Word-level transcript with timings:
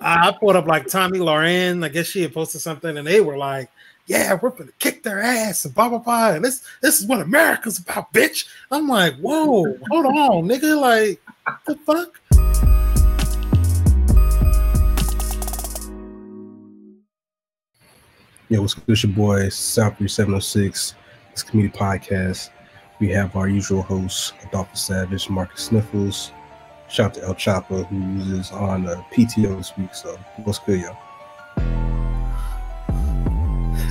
I 0.00 0.32
pulled 0.38 0.56
up 0.56 0.66
like 0.66 0.88
Tomi 0.88 1.18
Lahren. 1.18 1.84
I 1.84 1.88
guess 1.88 2.06
she 2.06 2.22
had 2.22 2.34
posted 2.34 2.60
something, 2.60 2.96
and 2.96 3.06
they 3.06 3.20
were 3.20 3.36
like, 3.36 3.70
"Yeah, 4.06 4.38
we're 4.40 4.50
gonna 4.50 4.70
kick 4.78 5.02
their 5.02 5.20
ass 5.20 5.64
and 5.64 5.74
blah 5.74 5.88
blah 5.88 5.98
blah." 5.98 6.32
And 6.32 6.44
this 6.44 6.62
this 6.80 7.00
is 7.00 7.06
what 7.06 7.20
America's 7.20 7.78
about, 7.78 8.12
bitch. 8.12 8.46
I'm 8.70 8.88
like, 8.88 9.16
whoa, 9.16 9.76
hold 9.90 10.06
on, 10.06 10.48
nigga. 10.48 10.80
Like, 10.80 11.20
the 11.66 11.76
fuck? 11.86 12.20
Yo, 18.50 18.60
what's 18.60 18.74
good? 18.74 18.84
It's 18.88 19.02
your 19.02 19.12
boy, 19.12 19.48
South 19.48 19.96
3706. 19.98 20.94
It's 21.32 21.42
Committee 21.42 21.70
Podcast. 21.70 22.50
We 23.00 23.08
have 23.08 23.34
our 23.34 23.48
usual 23.48 23.82
hosts, 23.82 24.32
Adolphus 24.44 24.82
Savage, 24.82 25.28
Marcus 25.28 25.62
Sniffles. 25.62 26.30
Shout 26.94 27.06
out 27.06 27.14
to 27.14 27.24
El 27.24 27.34
Chapo, 27.34 27.84
who 27.86 28.38
is 28.38 28.52
on 28.52 28.86
uh, 28.86 29.02
PTO 29.12 29.56
this 29.56 29.76
week. 29.76 29.92
So, 29.92 30.16
what's 30.44 30.60
good, 30.60 30.80
yo? 30.80 30.96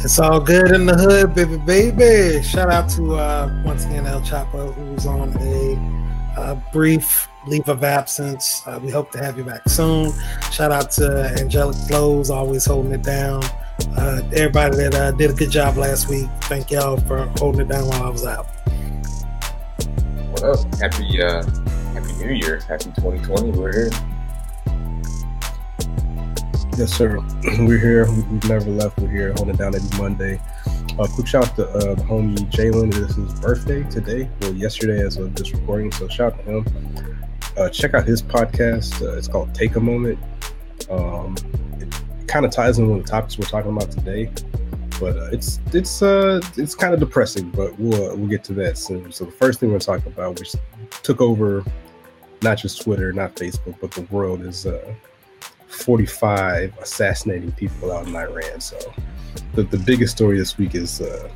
It's 0.02 0.18
all 0.20 0.40
good 0.40 0.72
in 0.72 0.86
the 0.86 0.96
hood, 0.96 1.36
baby, 1.36 1.58
baby. 1.58 2.42
Shout 2.42 2.70
out 2.70 2.90
to 2.92 3.16
uh, 3.16 3.62
once 3.66 3.84
again 3.84 4.06
El 4.06 4.22
Chapo, 4.22 4.74
who's 4.74 5.06
on 5.06 5.36
a 5.42 6.40
uh, 6.40 6.56
brief 6.72 7.28
leave 7.46 7.68
of 7.68 7.84
absence. 7.84 8.66
Uh, 8.66 8.80
we 8.82 8.90
hope 8.90 9.12
to 9.12 9.18
have 9.18 9.38
you 9.38 9.44
back 9.44 9.68
soon. 9.68 10.14
Shout 10.54 10.72
out 10.72 10.90
to 10.92 11.36
Angelic 11.38 11.76
Flows, 11.90 12.30
always 12.30 12.64
holding 12.64 12.94
it 12.94 13.04
down 13.04 13.44
uh, 13.98 14.22
everybody 14.32 14.78
that 14.78 14.96
uh, 14.96 15.12
did 15.12 15.32
a 15.32 15.34
good 15.34 15.52
job 15.52 15.76
last 15.76 16.08
week. 16.08 16.30
Thank 16.44 16.72
y'all 16.72 16.96
for 17.02 17.26
holding 17.36 17.64
it 17.64 17.68
down 17.68 17.86
while 17.86 18.04
I 18.04 18.10
was 18.10 18.26
out. 18.26 18.46
What 20.32 20.44
up? 20.44 20.76
Happy 20.76 21.22
uh, 21.22 21.44
Happy 21.94 22.12
New 22.14 22.34
Year. 22.34 22.60
Happy 22.68 22.86
2020. 22.86 23.52
We're 23.52 23.72
here. 23.72 23.90
Yes, 26.76 26.92
sir. 26.92 27.20
We're 27.60 27.78
here. 27.78 28.12
We've 28.12 28.50
never 28.50 28.72
left. 28.72 28.98
We're 28.98 29.12
here 29.12 29.32
holding 29.34 29.58
down 29.58 29.76
every 29.76 30.00
Monday. 30.00 30.42
Uh, 30.98 31.08
quick 31.14 31.28
shout 31.28 31.50
out 31.50 31.56
to 31.56 31.70
uh, 31.70 31.94
the 31.94 32.02
homie 32.02 32.36
Jalen. 32.50 32.92
This 32.92 33.12
is 33.12 33.16
his 33.32 33.40
birthday 33.40 33.84
today. 33.92 34.28
Well, 34.42 34.56
yesterday 34.56 35.06
as 35.06 35.18
of 35.18 35.36
this 35.36 35.54
recording. 35.54 35.92
So 35.92 36.08
shout 36.08 36.34
out 36.34 36.40
to 36.40 36.52
him. 36.52 37.26
Uh, 37.56 37.70
check 37.70 37.94
out 37.94 38.08
his 38.08 38.24
podcast. 38.24 39.00
Uh, 39.00 39.16
it's 39.16 39.28
called 39.28 39.54
Take 39.54 39.76
a 39.76 39.80
Moment. 39.80 40.18
Um, 40.90 41.36
kind 42.26 42.44
of 42.44 42.52
ties 42.52 42.80
in 42.80 42.90
with 42.90 43.06
the 43.06 43.12
topics 43.12 43.38
we're 43.38 43.46
talking 43.46 43.70
about 43.70 43.92
today. 43.92 44.32
But 45.00 45.16
uh, 45.16 45.30
it's 45.32 45.60
it's 45.74 46.02
uh 46.02 46.42
it's 46.58 46.74
kind 46.74 46.96
of 46.96 47.00
depressing, 47.00 47.52
but 47.52 47.78
we'll 47.78 48.12
uh, 48.12 48.16
we'll 48.16 48.30
get 48.30 48.44
to 48.46 48.54
that 48.54 48.80
soon. 48.80 49.12
So 49.12 49.26
the 49.26 49.32
first 49.32 49.60
thing 49.60 49.72
we're 49.72 49.78
talking 49.78 50.12
about, 50.12 50.40
which 50.40 50.56
took 51.04 51.22
over 51.22 51.64
not 52.44 52.58
just 52.58 52.82
Twitter, 52.82 53.12
not 53.14 53.36
Facebook, 53.36 53.76
but 53.80 53.92
the 53.92 54.02
world, 54.04 54.42
is 54.42 54.66
uh, 54.66 54.94
45 55.68 56.78
assassinating 56.80 57.52
people 57.54 57.92
out 57.92 58.08
in 58.08 58.16
Iran. 58.16 58.60
So 58.60 58.78
the, 59.56 59.64
the 59.64 59.78
biggest 59.78 60.16
story 60.16 60.38
this 60.38 60.58
week 60.58 60.76
is 60.76 61.02
uh, 61.02 61.30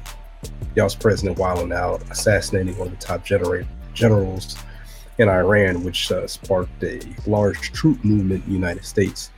y'all's 0.76 0.96
president 0.96 1.38
wilding 1.38 1.72
out, 1.72 2.04
assassinating 2.12 2.78
one 2.78 2.90
of 2.90 3.00
the 3.00 3.06
top 3.06 3.26
genera- 3.26 3.68
generals 3.94 4.58
in 5.18 5.30
Iran, 5.30 5.84
which 5.84 6.12
uh, 6.12 6.28
sparked 6.28 6.84
a 6.84 7.02
large 7.26 7.72
troop 7.72 8.04
movement 8.04 8.44
in 8.44 8.50
the 8.50 8.56
United 8.56 8.86
States, 8.86 9.32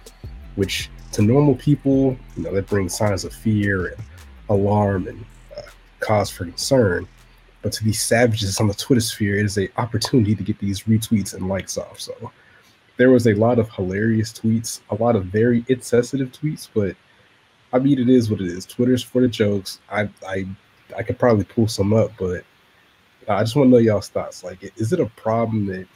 which 0.55 0.89
to 1.13 1.21
normal 1.21 1.55
people, 1.55 2.17
you 2.35 2.43
know, 2.43 2.53
that 2.53 2.67
brings 2.67 2.95
signs 2.97 3.23
of 3.23 3.33
fear 3.33 3.87
and 3.87 4.03
alarm 4.49 5.07
and 5.07 5.25
uh, 5.57 5.61
cause 5.99 6.29
for 6.29 6.45
concern. 6.45 7.07
But 7.61 7.73
to 7.73 7.83
these 7.83 8.01
savages 8.01 8.59
on 8.59 8.67
the 8.67 8.73
Twitter 8.73 9.01
sphere, 9.01 9.37
it 9.37 9.45
is 9.45 9.57
an 9.57 9.69
opportunity 9.77 10.35
to 10.35 10.43
get 10.43 10.59
these 10.59 10.83
retweets 10.83 11.33
and 11.33 11.49
likes 11.49 11.77
off. 11.77 11.99
So 11.99 12.31
there 12.97 13.09
was 13.09 13.27
a 13.27 13.33
lot 13.33 13.59
of 13.59 13.69
hilarious 13.69 14.31
tweets, 14.31 14.81
a 14.89 14.95
lot 14.95 15.15
of 15.15 15.25
very 15.25 15.65
insensitive 15.67 16.31
tweets, 16.31 16.69
but 16.73 16.95
I 17.71 17.79
mean, 17.79 17.99
it 17.99 18.09
is 18.09 18.31
what 18.31 18.41
it 18.41 18.47
is. 18.47 18.65
Twitter's 18.65 19.03
for 19.03 19.21
the 19.21 19.27
jokes. 19.27 19.79
I 19.91 20.09
I 20.25 20.47
I 20.97 21.03
could 21.03 21.19
probably 21.19 21.45
pull 21.45 21.67
some 21.67 21.93
up, 21.93 22.11
but 22.17 22.43
uh, 23.27 23.33
I 23.33 23.43
just 23.43 23.55
want 23.55 23.67
to 23.67 23.71
know 23.71 23.77
y'all's 23.77 24.09
thoughts. 24.09 24.43
Like, 24.43 24.63
is 24.77 24.91
it 24.91 24.99
a 24.99 25.05
problem 25.05 25.67
that 25.67 25.87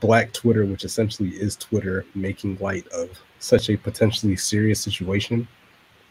Black 0.00 0.32
Twitter, 0.32 0.64
which 0.64 0.84
essentially 0.84 1.30
is 1.30 1.56
Twitter, 1.56 2.04
making 2.14 2.58
light 2.58 2.86
of 2.88 3.10
such 3.38 3.70
a 3.70 3.76
potentially 3.76 4.36
serious 4.36 4.80
situation. 4.80 5.46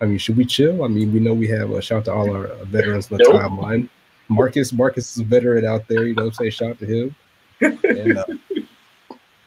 I 0.01 0.05
mean, 0.05 0.17
should 0.17 0.37
we 0.37 0.45
chill? 0.45 0.83
I 0.83 0.87
mean, 0.87 1.11
we 1.11 1.19
know 1.19 1.33
we 1.33 1.47
have 1.47 1.71
a 1.71 1.81
shout 1.81 1.99
out 1.99 2.05
to 2.05 2.13
all 2.13 2.31
our 2.31 2.47
uh, 2.47 2.65
veterans 2.65 3.11
on 3.11 3.17
the 3.17 3.25
nope. 3.25 3.41
timeline. 3.41 3.89
Marcus, 4.29 4.71
Marcus 4.71 5.15
is 5.15 5.21
a 5.21 5.25
veteran 5.25 5.65
out 5.65 5.87
there. 5.87 6.05
You 6.05 6.13
know, 6.13 6.29
say 6.29 6.49
shout 6.49 6.71
out 6.71 6.79
to 6.79 6.85
him. 6.85 7.15
And, 7.61 8.17
uh, 8.17 8.25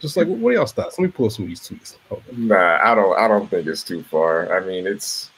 just 0.01 0.17
like, 0.17 0.27
what 0.27 0.51
are 0.51 0.53
y'all 0.55 0.67
thoughts? 0.67 0.99
Let 0.99 1.07
me 1.07 1.13
pull 1.13 1.31
some 1.31 1.45
of 1.45 1.49
these 1.49 1.61
tweets. 1.61 1.97
Nah, 2.33 2.79
I 2.83 2.95
don't. 2.95 3.17
I 3.19 3.29
don't 3.29 3.49
think 3.49 3.67
it's 3.67 3.85
too 3.85 4.03
far. 4.03 4.53
I 4.53 4.67
mean, 4.67 4.87
it's 4.87 5.31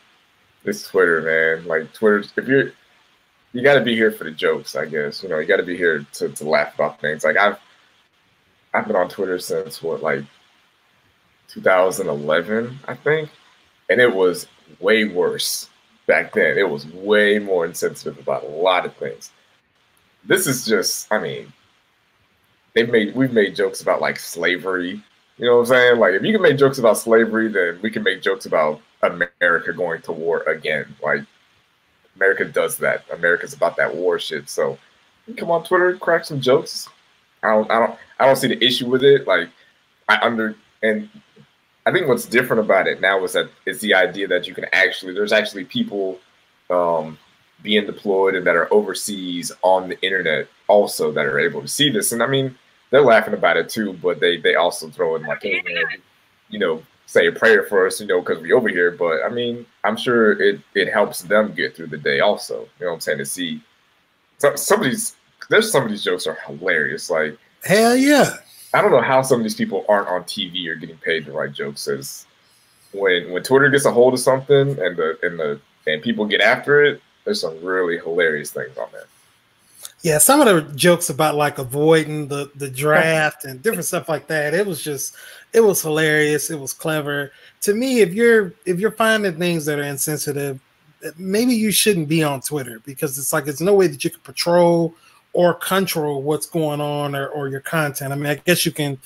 it's 0.65 0.89
Twitter, 0.89 1.21
man. 1.21 1.67
Like 1.67 1.93
Twitter, 1.93 2.25
if 2.37 2.49
you're 2.49 2.73
you 3.53 3.63
got 3.63 3.75
to 3.75 3.83
be 3.83 3.95
here 3.95 4.11
for 4.11 4.25
the 4.25 4.31
jokes, 4.31 4.75
I 4.75 4.87
guess. 4.87 5.23
You 5.23 5.29
know, 5.29 5.39
you 5.39 5.47
got 5.47 5.59
to 5.59 5.63
be 5.63 5.77
here 5.77 6.05
to, 6.15 6.29
to 6.31 6.49
laugh 6.49 6.75
about 6.75 7.01
things. 7.01 7.25
Like 7.25 7.37
I've 7.37 7.59
I've 8.73 8.87
been 8.87 8.97
on 8.97 9.09
Twitter 9.09 9.39
since 9.39 9.83
what, 9.83 10.03
like 10.03 10.25
2011, 11.49 12.79
I 12.89 12.95
think, 12.95 13.31
and 13.91 14.01
it 14.01 14.13
was 14.13 14.49
way 14.81 15.05
worse 15.05 15.69
back 16.07 16.33
then. 16.33 16.59
It 16.59 16.69
was 16.69 16.87
way 16.87 17.39
more 17.39 17.65
insensitive 17.65 18.19
about 18.19 18.45
a 18.45 18.49
lot 18.49 18.87
of 18.87 18.95
things. 18.97 19.31
This 20.25 20.47
is 20.47 20.65
just, 20.65 21.13
I 21.13 21.19
mean, 21.19 21.53
they've 22.75 22.89
made 22.91 23.15
we've 23.15 23.33
made 23.33 23.57
jokes 23.57 23.81
about 23.81 24.01
like 24.01 24.19
slavery. 24.19 25.03
You 25.39 25.47
know 25.47 25.57
what 25.57 25.61
I'm 25.63 25.67
saying? 25.67 25.99
Like 25.99 26.15
if 26.15 26.23
you 26.23 26.33
can 26.33 26.43
make 26.43 26.59
jokes 26.59 26.79
about 26.79 26.99
slavery, 26.99 27.49
then 27.49 27.79
we 27.83 27.91
can 27.91 28.03
make 28.03 28.23
jokes 28.23 28.47
about 28.47 28.81
America 29.03 29.73
going 29.73 30.03
to 30.03 30.13
war 30.13 30.43
again. 30.43 30.95
Like 31.03 31.23
America 32.17 32.45
does 32.45 32.77
that. 32.79 33.05
America's 33.13 33.55
about 33.55 33.77
that 33.77 33.95
war 33.95 34.19
shit. 34.19 34.49
So 34.49 34.79
come 35.37 35.51
on 35.51 35.65
Twitter, 35.65 35.97
crack 35.97 36.25
some 36.25 36.41
jokes. 36.41 36.89
I 37.43 37.51
don't 37.51 37.71
I 37.71 37.79
don't 37.79 37.99
I 38.19 38.27
don't 38.27 38.37
see 38.37 38.49
the 38.49 38.65
issue 38.65 38.89
with 38.89 39.03
it. 39.03 39.27
Like 39.27 39.49
I 40.09 40.19
under 40.25 40.55
and 40.83 41.09
I 41.87 41.93
think 41.93 42.09
what's 42.09 42.27
different 42.27 42.61
about 42.61 42.87
it 42.87 43.01
now 43.01 43.23
is 43.25 43.33
that 43.35 43.51
it's 43.67 43.81
the 43.81 43.95
idea 43.95 44.27
that 44.29 44.47
you 44.47 44.55
can 44.55 44.67
actually 44.73 45.15
there's 45.15 45.33
actually 45.33 45.65
people 45.65 46.19
um, 46.71 47.19
being 47.63 47.87
deployed 47.87 48.35
and 48.35 48.47
that 48.47 48.57
are 48.57 48.73
overseas 48.73 49.53
on 49.63 49.89
the 49.89 50.01
internet 50.03 50.47
also 50.69 51.13
that 51.13 51.27
are 51.27 51.39
able 51.39 51.61
to 51.61 51.69
see 51.69 51.91
this. 51.91 52.13
And 52.13 52.23
I 52.23 52.27
mean, 52.27 52.57
they're 52.91 53.03
laughing 53.03 53.35
about 53.35 53.57
it 53.57 53.69
too, 53.69 53.95
but 53.95 54.21
they 54.21 54.39
they 54.39 54.55
also 54.55 54.89
throw 54.89 55.17
in 55.17 55.23
like, 55.23 55.43
hey 55.43 55.63
man, 55.63 56.01
you 56.49 56.59
know, 56.59 56.83
say 57.07 57.27
a 57.27 57.33
prayer 57.33 57.65
for 57.65 57.87
us, 57.87 58.01
you 58.01 58.07
know, 58.07 58.21
because 58.21 58.41
we 58.41 58.53
over 58.53 58.69
here. 58.69 58.91
But 58.93 59.23
I 59.25 59.29
mean, 59.29 59.67
I'm 59.83 59.97
sure 59.97 60.41
it 60.41 60.61
it 60.75 60.93
helps 60.93 61.23
them 61.23 61.55
get 61.55 61.77
through 61.77 61.89
the 61.89 61.99
day 61.99 62.21
also. 62.21 62.61
You 62.79 62.87
know 62.87 62.89
what 62.89 62.95
I'm 62.95 63.01
saying? 63.01 63.19
To 63.19 63.27
see 63.27 63.63
some, 64.39 64.57
some 64.57 64.81
of 64.81 64.87
these 64.87 65.17
there's 65.51 65.71
some 65.71 65.85
of 65.85 65.91
these 65.91 66.05
jokes 66.05 66.27
are 66.27 66.39
hilarious. 66.47 67.11
Like 67.11 67.37
hell 67.65 67.97
yeah. 67.97 68.37
I 68.75 68.83
don't 68.83 68.91
know 68.91 69.01
how 69.01 69.23
some 69.23 69.39
of 69.39 69.45
these 69.45 69.55
people 69.55 69.85
aren't 69.89 70.09
on 70.09 70.25
TV 70.25 70.67
or 70.67 70.75
getting 70.75 70.97
paid 70.97 71.25
to 71.27 71.33
write 71.33 71.53
jokes. 71.53 71.87
As 71.87 72.27
when 72.93 73.31
when 73.31 73.43
Twitter 73.43 73.71
gets 73.71 73.85
a 73.85 73.93
hold 73.93 74.15
of 74.15 74.21
something 74.21 74.71
and 74.71 74.97
the 74.97 75.19
and 75.23 75.39
the 75.39 75.61
and 75.87 76.03
people 76.03 76.27
get 76.27 76.41
after 76.41 76.83
it, 76.83 77.01
there's 77.25 77.41
some 77.41 77.63
really 77.65 77.99
hilarious 77.99 78.51
things 78.51 78.77
on 78.77 78.89
there. 78.93 79.07
Yeah, 80.03 80.19
some 80.19 80.41
of 80.41 80.47
the 80.47 80.75
jokes 80.75 81.09
about 81.09 81.37
like 81.37 81.59
avoiding 81.59 82.29
the 82.29 82.51
the 82.57 82.69
draft 82.83 83.45
and 83.45 83.63
different 83.63 83.87
stuff 83.87 84.09
like 84.09 84.27
that. 84.27 84.55
It 84.55 84.67
was 84.67 84.83
just 84.83 85.15
it 85.53 85.61
was 85.61 85.81
hilarious. 85.81 86.51
It 86.51 86.59
was 86.59 86.73
clever. 86.73 87.33
To 87.63 87.75
me, 87.75 88.01
if 88.01 88.13
you're 88.13 88.55
if 88.67 88.81
you're 88.81 88.91
finding 88.91 89.39
things 89.39 89.67
that 89.67 89.79
are 89.79 89.85
insensitive, 89.85 90.59
maybe 91.17 91.55
you 91.55 91.71
shouldn't 91.71 92.09
be 92.09 92.25
on 92.25 92.41
Twitter 92.41 92.81
because 92.85 93.19
it's 93.19 93.33
like 93.33 93.47
it's 93.47 93.61
no 93.61 93.75
way 93.75 93.87
that 93.87 94.03
you 94.03 94.11
can 94.11 94.21
patrol 94.21 94.95
or 95.35 95.53
control 95.53 96.23
what's 96.23 96.47
going 96.47 96.81
on 96.81 97.15
or, 97.15 97.27
or 97.27 97.49
your 97.49 97.61
content. 97.61 98.13
I 98.13 98.17
mean, 98.17 98.27
I 98.27 98.37
guess 98.37 98.65
you 98.65 98.73
can 98.73 98.99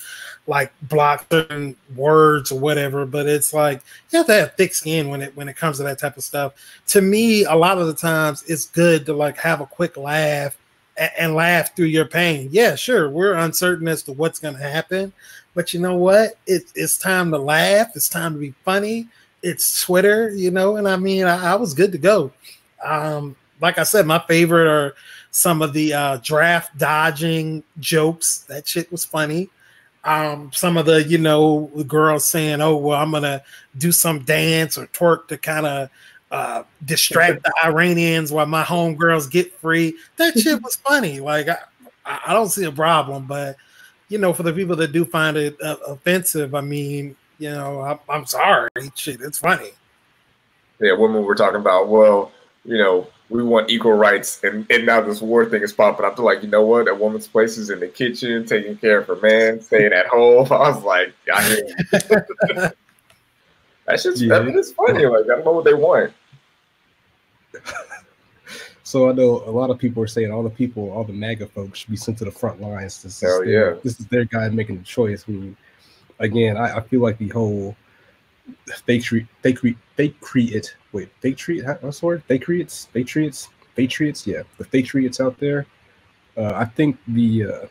like 0.47 0.73
block 0.83 1.27
certain 1.31 1.75
words 1.97 2.53
or 2.53 2.61
whatever, 2.61 3.05
but 3.07 3.27
it's 3.27 3.53
like 3.53 3.83
you 4.11 4.19
have 4.19 4.27
to 4.27 4.35
have 4.35 4.55
thick 4.55 4.75
skin 4.75 5.09
when 5.09 5.23
it 5.23 5.37
when 5.37 5.49
it 5.49 5.57
comes 5.57 5.79
to 5.79 5.83
that 5.83 5.99
type 5.99 6.17
of 6.17 6.23
stuff. 6.23 6.53
To 6.89 7.01
me, 7.01 7.45
a 7.45 7.55
lot 7.55 7.79
of 7.79 7.87
the 7.87 7.95
times 7.95 8.45
it's 8.45 8.67
good 8.67 9.07
to 9.07 9.15
like 9.15 9.39
have 9.39 9.61
a 9.61 9.67
quick 9.67 9.97
laugh 9.97 10.57
and, 10.99 11.11
and 11.19 11.35
laugh 11.35 11.75
through 11.75 11.87
your 11.87 12.07
pain. 12.07 12.49
Yeah, 12.53 12.77
sure, 12.77 13.09
we're 13.09 13.35
uncertain 13.35 13.89
as 13.89 14.03
to 14.05 14.13
what's 14.13 14.39
going 14.39 14.57
to 14.57 14.63
happen, 14.63 15.13
but 15.55 15.73
you 15.73 15.81
know 15.81 15.97
what? 15.97 16.39
It, 16.47 16.65
it's 16.75 16.99
time 16.99 17.31
to 17.31 17.39
laugh. 17.39 17.89
It's 17.95 18.09
time 18.09 18.35
to 18.35 18.39
be 18.39 18.55
funny. 18.65 19.09
It's 19.43 19.83
Twitter, 19.83 20.31
you 20.31 20.51
know, 20.51 20.77
and 20.77 20.87
I 20.87 20.97
mean, 20.97 21.25
I, 21.25 21.53
I 21.53 21.55
was 21.55 21.73
good 21.73 21.93
to 21.93 21.99
go. 21.99 22.33
Um, 22.85 23.35
like 23.61 23.79
I 23.79 23.83
said, 23.83 24.07
my 24.07 24.19
favorite 24.21 24.69
are 24.69 24.95
some 25.39 25.63
of 25.63 25.73
the 25.73 25.95
uh, 25.95 26.17
draft 26.17 26.77
dodging 26.77 27.63
jokes. 27.79 28.39
That 28.49 28.67
shit 28.67 28.91
was 28.91 29.05
funny. 29.05 29.49
Um, 30.03 30.51
some 30.53 30.77
of 30.77 30.85
the, 30.87 31.05
you 31.05 31.19
know, 31.19 31.71
the 31.77 31.85
girls 31.85 32.25
saying, 32.25 32.61
"Oh, 32.61 32.77
well, 32.77 33.01
I'm 33.01 33.13
gonna 33.13 33.43
do 33.77 33.93
some 33.93 34.25
dance 34.25 34.77
or 34.77 34.89
twerk 34.89 35.29
to 35.29 35.39
kind 35.39 35.65
of 35.65 35.91
uh, 36.33 36.65
distract 36.85 37.45
the 37.45 37.55
Iranians 37.65 38.33
while 38.33 38.47
my 38.47 38.65
homegirls 38.65 39.31
get 39.31 39.57
free." 39.61 39.95
That 40.17 40.37
shit 40.37 40.61
was 40.65 40.75
funny. 40.75 41.21
Like, 41.21 41.49
I, 41.49 41.59
I 42.27 42.33
don't 42.33 42.49
see 42.49 42.65
a 42.65 42.73
problem, 42.73 43.27
but 43.27 43.57
you 44.09 44.19
know, 44.19 44.33
for 44.33 44.43
the 44.43 44.53
people 44.53 44.75
that 44.75 44.91
do 44.91 45.05
find 45.05 45.37
it 45.37 45.57
uh, 45.63 45.77
offensive, 45.87 46.57
I 46.57 46.63
mean, 46.63 47.15
You 47.39 47.53
know, 47.53 47.81
I, 47.81 47.97
I'm 48.13 48.27
sorry. 48.27 48.71
Shit, 48.97 49.21
it's 49.21 49.39
funny. 49.39 49.71
Yeah, 50.81 50.95
women 50.95 51.23
were 51.23 51.37
talking 51.37 51.61
about, 51.61 51.89
well, 51.89 52.33
you 52.65 52.79
know, 52.79 53.07
we 53.31 53.43
want 53.43 53.71
equal 53.71 53.93
rights, 53.93 54.43
and, 54.43 54.67
and 54.71 54.87
now 54.87 55.01
this 55.01 55.21
war 55.21 55.45
thing 55.45 55.63
is 55.63 55.73
popping 55.73 56.07
up. 56.07 56.17
They're 56.17 56.25
like, 56.25 56.43
you 56.43 56.49
know 56.49 56.65
what? 56.65 56.89
A 56.89 56.95
woman's 56.95 57.29
place 57.29 57.59
is 57.59 57.69
in 57.71 57.81
the 57.81 57.89
kitchen, 57.89 58.47
taking 58.47 58.77
care 58.79 58.99
of 58.99 59.07
her 59.07 59.17
man, 59.17 59.61
staying 59.61 59.93
at 59.93 60.07
home. 60.07 60.47
I 60.51 60.71
was 60.71 60.83
like, 60.83 61.13
I 61.33 61.49
mean, 61.49 62.71
that's 63.87 64.03
just 64.03 64.23
yeah. 64.23 64.43
it's 64.47 64.73
funny. 64.73 65.05
Like, 65.07 65.25
I 65.25 65.29
don't 65.29 65.45
know 65.45 65.53
what 65.53 65.65
they 65.65 65.75
want. 65.75 66.13
So 68.89 69.11
I 69.11 69.13
know 69.13 69.43
a 69.45 69.51
lot 69.51 69.69
of 69.69 69.79
people 69.79 70.03
are 70.03 70.07
saying 70.07 70.33
all 70.33 70.43
the 70.43 70.49
people, 70.49 70.91
all 70.91 71.05
the 71.05 71.13
MAGA 71.13 71.49
folks 71.49 71.81
should 71.81 71.91
be 71.91 71.97
sent 71.97 72.17
to 72.19 72.25
the 72.25 72.31
front 72.31 72.59
lines. 72.63 73.03
This 73.03 73.21
Hell 73.21 73.43
is 73.43 73.47
their, 73.47 73.73
yeah. 73.75 73.79
This 73.85 74.01
is 74.01 74.07
their 74.07 74.25
guy 74.25 74.49
making 74.49 74.79
the 74.79 74.85
choice. 74.85 75.27
I 75.29 75.33
mean, 75.33 75.57
again, 76.21 76.57
I, 76.57 76.79
I 76.79 76.81
feel 76.81 77.03
like 77.03 77.19
the 77.19 77.29
whole 77.29 77.77
fake 78.85 79.05
fake 79.97 80.21
create, 80.21 80.77
wait, 80.93 81.09
treat, 81.37 81.65
what's 81.81 82.01
the 82.01 82.07
word? 82.07 82.23
Creates, 82.43 82.89
patriots, 82.93 83.49
patriots, 83.77 84.27
yeah, 84.27 84.43
the 84.59 84.65
patriots 84.65 85.21
out 85.21 85.39
there. 85.39 85.67
Uh, 86.37 86.53
I 86.55 86.65
think 86.65 86.99
the 87.09 87.45
uh, 87.45 87.67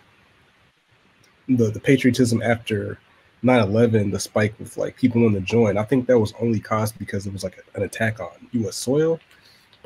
the 1.48 1.72
the 1.72 1.80
patriotism 1.80 2.42
after 2.42 3.00
9-11, 3.44 4.12
the 4.12 4.20
spike 4.20 4.56
with 4.60 4.78
like 4.78 4.98
people 4.98 5.26
in 5.28 5.34
the 5.34 5.40
join, 5.40 5.78
I 5.78 5.84
think 5.84 6.08
that 6.08 6.20
was 6.20 6.34
only 6.42 6.60
caused 6.60 6.98
because 6.98 7.28
it 7.28 7.34
was 7.34 7.44
like 7.44 7.64
an 7.76 7.84
attack 7.84 8.20
on 8.20 8.32
U.S. 8.52 8.76
soil 8.76 9.20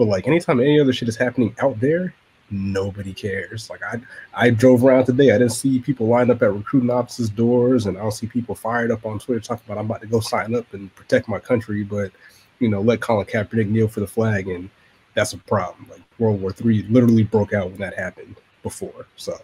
but 0.01 0.07
like 0.07 0.27
anytime 0.27 0.59
any 0.59 0.79
other 0.79 0.94
shit 0.94 1.07
is 1.07 1.15
happening 1.15 1.55
out 1.59 1.79
there, 1.79 2.13
nobody 2.51 3.13
cares. 3.13 3.69
Like 3.69 3.81
I 3.83 4.00
I 4.33 4.50
drove 4.50 4.83
around 4.83 5.06
today, 5.06 5.31
I 5.31 5.38
didn't 5.38 5.53
see 5.53 5.80
people 5.80 6.07
lined 6.07 6.30
up 6.30 6.42
at 6.42 6.53
recruiting 6.53 6.89
offices 6.89 7.30
doors, 7.30 7.86
and 7.86 7.98
I 7.98 8.01
don't 8.01 8.12
see 8.12 8.27
people 8.27 8.56
fired 8.56 8.92
up 8.92 9.06
on 9.06 9.19
Twitter 9.19 9.39
talking 9.39 9.63
about 9.65 9.80
I'm 9.80 9.86
about 9.86 10.01
to 10.01 10.07
go 10.07 10.19
sign 10.19 10.53
up 10.56 10.74
and 10.74 10.94
protect 10.95 11.27
my 11.27 11.39
country, 11.39 11.83
but 11.83 12.12
you 12.59 12.69
know, 12.69 12.81
let 12.81 13.01
Colin 13.01 13.25
Kaepernick 13.25 13.69
kneel 13.69 13.88
for 13.88 14.01
the 14.01 14.07
flag, 14.07 14.48
and 14.48 14.69
that's 15.15 15.33
a 15.33 15.38
problem. 15.38 15.88
Like 15.89 16.01
World 16.19 16.42
War 16.42 16.51
Three 16.51 16.83
literally 16.83 17.24
broke 17.24 17.53
out 17.53 17.69
when 17.69 17.80
that 17.80 17.98
happened 17.98 18.36
before. 18.63 19.07
So 19.15 19.38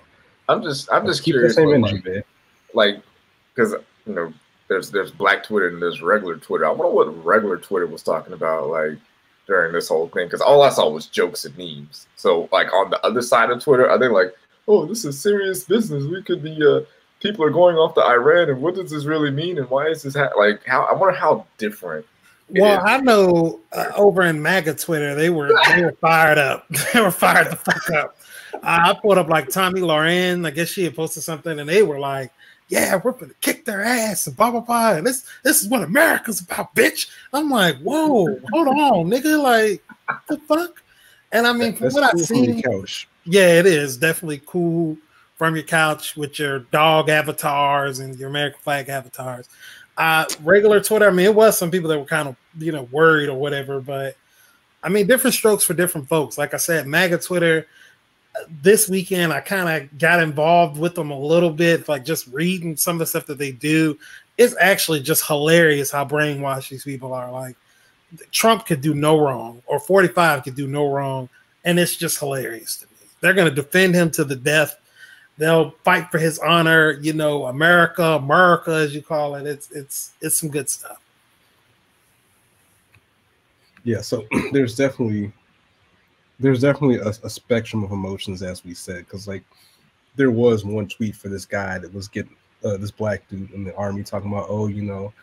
I'm 0.49 0.61
just 0.61 0.91
I'm 0.91 1.05
just 1.05 1.23
keep 1.23 1.33
curious. 1.33 1.55
The 1.55 1.61
same 1.61 1.73
energy, 1.73 1.95
like, 1.95 2.05
man. 2.05 2.23
Like 2.73 3.01
because 3.53 3.75
you 4.05 4.13
know 4.13 4.33
there's 4.67 4.91
there's 4.91 5.11
black 5.11 5.43
Twitter 5.43 5.69
and 5.69 5.81
there's 5.81 6.01
regular 6.01 6.37
Twitter. 6.37 6.65
I 6.65 6.69
wonder 6.69 6.93
what 6.93 7.25
regular 7.25 7.57
Twitter 7.57 7.87
was 7.87 8.03
talking 8.03 8.33
about. 8.33 8.69
Like 8.69 8.97
during 9.47 9.73
this 9.73 9.87
whole 9.87 10.07
thing 10.09 10.27
because 10.27 10.41
all 10.41 10.61
I 10.61 10.69
saw 10.69 10.89
was 10.89 11.07
jokes 11.07 11.45
and 11.45 11.57
memes. 11.57 12.07
So 12.15 12.49
like 12.51 12.71
on 12.73 12.89
the 12.89 13.03
other 13.05 13.21
side 13.21 13.49
of 13.49 13.63
Twitter, 13.63 13.89
are 13.89 13.97
they 13.97 14.07
like, 14.07 14.35
oh, 14.67 14.85
this 14.85 15.05
is 15.05 15.19
serious 15.19 15.63
business. 15.63 16.03
We 16.03 16.21
could 16.21 16.43
be 16.43 16.57
uh 16.65 16.81
people 17.19 17.43
are 17.43 17.49
going 17.49 17.75
off 17.77 17.95
to 17.95 18.01
Iran 18.01 18.49
and 18.49 18.61
what 18.61 18.75
does 18.75 18.91
this 18.91 19.05
really 19.05 19.31
mean 19.31 19.57
and 19.57 19.67
why 19.69 19.87
is 19.87 20.03
this 20.03 20.15
ha-? 20.15 20.29
like 20.37 20.63
how 20.65 20.83
I 20.83 20.93
wonder 20.93 21.17
how 21.17 21.47
different 21.57 22.05
well, 22.49 22.81
I 22.85 22.97
know 23.01 23.59
uh, 23.73 23.91
over 23.95 24.21
in 24.23 24.41
MAGA 24.41 24.75
Twitter, 24.75 25.15
they 25.15 25.29
were 25.29 25.51
they 25.69 25.83
were 25.83 25.91
fired 26.01 26.37
up. 26.37 26.67
they 26.93 27.01
were 27.01 27.11
fired 27.11 27.51
the 27.51 27.57
fuck 27.57 27.89
up. 27.91 28.17
Uh, 28.53 28.59
I 28.63 28.95
put 29.01 29.17
up 29.17 29.27
like 29.27 29.49
Tomi 29.49 29.81
Lahren. 29.81 30.45
I 30.45 30.51
guess 30.51 30.69
she 30.69 30.83
had 30.83 30.95
posted 30.95 31.23
something, 31.23 31.59
and 31.59 31.67
they 31.67 31.83
were 31.83 31.99
like, 31.99 32.31
yeah, 32.69 32.99
we're 33.01 33.13
gonna 33.13 33.33
kick 33.41 33.65
their 33.65 33.83
ass 33.83 34.27
and 34.27 34.35
blah 34.35 34.51
blah 34.51 34.59
blah. 34.59 34.93
And 34.93 35.07
this 35.07 35.25
this 35.43 35.61
is 35.61 35.69
what 35.69 35.83
America's 35.83 36.41
about, 36.41 36.75
bitch. 36.75 37.09
I'm 37.33 37.49
like, 37.49 37.77
whoa, 37.79 38.39
hold 38.51 38.67
on, 38.67 39.09
nigga, 39.09 39.41
like 39.41 39.83
the 40.27 40.37
fuck. 40.39 40.81
And 41.31 41.47
I 41.47 41.53
mean, 41.53 41.75
from 41.75 41.89
what 41.89 42.11
cool 42.11 42.21
I've 42.21 42.25
seen, 42.25 42.61
yeah, 43.25 43.59
it 43.59 43.65
is 43.65 43.97
definitely 43.97 44.41
cool 44.45 44.97
from 45.35 45.55
your 45.55 45.63
couch 45.63 46.17
with 46.17 46.39
your 46.39 46.59
dog 46.59 47.09
avatars 47.09 47.99
and 47.99 48.17
your 48.17 48.29
American 48.29 48.59
flag 48.61 48.89
avatars. 48.89 49.47
Uh, 49.97 50.25
regular 50.43 50.79
Twitter, 50.79 51.07
I 51.07 51.11
mean, 51.11 51.25
it 51.25 51.35
was 51.35 51.57
some 51.57 51.71
people 51.71 51.89
that 51.89 51.99
were 51.99 52.05
kind 52.05 52.27
of 52.27 52.35
you 52.57 52.71
know 52.71 52.83
worried 52.91 53.29
or 53.29 53.37
whatever, 53.39 53.79
but 53.79 54.15
I 54.83 54.89
mean, 54.89 55.07
different 55.07 55.33
strokes 55.33 55.63
for 55.63 55.73
different 55.73 56.07
folks. 56.07 56.37
Like 56.37 56.53
I 56.53 56.57
said, 56.57 56.85
MAGA 56.87 57.19
Twitter 57.19 57.67
this 58.61 58.89
weekend 58.89 59.33
I 59.33 59.39
kind 59.39 59.83
of 59.83 59.97
got 59.97 60.21
involved 60.21 60.79
with 60.79 60.95
them 60.95 61.11
a 61.11 61.19
little 61.19 61.49
bit, 61.49 61.87
like 61.87 62.05
just 62.05 62.27
reading 62.27 62.75
some 62.75 62.95
of 62.95 62.99
the 62.99 63.05
stuff 63.05 63.25
that 63.27 63.37
they 63.37 63.51
do. 63.51 63.97
It's 64.37 64.55
actually 64.59 65.01
just 65.01 65.25
hilarious 65.25 65.91
how 65.91 66.05
brainwashed 66.05 66.69
these 66.69 66.83
people 66.83 67.13
are. 67.13 67.31
Like 67.31 67.55
Trump 68.31 68.65
could 68.65 68.81
do 68.81 68.93
no 68.93 69.19
wrong, 69.19 69.61
or 69.65 69.79
45 69.79 70.43
could 70.43 70.55
do 70.55 70.67
no 70.67 70.91
wrong, 70.91 71.29
and 71.65 71.79
it's 71.79 71.95
just 71.95 72.19
hilarious 72.19 72.77
to 72.77 72.85
me. 72.85 73.09
They're 73.21 73.33
going 73.33 73.49
to 73.49 73.55
defend 73.55 73.95
him 73.95 74.11
to 74.11 74.23
the 74.23 74.35
death. 74.35 74.77
They'll 75.37 75.71
fight 75.83 76.09
for 76.11 76.17
his 76.17 76.39
honor. 76.39 76.99
You 77.01 77.13
know, 77.13 77.45
America, 77.45 78.03
America, 78.03 78.71
as 78.71 78.95
you 78.95 79.01
call 79.01 79.35
it. 79.35 79.45
It's 79.45 79.71
it's 79.71 80.11
it's 80.21 80.37
some 80.37 80.49
good 80.49 80.69
stuff. 80.69 80.99
Yeah, 83.83 84.01
so 84.01 84.25
there's 84.51 84.75
definitely 84.75 85.31
there's 86.39 86.61
definitely 86.61 86.97
a, 86.97 87.09
a 87.23 87.29
spectrum 87.29 87.83
of 87.83 87.91
emotions, 87.91 88.43
as 88.43 88.63
we 88.63 88.73
said, 88.73 88.99
because 88.99 89.27
like 89.27 89.43
there 90.15 90.31
was 90.31 90.65
one 90.65 90.87
tweet 90.87 91.15
for 91.15 91.29
this 91.29 91.45
guy 91.45 91.77
that 91.79 91.93
was 91.93 92.07
getting 92.07 92.35
uh, 92.63 92.77
this 92.77 92.91
black 92.91 93.27
dude 93.29 93.51
in 93.51 93.63
the 93.63 93.75
army 93.75 94.03
talking 94.03 94.31
about, 94.31 94.47
oh, 94.49 94.67
you 94.67 94.81
know, 94.81 95.13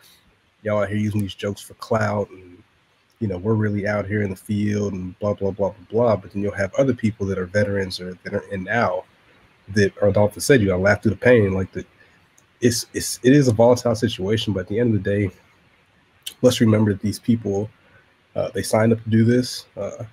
y'all 0.63 0.81
out 0.81 0.89
here 0.89 0.97
using 0.97 1.21
these 1.21 1.35
jokes 1.35 1.61
for 1.61 1.73
clout, 1.75 2.29
and 2.29 2.61
you 3.19 3.27
know, 3.27 3.37
we're 3.37 3.53
really 3.53 3.87
out 3.87 4.05
here 4.05 4.23
in 4.23 4.29
the 4.29 4.35
field, 4.35 4.93
and 4.93 5.17
blah 5.19 5.33
blah 5.33 5.51
blah 5.51 5.69
blah 5.69 5.87
blah. 5.89 6.15
But 6.15 6.31
then 6.31 6.41
you'll 6.41 6.53
have 6.53 6.73
other 6.75 6.93
people 6.93 7.25
that 7.27 7.37
are 7.37 7.45
veterans 7.45 7.99
or 7.99 8.17
that 8.23 8.33
are 8.33 8.47
in 8.51 8.63
now 8.63 9.03
that 9.69 9.97
are 10.01 10.09
opposite 10.17 10.41
said 10.41 10.61
you 10.61 10.67
gotta 10.67 10.81
laugh 10.81 11.01
through 11.01 11.11
the 11.11 11.17
pain. 11.17 11.53
Like 11.53 11.71
the 11.71 11.85
it's 12.61 12.87
it's 12.93 13.19
it 13.23 13.33
is 13.33 13.47
a 13.47 13.53
volatile 13.53 13.95
situation, 13.95 14.53
but 14.53 14.61
at 14.61 14.67
the 14.67 14.79
end 14.79 14.95
of 14.95 15.03
the 15.03 15.09
day, 15.09 15.31
let's 16.41 16.61
remember 16.61 16.93
that 16.93 17.01
these 17.01 17.19
people 17.19 17.69
uh, 18.35 18.49
they 18.53 18.61
signed 18.61 18.91
up 18.91 19.03
to 19.03 19.09
do 19.09 19.23
this. 19.23 19.65
Uh, 19.77 20.03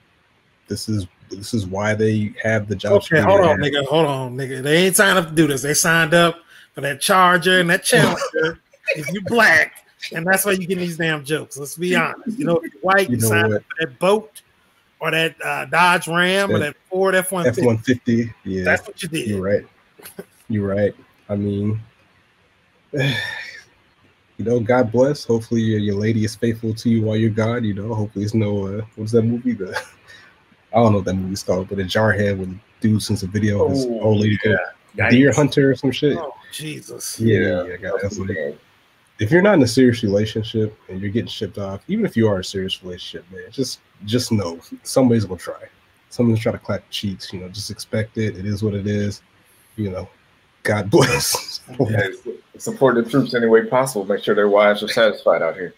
this 0.72 0.88
is 0.88 1.06
this 1.28 1.52
is 1.52 1.66
why 1.66 1.94
they 1.94 2.32
have 2.42 2.66
the 2.66 2.74
job. 2.74 2.92
Okay, 2.92 3.20
hold 3.20 3.42
on, 3.42 3.58
nigga. 3.58 3.84
Hold 3.86 4.06
on, 4.06 4.36
nigga. 4.36 4.62
They 4.62 4.86
ain't 4.86 4.96
signed 4.96 5.18
up 5.18 5.28
to 5.28 5.34
do 5.34 5.46
this. 5.46 5.60
They 5.60 5.74
signed 5.74 6.14
up 6.14 6.38
for 6.74 6.80
that 6.80 7.00
Charger 7.00 7.60
and 7.60 7.68
that 7.68 7.84
Challenger. 7.84 8.58
if 8.96 9.12
you 9.12 9.20
black, 9.22 9.86
and 10.14 10.26
that's 10.26 10.46
why 10.46 10.52
you 10.52 10.66
get 10.66 10.78
these 10.78 10.96
damn 10.96 11.24
jokes. 11.24 11.58
Let's 11.58 11.76
be 11.76 11.94
honest. 11.94 12.38
You 12.38 12.46
know, 12.46 12.56
if 12.56 12.72
you're 12.72 12.82
white, 12.82 13.10
you, 13.10 13.20
sign 13.20 13.48
what? 13.48 13.56
up 13.56 13.62
for 13.62 13.86
that 13.86 13.98
boat 13.98 14.42
or 14.98 15.10
that 15.10 15.36
uh, 15.44 15.66
Dodge 15.66 16.08
Ram 16.08 16.48
that, 16.48 16.54
or 16.54 16.58
that 16.58 16.76
Ford 16.88 17.14
F 17.14 17.32
one 17.32 17.46
F 17.46 17.58
one 17.58 17.78
fifty. 17.78 18.32
Yeah, 18.44 18.64
that's 18.64 18.86
what 18.86 19.02
you 19.02 19.10
did. 19.10 19.28
You're 19.28 19.42
right. 19.42 19.66
You're 20.48 20.66
right. 20.66 20.94
I 21.28 21.36
mean, 21.36 21.78
you 22.92 23.14
know, 24.38 24.58
God 24.58 24.90
bless. 24.90 25.24
Hopefully, 25.24 25.60
your, 25.60 25.80
your 25.80 25.96
lady 25.96 26.24
is 26.24 26.34
faithful 26.34 26.72
to 26.74 26.88
you 26.88 27.02
while 27.02 27.16
you're 27.16 27.30
gone. 27.30 27.62
You 27.62 27.74
know, 27.74 27.94
hopefully, 27.94 28.24
it's 28.24 28.32
no 28.32 28.66
uh, 28.66 28.82
what's 28.96 29.12
that 29.12 29.22
movie? 29.22 29.52
The 29.52 29.78
I 30.74 30.78
don't 30.78 30.92
know 30.92 30.98
what 30.98 31.04
that 31.06 31.14
movie's 31.14 31.42
called, 31.42 31.68
but 31.68 31.78
a 31.78 31.82
jarhead 31.82 32.38
with 32.38 32.58
dude 32.80 33.02
since 33.02 33.22
a 33.22 33.26
video 33.26 33.64
of 33.64 33.72
his 33.72 33.86
oh, 33.86 34.00
old 34.00 34.20
lady 34.20 34.38
yeah. 34.44 35.10
deer 35.10 35.32
hunter 35.32 35.70
or 35.70 35.76
some 35.76 35.90
shit. 35.90 36.16
Oh, 36.16 36.34
Jesus. 36.52 37.20
Yeah, 37.20 37.64
yeah, 37.64 37.92
yeah 38.20 38.52
if 39.22 39.30
you're 39.30 39.42
not 39.42 39.54
in 39.54 39.62
a 39.62 39.68
serious 39.68 40.02
relationship 40.02 40.76
and 40.88 41.00
you're 41.00 41.10
getting 41.10 41.28
shipped 41.28 41.56
off, 41.56 41.82
even 41.86 42.04
if 42.04 42.16
you 42.16 42.28
are 42.28 42.36
in 42.36 42.40
a 42.40 42.44
serious 42.44 42.82
relationship, 42.82 43.30
man, 43.30 43.44
just 43.50 43.80
just 44.04 44.32
know 44.32 44.58
somebody's 44.82 45.24
gonna 45.24 45.38
try. 45.38 45.62
Somebody's 46.10 46.42
trying 46.42 46.58
to 46.58 46.64
clap 46.64 46.82
cheeks, 46.90 47.32
you 47.32 47.40
know, 47.40 47.48
just 47.48 47.70
expect 47.70 48.18
it. 48.18 48.36
It 48.36 48.44
is 48.44 48.62
what 48.62 48.74
it 48.74 48.86
is. 48.86 49.22
You 49.76 49.90
know, 49.90 50.08
God 50.64 50.90
bless. 50.90 51.60
yeah, 51.88 52.08
support 52.58 52.96
the 52.96 53.08
troops 53.08 53.34
any 53.34 53.46
way 53.46 53.64
possible. 53.64 54.04
Make 54.04 54.24
sure 54.24 54.34
their 54.34 54.48
wives 54.48 54.82
are 54.82 54.88
satisfied 54.88 55.40
out 55.40 55.54
here. 55.54 55.74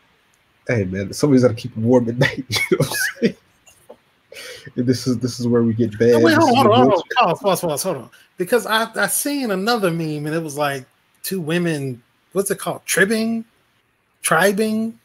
Hey 0.66 0.84
man, 0.84 1.12
somebody's 1.12 1.42
gotta 1.42 1.54
keep 1.54 1.76
warm 1.76 2.08
at 2.08 2.16
night. 2.16 2.46
You 2.70 2.78
know 2.78 2.78
what 2.78 2.88
I'm 2.88 3.20
saying? 3.20 3.36
this 4.76 5.07
is 5.07 5.19
this 5.19 5.41
is 5.41 5.47
where 5.47 5.62
we 5.62 5.75
get 5.75 5.99
bad. 5.99 6.23
wait, 6.23 6.35
hold 6.35 6.50
on, 6.50 6.67
hold 6.67 6.67
on, 6.67 6.91
hold 6.91 7.05
on, 7.19 7.37
pause, 7.37 7.61
pause, 7.61 7.83
hold 7.83 7.97
on. 7.97 8.11
Because 8.37 8.67
I 8.67 8.88
I 8.95 9.07
seen 9.07 9.50
another 9.50 9.91
meme 9.91 10.26
and 10.26 10.35
it 10.35 10.43
was 10.43 10.57
like 10.57 10.85
two 11.23 11.41
women. 11.41 12.03
What's 12.33 12.50
it 12.50 12.59
called? 12.59 12.85
Tribbing, 12.85 13.45
tribing. 14.23 14.99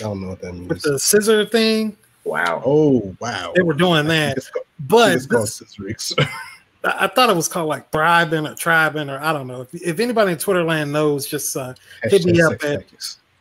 I 0.00 0.04
don't 0.04 0.20
know 0.20 0.28
what 0.28 0.40
that 0.40 0.52
means. 0.52 0.68
With 0.68 0.82
the 0.82 0.98
scissor 0.98 1.44
thing. 1.46 1.96
Wow. 2.24 2.62
Oh 2.64 3.14
wow. 3.20 3.52
They 3.54 3.62
were 3.62 3.74
doing 3.74 4.06
that, 4.08 4.38
called, 4.52 4.66
but 4.80 5.28
this, 5.28 6.14
I 6.84 7.06
thought 7.06 7.30
it 7.30 7.36
was 7.36 7.48
called 7.48 7.68
like 7.68 7.90
thriving 7.90 8.46
or 8.46 8.54
tribing 8.54 9.08
or 9.08 9.18
I 9.18 9.32
don't 9.32 9.46
know. 9.46 9.62
If, 9.62 9.74
if 9.74 10.00
anybody 10.00 10.32
in 10.32 10.38
Twitter 10.38 10.64
land 10.64 10.92
knows, 10.92 11.26
just 11.26 11.56
uh, 11.56 11.74
hit 12.04 12.24
me 12.24 12.40
up 12.42 12.62
at 12.64 12.84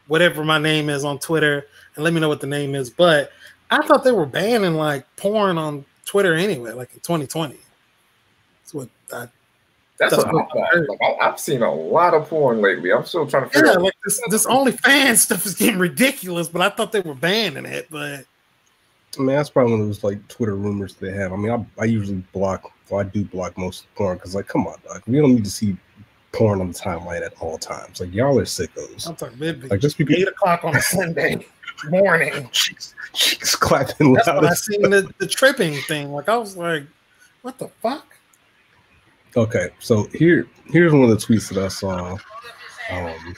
whatever 0.07 0.43
my 0.43 0.57
name 0.57 0.89
is 0.89 1.03
on 1.03 1.19
Twitter 1.19 1.67
and 1.95 2.03
let 2.03 2.13
me 2.13 2.19
know 2.19 2.29
what 2.29 2.41
the 2.41 2.47
name 2.47 2.75
is. 2.75 2.89
But 2.89 3.31
I 3.73 3.85
thought 3.85 4.03
they 4.03 4.11
were 4.11 4.25
banning 4.25 4.75
like 4.75 5.05
porn 5.15 5.57
on 5.57 5.85
Twitter 6.05 6.33
anyway, 6.33 6.71
like 6.71 6.93
in 6.93 6.99
2020. 6.99 7.55
That's 8.61 8.73
what 8.73 8.89
I. 9.11 9.27
That's, 9.97 10.15
that's 10.15 10.25
what, 10.25 10.33
what 10.33 10.73
I 10.73 10.79
Like, 10.79 10.99
I, 11.21 11.25
have 11.25 11.39
seen 11.39 11.61
a 11.61 11.73
lot 11.73 12.13
of 12.13 12.27
porn 12.27 12.61
lately. 12.61 12.91
I'm 12.91 13.05
still 13.05 13.27
trying 13.27 13.43
to 13.43 13.49
figure 13.49 13.67
yeah, 13.67 13.73
out. 13.75 13.81
like 13.83 13.93
this, 14.03 14.19
this 14.29 14.45
OnlyFans 14.47 15.17
stuff 15.19 15.45
is 15.45 15.53
getting 15.53 15.79
ridiculous, 15.79 16.47
but 16.47 16.61
I 16.61 16.69
thought 16.69 16.91
they 16.91 17.01
were 17.01 17.13
banning 17.13 17.65
it. 17.65 17.87
But 17.91 18.25
I 19.17 19.21
mean, 19.21 19.35
that's 19.35 19.49
probably 19.49 19.73
one 19.73 19.81
of 19.81 19.87
those 19.87 20.03
like 20.03 20.27
Twitter 20.27 20.55
rumors 20.55 20.95
they 20.95 21.11
have. 21.11 21.31
I 21.31 21.35
mean, 21.35 21.51
I, 21.51 21.81
I 21.81 21.85
usually 21.85 22.23
block, 22.33 22.71
well, 22.89 23.01
I 23.01 23.03
do 23.03 23.23
block 23.23 23.57
most 23.57 23.85
porn 23.95 24.17
because, 24.17 24.33
like, 24.33 24.47
come 24.47 24.65
on, 24.65 24.77
like, 24.89 25.05
we 25.07 25.19
don't 25.19 25.35
need 25.35 25.45
to 25.45 25.51
see 25.51 25.77
porn 26.33 26.59
on 26.59 26.67
the 26.67 26.73
timeline 26.73 27.25
at 27.25 27.33
all 27.39 27.57
times. 27.57 28.01
Like 28.01 28.13
y'all 28.13 28.37
are 28.37 28.43
sickos. 28.43 29.07
I'm 29.07 29.15
talking 29.15 29.39
midweek. 29.39 29.71
Like 29.71 29.79
just 29.79 29.97
because 29.97 30.15
eight 30.15 30.27
o'clock 30.27 30.65
on 30.65 30.75
a 30.75 30.81
Sunday 30.81 31.45
morning. 31.89 32.49
she's, 32.51 32.95
she's 33.13 33.55
clapping 33.55 34.13
That's 34.13 34.27
loud. 34.27 34.43
when 34.43 34.51
I 34.51 34.55
seen 34.55 34.81
the, 34.81 35.09
the 35.17 35.27
tripping 35.27 35.75
thing. 35.81 36.11
Like 36.11 36.29
I 36.29 36.37
was 36.37 36.57
like, 36.57 36.83
what 37.41 37.59
the 37.59 37.69
fuck? 37.81 38.07
Okay, 39.35 39.69
so 39.79 40.03
here 40.13 40.47
here's 40.67 40.93
one 40.93 41.03
of 41.03 41.09
the 41.09 41.15
tweets 41.15 41.51
that 41.53 41.63
I 41.63 41.67
saw. 41.67 42.17
Um, 42.91 43.35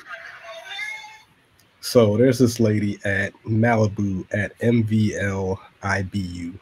so 1.79 2.17
there's 2.17 2.39
this 2.39 2.59
lady 2.59 2.99
at 3.05 3.31
Malibu 3.43 4.25
at 4.33 4.57
MVLIBU. 4.59 6.59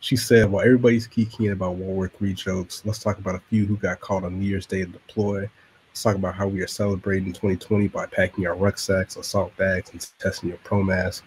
She 0.00 0.16
said, 0.16 0.50
while 0.50 0.64
everybody's 0.64 1.08
geeking 1.08 1.50
about 1.50 1.76
World 1.76 1.96
War 1.96 2.10
III 2.22 2.34
jokes, 2.34 2.82
let's 2.84 3.00
talk 3.00 3.18
about 3.18 3.34
a 3.34 3.40
few 3.48 3.66
who 3.66 3.76
got 3.76 4.00
caught 4.00 4.22
on 4.22 4.38
New 4.38 4.46
Year's 4.46 4.66
Day 4.66 4.80
to 4.80 4.86
deploy. 4.86 5.48
Let's 5.96 6.02
talk 6.02 6.16
about 6.16 6.34
how 6.34 6.46
we 6.46 6.60
are 6.60 6.66
celebrating 6.66 7.32
2020 7.32 7.88
by 7.88 8.04
packing 8.04 8.46
our 8.46 8.54
rucksacks, 8.54 9.16
assault 9.16 9.56
bags, 9.56 9.92
and 9.92 10.06
testing 10.18 10.50
your 10.50 10.58
pro 10.58 10.82
mask 10.82 11.24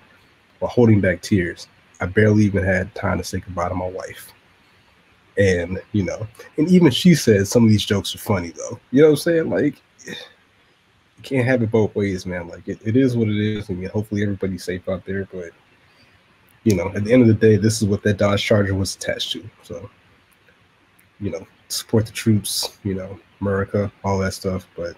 while 0.59 0.69
holding 0.69 1.01
back 1.01 1.23
tears. 1.23 1.67
I 1.99 2.05
barely 2.05 2.43
even 2.43 2.63
had 2.63 2.93
time 2.93 3.17
to 3.17 3.23
say 3.23 3.39
goodbye 3.39 3.69
to 3.69 3.73
my 3.73 3.89
wife. 3.89 4.31
And, 5.39 5.81
you 5.91 6.03
know, 6.03 6.27
and 6.57 6.69
even 6.69 6.91
she 6.91 7.15
said 7.15 7.47
some 7.47 7.63
of 7.63 7.71
these 7.71 7.83
jokes 7.83 8.13
are 8.13 8.19
funny 8.19 8.49
though. 8.49 8.79
You 8.91 9.01
know 9.01 9.07
what 9.07 9.13
I'm 9.13 9.17
saying? 9.17 9.49
Like 9.49 9.81
you 10.05 10.13
can't 11.23 11.47
have 11.47 11.63
it 11.63 11.71
both 11.71 11.95
ways, 11.95 12.27
man. 12.27 12.47
Like 12.47 12.67
it, 12.67 12.77
it 12.85 12.95
is 12.95 13.17
what 13.17 13.27
it 13.27 13.37
is. 13.37 13.69
Mean, 13.69 13.89
hopefully 13.89 14.21
everybody's 14.21 14.65
safe 14.65 14.87
out 14.87 15.03
there, 15.03 15.27
but 15.33 15.49
you 16.63 16.75
know, 16.75 16.91
at 16.93 17.05
the 17.05 17.11
end 17.11 17.23
of 17.23 17.27
the 17.27 17.33
day, 17.33 17.55
this 17.55 17.81
is 17.81 17.87
what 17.87 18.03
that 18.03 18.17
Dodge 18.17 18.43
Charger 18.43 18.75
was 18.75 18.95
attached 18.95 19.31
to. 19.31 19.49
So, 19.63 19.89
you 21.19 21.31
know, 21.31 21.47
support 21.69 22.05
the 22.05 22.11
troops, 22.11 22.77
you 22.83 22.93
know, 22.93 23.19
America, 23.41 23.91
all 24.03 24.19
that 24.19 24.33
stuff. 24.33 24.67
But 24.75 24.95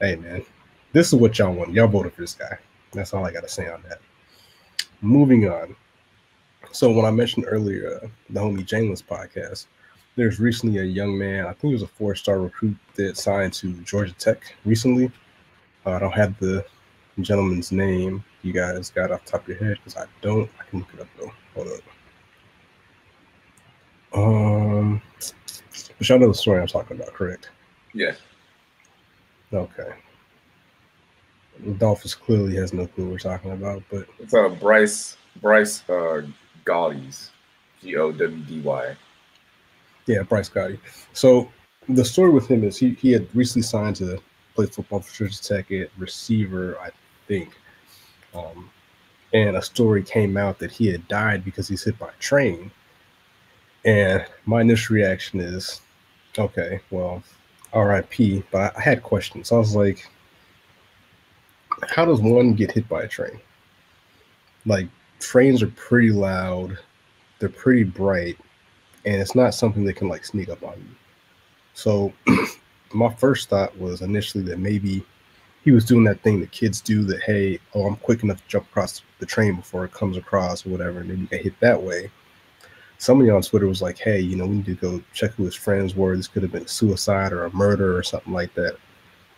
hey 0.00 0.16
man, 0.16 0.44
this 0.92 1.08
is 1.08 1.14
what 1.14 1.38
y'all 1.38 1.52
want. 1.52 1.72
Y'all 1.72 1.88
voted 1.88 2.12
for 2.12 2.22
this 2.22 2.34
guy. 2.34 2.58
That's 2.92 3.14
all 3.14 3.24
I 3.24 3.32
gotta 3.32 3.48
say 3.48 3.68
on 3.68 3.82
that. 3.88 3.98
Moving 5.00 5.48
on. 5.48 5.76
So 6.72 6.90
when 6.90 7.04
I 7.04 7.10
mentioned 7.10 7.46
earlier 7.48 8.00
uh, 8.02 8.08
the 8.30 8.40
homie 8.40 8.66
Jalen's 8.66 9.02
podcast, 9.02 9.66
there's 10.16 10.40
recently 10.40 10.78
a 10.78 10.84
young 10.84 11.16
man, 11.16 11.46
I 11.46 11.50
think 11.50 11.64
he 11.70 11.72
was 11.74 11.82
a 11.82 11.86
four-star 11.86 12.40
recruit 12.40 12.76
that 12.96 13.16
signed 13.16 13.52
to 13.54 13.72
Georgia 13.82 14.14
Tech 14.14 14.54
recently. 14.64 15.12
Uh, 15.84 15.90
I 15.92 15.98
don't 15.98 16.12
have 16.12 16.38
the 16.40 16.64
gentleman's 17.20 17.70
name. 17.70 18.24
You 18.42 18.52
guys 18.52 18.90
got 18.90 19.10
off 19.10 19.24
top 19.24 19.42
of 19.42 19.48
your 19.48 19.58
head 19.58 19.78
because 19.78 19.96
I 19.96 20.06
don't. 20.22 20.50
I 20.60 20.64
can 20.68 20.80
look 20.80 20.94
it 20.94 21.00
up 21.00 21.08
though. 21.18 21.32
Hold 21.54 21.68
up. 21.68 21.82
Um, 24.14 25.02
but 25.98 26.08
y'all 26.08 26.18
know 26.18 26.28
the 26.28 26.34
story 26.34 26.60
I'm 26.60 26.66
talking 26.66 26.96
about, 26.96 27.12
correct? 27.14 27.50
Yeah. 27.94 28.14
Okay. 29.52 29.90
Dolphus 31.78 32.14
clearly 32.14 32.54
has 32.56 32.72
no 32.72 32.86
clue 32.86 33.04
what 33.04 33.12
we're 33.12 33.18
talking 33.18 33.52
about, 33.52 33.82
but 33.90 34.06
It's 34.18 34.34
uh 34.34 34.48
Bryce 34.48 35.16
Bryce 35.40 35.88
uh 35.88 36.22
Gowdy's 36.64 37.30
G 37.80 37.96
O 37.96 38.12
W 38.12 38.44
D 38.44 38.60
Y. 38.60 38.96
Yeah, 40.06 40.22
Bryce 40.22 40.48
Gowdy. 40.48 40.78
So 41.12 41.50
the 41.88 42.04
story 42.04 42.30
with 42.30 42.48
him 42.48 42.64
is 42.64 42.76
he, 42.76 42.90
he 42.90 43.12
had 43.12 43.26
recently 43.34 43.62
signed 43.62 43.96
to 43.96 44.20
play 44.54 44.66
football 44.66 45.00
for 45.00 45.14
Georgia 45.14 45.42
Tech 45.42 45.70
at 45.72 45.90
receiver, 45.98 46.78
I 46.80 46.90
think. 47.26 47.50
Um, 48.34 48.70
and 49.32 49.56
a 49.56 49.62
story 49.62 50.02
came 50.02 50.36
out 50.36 50.58
that 50.58 50.70
he 50.70 50.86
had 50.86 51.06
died 51.08 51.44
because 51.44 51.68
he's 51.68 51.84
hit 51.84 51.98
by 51.98 52.08
a 52.08 52.20
train. 52.20 52.70
And 53.84 54.24
my 54.46 54.60
initial 54.60 54.94
reaction 54.94 55.40
is, 55.40 55.80
okay, 56.38 56.80
well, 56.90 57.22
RIP. 57.74 58.44
But 58.50 58.76
I, 58.76 58.80
had 58.80 59.02
questions. 59.02 59.52
I 59.52 59.56
was 59.56 59.74
like, 59.74 60.08
how 61.88 62.04
does 62.04 62.20
one 62.20 62.54
get 62.54 62.72
hit 62.72 62.88
by 62.88 63.02
a 63.02 63.08
train? 63.08 63.40
Like 64.64 64.88
trains 65.20 65.62
are 65.62 65.68
pretty 65.68 66.10
loud, 66.10 66.78
they're 67.38 67.48
pretty 67.48 67.84
bright 67.84 68.36
and 69.06 69.20
it's 69.20 69.34
not 69.34 69.54
something 69.54 69.84
that 69.84 69.94
can 69.94 70.08
like 70.08 70.24
sneak 70.24 70.48
up 70.48 70.62
on 70.62 70.74
you. 70.76 70.96
So 71.74 72.12
my 72.92 73.14
first 73.14 73.48
thought 73.48 73.78
was 73.78 74.02
initially 74.02 74.44
that 74.44 74.58
maybe 74.58 75.04
he 75.64 75.70
was 75.70 75.84
doing 75.84 76.04
that 76.04 76.20
thing 76.22 76.40
that 76.40 76.50
kids 76.50 76.80
do 76.80 77.04
that 77.04 77.22
hey, 77.22 77.60
oh, 77.74 77.86
I'm 77.86 77.96
quick 77.96 78.22
enough 78.22 78.42
to 78.42 78.48
jump 78.48 78.66
across 78.66 79.02
the 79.20 79.26
train 79.26 79.56
before 79.56 79.84
it 79.84 79.92
comes 79.92 80.16
across 80.16 80.66
or 80.66 80.70
whatever, 80.70 81.00
and 81.00 81.10
then 81.10 81.18
you 81.20 81.26
get 81.26 81.42
hit 81.42 81.60
that 81.60 81.80
way. 81.80 82.10
Somebody 82.98 83.30
on 83.30 83.42
Twitter 83.42 83.66
was 83.66 83.82
like, 83.82 83.98
hey, 83.98 84.20
you 84.20 84.36
know, 84.36 84.46
we 84.46 84.56
need 84.56 84.66
to 84.66 84.74
go 84.74 85.02
check 85.12 85.32
who 85.32 85.44
his 85.44 85.54
friends 85.54 85.94
were. 85.94 86.16
This 86.16 86.28
could 86.28 86.42
have 86.42 86.52
been 86.52 86.64
a 86.64 86.68
suicide 86.68 87.32
or 87.32 87.44
a 87.44 87.54
murder 87.54 87.96
or 87.96 88.02
something 88.02 88.32
like 88.32 88.54
that. 88.54 88.76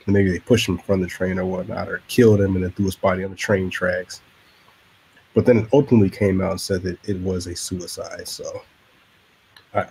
And 0.06 0.14
maybe 0.14 0.30
they 0.30 0.38
pushed 0.38 0.68
him 0.68 0.78
from 0.78 1.00
the 1.00 1.06
train 1.06 1.38
or 1.38 1.44
whatnot, 1.44 1.88
or 1.88 2.02
killed 2.08 2.40
him 2.40 2.54
and 2.54 2.64
then 2.64 2.70
threw 2.72 2.86
his 2.86 2.96
body 2.96 3.24
on 3.24 3.30
the 3.30 3.36
train 3.36 3.68
tracks. 3.68 4.22
But 5.34 5.44
then 5.44 5.58
it 5.58 5.68
ultimately 5.72 6.10
came 6.10 6.40
out 6.40 6.52
and 6.52 6.60
said 6.60 6.82
that 6.82 6.98
it 7.08 7.18
was 7.20 7.46
a 7.46 7.54
suicide. 7.54 8.26
So 8.26 8.62
I, 9.74 9.86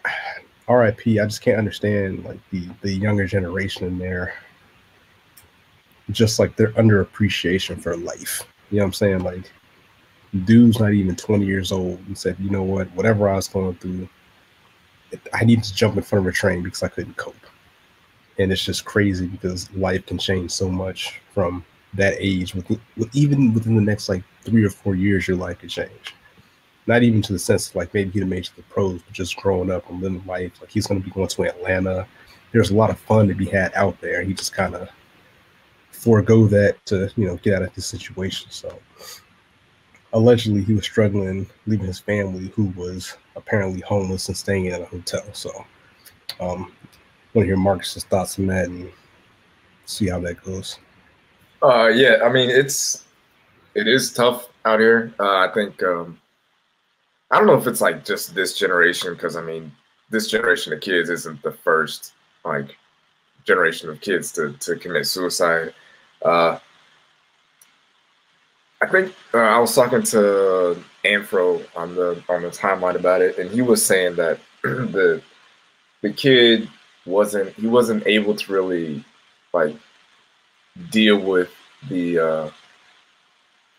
RIP. 0.70 1.02
I 1.08 1.26
just 1.26 1.42
can't 1.42 1.58
understand 1.58 2.26
like 2.26 2.40
the 2.52 2.68
the 2.82 2.92
younger 2.92 3.26
generation 3.26 3.88
in 3.88 3.98
there. 3.98 4.34
Just 6.12 6.40
like 6.40 6.56
their 6.56 6.72
underappreciation 6.74 7.82
for 7.82 7.96
life. 7.96 8.44
You 8.72 8.78
know 8.78 8.84
what 8.84 8.88
I'm 8.88 8.94
saying? 8.94 9.20
Like, 9.20 9.52
dude's 10.46 10.80
not 10.80 10.94
even 10.94 11.16
20 11.16 11.46
years 11.46 11.72
old 11.72 12.00
and 12.08 12.18
said, 12.18 12.38
you 12.40 12.50
know 12.50 12.64
what, 12.64 12.92
whatever 12.94 13.30
I 13.30 13.36
was 13.36 13.48
going 13.48 13.76
through, 13.76 14.08
I 15.34 15.46
needed 15.46 15.64
to 15.66 15.74
jump 15.74 15.98
in 15.98 16.04
front 16.04 16.26
of 16.26 16.34
a 16.34 16.36
train 16.36 16.64
because 16.64 16.84
I 16.84 16.88
couldn't 16.90 17.18
cope. 17.18 17.36
And 18.40 18.52
it's 18.52 18.64
just 18.64 18.86
crazy 18.86 19.28
because 19.28 19.72
life 19.74 20.06
can 20.06 20.18
change 20.18 20.52
so 20.52 20.70
much 20.70 21.22
from 21.34 21.66
that 21.94 22.16
age. 22.20 22.54
With, 22.54 22.80
even 23.14 23.54
within 23.54 23.76
the 23.76 23.82
next 23.82 24.10
like 24.10 24.24
three 24.44 24.64
or 24.64 24.70
four 24.70 24.96
years, 24.96 25.28
your 25.28 25.38
life 25.38 25.60
could 25.60 25.70
change 25.70 26.14
not 26.88 27.04
even 27.04 27.22
to 27.22 27.34
the 27.34 27.40
sense 27.40 27.70
of 27.70 27.76
like 27.76 27.94
maybe 27.94 28.10
he'd 28.12 28.22
have 28.22 28.30
made 28.30 28.46
to 28.46 28.56
the 28.56 28.64
pros, 28.64 29.02
but 29.02 29.14
just 29.14 29.36
growing 29.38 29.70
up 29.70 29.88
and 29.90 30.02
living 30.02 30.24
life. 30.26 30.54
Like 30.62 30.72
he's 30.72 30.88
going 30.88 31.02
to 31.02 31.06
be 31.06 31.12
going 31.12 31.28
to 31.28 31.44
Atlanta. 31.44 32.08
There's 32.54 32.72
a 32.72 32.76
lot 32.76 32.90
of 32.90 32.98
fun 32.98 33.28
to 33.28 33.36
be 33.36 33.46
had 33.46 33.74
out 33.76 34.00
there. 34.00 34.24
He 34.24 34.34
just 34.34 34.54
kind 34.54 34.74
of 34.74 34.90
forego 35.92 36.48
that 36.48 36.84
to 36.86 37.12
you 37.18 37.28
know 37.28 37.36
get 37.38 37.56
out 37.56 37.64
of 37.64 37.76
this 37.76 37.86
situation. 37.86 38.50
So 38.50 38.80
allegedly 40.14 40.64
he 40.64 40.74
was 40.74 40.86
struggling 40.86 41.48
leaving 41.66 41.88
his 41.88 42.00
family, 42.00 42.48
who 42.56 42.66
was 42.76 43.16
apparently 43.36 43.82
homeless 43.82 44.28
and 44.28 44.38
staying 44.38 44.66
in 44.66 44.82
a 44.82 44.86
hotel. 44.86 45.24
So 45.34 45.52
um, 46.40 46.72
want 47.34 47.44
to 47.44 47.46
hear 47.46 47.58
Marcus's 47.58 48.04
thoughts 48.04 48.40
on 48.40 48.48
that 48.48 48.66
and 48.66 48.92
see 49.86 50.08
how 50.08 50.20
that 50.22 50.44
goes. 50.44 50.80
Uh, 51.62 51.88
yeah, 51.88 52.18
I 52.24 52.30
mean 52.30 52.50
it's 52.50 53.06
it 53.76 53.88
is 53.88 54.14
tough 54.14 54.50
out 54.66 54.80
here. 54.80 55.14
Uh, 55.20 55.38
I 55.38 55.52
think 55.54 55.82
um, 55.84 56.20
I 57.32 57.38
don't 57.38 57.48
know 57.48 57.58
if 57.58 57.68
it's 57.68 57.82
like 57.82 58.06
just 58.06 58.34
this 58.36 58.58
generation 58.58 59.14
because 59.14 59.36
I 59.36 59.42
mean 59.42 59.72
this 60.10 60.28
generation 60.28 60.74
of 60.74 60.82
kids 60.82 61.10
isn't 61.10 61.42
the 61.44 61.52
first 61.52 62.14
like 62.46 62.78
generation 63.46 63.90
of 63.90 64.02
kids 64.02 64.32
to 64.34 64.54
to 64.54 64.76
commit 64.76 65.08
suicide. 65.08 65.74
Uh, 66.24 66.60
I 68.82 68.86
think 68.88 69.14
uh, 69.34 69.38
I 69.38 69.60
was 69.60 69.74
talking 69.74 70.04
to 70.04 70.78
Anfro 71.04 71.66
on 71.76 71.96
the 71.96 72.24
on 72.30 72.44
the 72.44 72.50
timeline 72.50 72.96
about 72.96 73.22
it, 73.22 73.38
and 73.38 73.50
he 73.50 73.62
was 73.62 73.84
saying 73.84 74.16
that 74.16 74.40
the 74.64 75.22
the 76.02 76.14
kid 76.14 76.70
wasn't 77.06 77.54
he 77.56 77.68
wasn't 77.68 78.06
able 78.06 78.36
to 78.36 78.54
really 78.54 79.04
like 79.54 79.76
deal 80.92 81.20
with 81.20 81.50
the 81.90 82.20
uh 82.20 82.50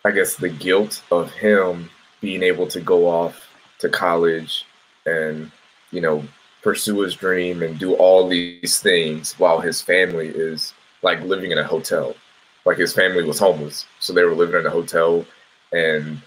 I 0.04 0.10
guess 0.10 0.36
the 0.36 0.48
guilt 0.48 1.02
of 1.10 1.30
him 1.32 1.90
being 2.20 2.42
able 2.42 2.66
to 2.68 2.80
go 2.80 3.06
off 3.08 3.48
to 3.78 3.88
college 3.88 4.64
and 5.06 5.50
you 5.90 6.00
know 6.00 6.24
pursue 6.62 7.00
his 7.00 7.14
dream 7.14 7.62
and 7.62 7.78
do 7.78 7.94
all 7.94 8.26
these 8.26 8.80
things 8.80 9.38
while 9.38 9.60
his 9.60 9.80
family 9.80 10.28
is 10.28 10.74
like 11.02 11.22
living 11.22 11.52
in 11.52 11.58
a 11.58 11.64
hotel 11.64 12.16
like 12.68 12.78
his 12.78 12.92
family 12.92 13.24
was 13.24 13.38
homeless 13.38 13.86
so 13.98 14.12
they 14.12 14.24
were 14.24 14.34
living 14.34 14.60
in 14.60 14.66
a 14.66 14.70
hotel 14.70 15.24
and 15.72 16.20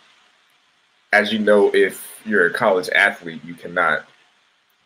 as 1.14 1.32
you 1.32 1.40
know 1.40 1.74
if 1.74 2.22
you're 2.26 2.48
a 2.48 2.54
college 2.54 2.90
athlete 2.90 3.44
you 3.46 3.54
cannot 3.54 4.06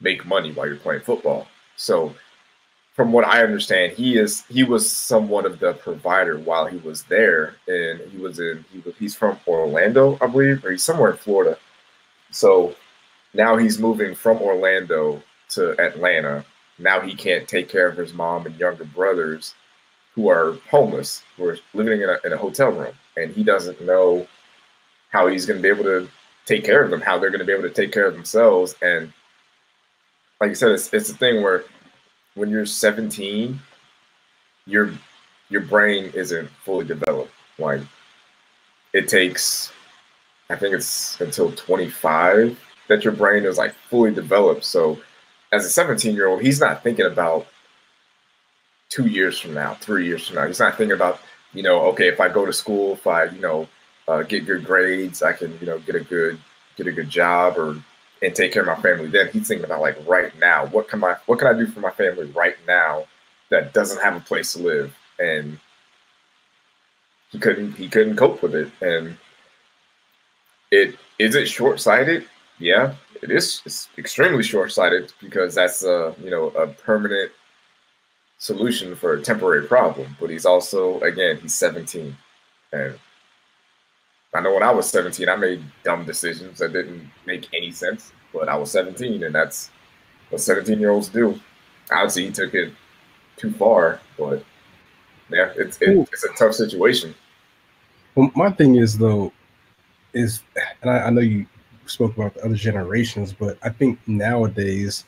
make 0.01 0.25
money 0.25 0.51
while 0.51 0.67
you're 0.67 0.75
playing 0.75 1.01
football 1.01 1.47
so 1.77 2.13
from 2.95 3.11
what 3.11 3.25
I 3.25 3.43
understand, 3.43 3.91
he 3.91 4.17
is 4.17 4.45
he 4.45 4.63
was 4.63 4.89
somewhat 4.89 5.45
of 5.45 5.59
the 5.59 5.73
provider 5.73 6.39
while 6.39 6.65
he 6.65 6.77
was 6.77 7.03
there, 7.03 7.55
and 7.67 7.99
he 8.09 8.17
was 8.17 8.39
in 8.39 8.63
he 8.71 8.79
was, 8.79 8.95
he's 8.97 9.13
from 9.13 9.37
Orlando, 9.45 10.17
I 10.21 10.27
believe, 10.27 10.63
or 10.63 10.71
he's 10.71 10.83
somewhere 10.83 11.11
in 11.11 11.17
Florida. 11.17 11.57
So 12.31 12.73
now 13.33 13.57
he's 13.57 13.79
moving 13.79 14.15
from 14.15 14.37
Orlando 14.37 15.21
to 15.49 15.77
Atlanta. 15.77 16.45
Now 16.79 17.01
he 17.01 17.15
can't 17.15 17.49
take 17.49 17.67
care 17.67 17.87
of 17.87 17.97
his 17.97 18.13
mom 18.13 18.45
and 18.45 18.57
younger 18.57 18.85
brothers 18.85 19.55
who 20.15 20.29
are 20.29 20.57
homeless, 20.71 21.23
who 21.37 21.45
are 21.45 21.57
living 21.73 22.01
in 22.01 22.09
a, 22.09 22.17
in 22.25 22.33
a 22.33 22.37
hotel 22.37 22.69
room, 22.69 22.93
and 23.17 23.31
he 23.31 23.43
doesn't 23.43 23.81
know 23.81 24.25
how 25.09 25.27
he's 25.27 25.45
going 25.45 25.57
to 25.57 25.63
be 25.63 25.69
able 25.69 25.83
to 25.83 26.09
take 26.45 26.63
care 26.63 26.83
of 26.83 26.89
them, 26.89 27.01
how 27.01 27.19
they're 27.19 27.29
going 27.29 27.39
to 27.39 27.45
be 27.45 27.53
able 27.53 27.63
to 27.63 27.69
take 27.69 27.91
care 27.91 28.07
of 28.07 28.13
themselves, 28.13 28.75
and 28.81 29.11
like 30.41 30.51
I 30.51 30.53
said, 30.53 30.71
it's 30.71 30.93
it's 30.93 31.09
a 31.09 31.15
thing 31.15 31.41
where 31.41 31.63
when 32.35 32.49
you're 32.49 32.65
17 32.65 33.59
your 34.65 34.91
your 35.49 35.61
brain 35.61 36.11
isn't 36.13 36.49
fully 36.63 36.85
developed. 36.85 37.31
Like 37.57 37.81
it 38.93 39.07
takes, 39.07 39.71
I 40.49 40.55
think 40.55 40.73
it's 40.73 41.19
until 41.21 41.51
25 41.51 42.59
that 42.87 43.03
your 43.03 43.13
brain 43.13 43.45
is 43.45 43.57
like 43.57 43.73
fully 43.89 44.13
developed. 44.13 44.63
So 44.63 44.99
as 45.51 45.65
a 45.65 45.69
17 45.69 46.15
year 46.15 46.27
old, 46.27 46.41
he's 46.41 46.59
not 46.59 46.83
thinking 46.83 47.05
about 47.05 47.47
two 48.95 49.07
years 49.07 49.37
from 49.37 49.53
now, 49.53 49.73
three 49.73 50.05
years 50.05 50.25
from 50.25 50.37
now. 50.37 50.47
He's 50.47 50.59
not 50.59 50.77
thinking 50.77 50.95
about, 50.95 51.19
you 51.53 51.63
know, 51.63 51.81
okay, 51.87 52.07
if 52.07 52.21
I 52.21 52.29
go 52.29 52.45
to 52.45 52.53
school, 52.53 52.93
if 52.93 53.05
I, 53.05 53.25
you 53.25 53.41
know, 53.41 53.67
uh, 54.07 54.23
get 54.23 54.45
good 54.45 54.63
grades, 54.63 55.21
I 55.21 55.33
can, 55.33 55.57
you 55.59 55.67
know, 55.67 55.79
get 55.79 55.95
a 55.95 55.99
good 55.99 56.39
get 56.77 56.87
a 56.87 56.91
good 56.91 57.09
job 57.09 57.57
or 57.57 57.77
and 58.21 58.33
take 58.33 58.53
care 58.53 58.61
of 58.61 58.67
my 58.67 58.81
family. 58.81 59.07
Then 59.07 59.29
he's 59.33 59.49
thinking 59.49 59.65
about 59.65 59.81
like 59.81 59.97
right 60.07 60.31
now, 60.39 60.67
what 60.67 60.87
can 60.87 61.03
I 61.03 61.17
what 61.25 61.39
can 61.39 61.49
I 61.49 61.57
do 61.57 61.67
for 61.67 61.81
my 61.81 61.91
family 61.91 62.27
right 62.27 62.55
now 62.65 63.05
that 63.49 63.73
doesn't 63.73 64.01
have 64.01 64.15
a 64.15 64.21
place 64.21 64.53
to 64.53 64.59
live? 64.59 64.95
And 65.19 65.59
he 67.31 67.39
couldn't 67.39 67.73
he 67.73 67.89
couldn't 67.89 68.15
cope 68.15 68.41
with 68.41 68.55
it. 68.55 68.71
And 68.81 69.17
it 70.71 70.95
is 71.19 71.35
it 71.35 71.47
short 71.49 71.81
sighted? 71.81 72.25
Yeah, 72.59 72.93
it 73.21 73.29
is. 73.29 73.61
It's 73.65 73.89
extremely 73.97 74.43
short 74.43 74.71
sighted 74.71 75.11
because 75.19 75.53
that's 75.53 75.83
a 75.83 76.15
you 76.23 76.29
know 76.29 76.47
a 76.51 76.67
permanent 76.67 77.31
solution 78.37 78.95
for 78.95 79.13
a 79.13 79.21
temporary 79.21 79.67
problem. 79.67 80.15
But 80.19 80.29
he's 80.29 80.45
also 80.45 80.99
again 81.01 81.37
he's 81.41 81.55
17, 81.55 82.15
and 82.73 82.99
I 84.33 84.41
know 84.41 84.53
when 84.53 84.63
I 84.63 84.71
was 84.71 84.89
17, 84.89 85.29
I 85.29 85.35
made 85.37 85.63
dumb 85.83 86.05
decisions 86.05 86.59
that 86.59 86.73
didn't 86.73 87.09
make 87.25 87.47
any 87.53 87.71
sense. 87.71 88.11
But 88.33 88.49
I 88.49 88.57
was 88.57 88.69
17, 88.71 89.23
and 89.23 89.33
that's 89.33 89.69
what 90.29 90.41
17 90.41 90.77
year 90.79 90.89
olds 90.89 91.07
do. 91.07 91.39
Obviously, 91.89 92.25
he 92.25 92.31
took 92.31 92.53
it 92.53 92.73
too 93.37 93.51
far, 93.51 94.01
but 94.17 94.43
yeah, 95.29 95.53
it's 95.55 95.77
it, 95.81 95.97
it's 96.11 96.23
a 96.23 96.33
tough 96.33 96.53
situation. 96.53 97.15
Well, 98.15 98.31
my 98.35 98.51
thing 98.51 98.75
is 98.75 98.97
though, 98.97 99.31
is 100.13 100.43
and 100.81 100.89
I, 100.89 100.99
I 100.99 101.09
know 101.09 101.21
you 101.21 101.45
spoke 101.85 102.15
about 102.15 102.33
the 102.33 102.45
other 102.45 102.55
generations, 102.55 103.33
but 103.33 103.57
I 103.63 103.69
think 103.69 103.99
nowadays, 104.07 105.05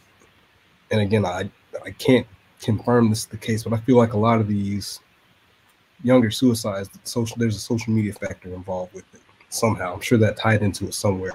and 0.92 1.02
again, 1.02 1.26
I 1.26 1.50
I 1.86 1.92
can't 1.92 2.28
confirm 2.62 3.10
this 3.10 3.20
is 3.20 3.26
the 3.26 3.38
case, 3.38 3.64
but 3.64 3.74
I 3.74 3.78
feel 3.78 3.98
like 3.98 4.14
a 4.14 4.18
lot 4.18 4.40
of 4.40 4.48
these 4.48 5.00
younger 6.04 6.32
suicides, 6.32 6.90
social 7.04 7.38
there's 7.38 7.56
a 7.56 7.60
social 7.60 7.94
media 7.94 8.14
factor 8.14 8.54
involved 8.54 8.94
with 8.94 9.06
it 9.14 9.22
somehow. 9.50 9.94
I'm 9.94 10.02
sure 10.02 10.18
that 10.18 10.38
tied 10.38 10.62
into 10.62 10.88
it 10.88 10.94
somewhere. 10.94 11.32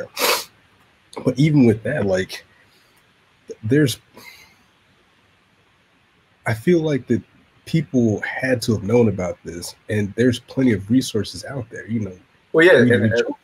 But 1.25 1.39
even 1.39 1.67
with 1.67 1.83
that, 1.83 2.07
like 2.07 2.45
there's 3.63 3.99
I 6.47 6.55
feel 6.55 6.81
like 6.81 7.07
that 7.07 7.23
people 7.67 8.21
had 8.23 8.61
to 8.63 8.73
have 8.73 8.83
known 8.83 9.09
about 9.09 9.39
this, 9.45 9.75
and 9.89 10.13
there's 10.17 10.41
plenty 10.41 10.73
of 10.73 10.91
resources 10.91 11.45
out 11.45 11.69
there. 11.71 11.87
You 11.87 12.01
know, 12.01 12.19
well, 12.53 12.67
yeah, 12.67 12.83
you, 12.83 12.95
and, 12.95 13.13
joke, 13.17 13.39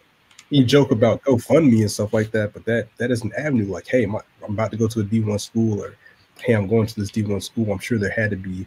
you 0.51 0.65
joke 0.65 0.91
about 0.91 1.23
GoFundMe 1.25 1.81
and 1.81 1.91
stuff 1.91 2.13
like 2.13 2.31
that, 2.33 2.53
but 2.53 2.65
that 2.65 2.89
that 2.99 3.11
is 3.11 3.23
an 3.23 3.33
avenue. 3.39 3.67
Like, 3.67 3.87
hey, 3.87 4.05
I'm, 4.05 4.17
I'm 4.17 4.55
about 4.55 4.71
to 4.73 4.77
go 4.77 4.89
to 4.89 5.01
a 5.01 5.05
D1 5.05 5.41
school, 5.41 5.83
or 5.83 5.95
hey, 6.41 6.55
I'm 6.55 6.67
going 6.67 6.87
to 6.87 7.01
this 7.01 7.11
D1 7.11 7.43
school. 7.43 7.73
I'm 7.73 7.79
sure 7.79 7.99
there 7.99 8.11
had 8.11 8.31
to 8.31 8.37
be 8.37 8.67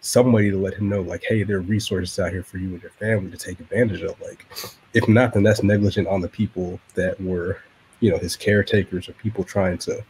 somebody 0.00 0.50
to 0.50 0.56
let 0.56 0.74
him 0.74 0.88
know, 0.88 1.00
like, 1.00 1.24
hey, 1.24 1.42
there 1.42 1.56
are 1.56 1.60
resources 1.60 2.18
out 2.18 2.30
here 2.30 2.42
for 2.42 2.58
you 2.58 2.68
and 2.68 2.82
your 2.82 2.92
family 2.92 3.30
to 3.30 3.36
take 3.36 3.60
advantage 3.60 4.02
of. 4.02 4.20
Like, 4.20 4.46
if 4.94 5.08
not, 5.08 5.34
then 5.34 5.42
that's 5.42 5.62
negligent 5.62 6.08
on 6.08 6.20
the 6.20 6.28
people 6.28 6.78
that 6.94 7.20
were, 7.20 7.58
you 8.00 8.10
know, 8.10 8.18
his 8.18 8.36
caretakers 8.36 9.08
or 9.08 9.12
people 9.14 9.44
trying 9.44 9.78
to, 9.78 10.04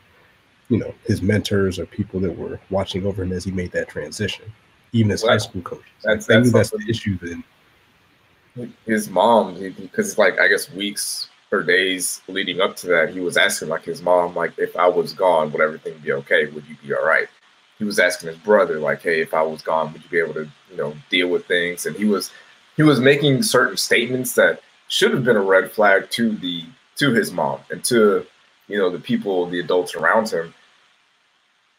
you 0.69 0.79
know, 0.79 0.95
his 1.05 1.23
mentors 1.23 1.79
or 1.79 1.87
people 1.87 2.21
that 2.21 2.37
were 2.37 2.61
watching 2.71 3.07
over 3.07 3.23
him 3.23 3.33
as 3.33 3.45
he 3.45 3.51
made 3.51 3.73
that 3.73 3.89
transition 3.89 4.45
even 4.93 5.11
as 5.11 5.23
high 5.23 5.39
school 5.39 5.63
coaches. 5.63 5.87
That's, 6.03 6.27
that's, 6.27 6.53
that's 6.53 6.71
the 6.71 6.85
issue 6.89 7.19
then. 7.21 7.45
His 8.87 9.09
mom, 9.09 9.55
because 9.55 10.19
like 10.19 10.41
I 10.41 10.49
guess 10.49 10.71
weeks 10.73 11.29
or 11.51 11.63
days 11.63 12.21
leading 12.29 12.61
up 12.61 12.77
to 12.77 12.87
that, 12.89 13.11
he 13.11 13.21
was 13.21 13.37
asking 13.37 13.69
like 13.69 13.85
his 13.85 14.03
mom, 14.03 14.35
like 14.35 14.53
if 14.59 14.77
I 14.77 14.87
was 14.87 15.13
gone, 15.13 15.51
would 15.53 15.61
everything 15.63 15.99
be 15.99 16.13
okay? 16.13 16.47
Would 16.47 16.67
you 16.67 16.77
be 16.83 16.95
all 16.95 17.05
right? 17.05 17.29
He 17.79 17.85
was 17.85 17.99
asking 17.99 18.29
his 18.29 18.39
brother, 18.39 18.79
like, 18.79 19.03
hey, 19.03 19.21
if 19.21 19.33
I 19.33 19.43
was 19.43 19.63
gone, 19.63 19.93
would 19.93 20.03
you 20.03 20.11
be 20.11 20.19
able 20.19 20.35
to, 20.35 20.49
you 20.71 20.77
know, 20.77 20.95
deal 21.11 21.29
with 21.29 21.47
things? 21.47 21.87
And 21.87 21.97
he 21.97 22.05
was 22.05 22.33
he 22.77 22.83
was 22.83 23.01
making 23.01 23.43
certain 23.43 23.77
statements 23.77 24.35
that 24.35 24.63
should 24.89 25.13
have 25.13 25.25
been 25.25 25.37
a 25.37 25.43
red 25.43 25.71
flag 25.71 26.11
to 26.11 26.33
the 26.37 26.65
to 26.97 27.13
his 27.13 27.33
mom 27.33 27.61
and 27.71 27.83
to 27.85 28.27
you 28.67 28.79
know 28.79 28.91
the 28.91 28.99
people, 28.99 29.47
the 29.47 29.61
adults 29.61 29.95
around 29.95 30.29
him. 30.29 30.53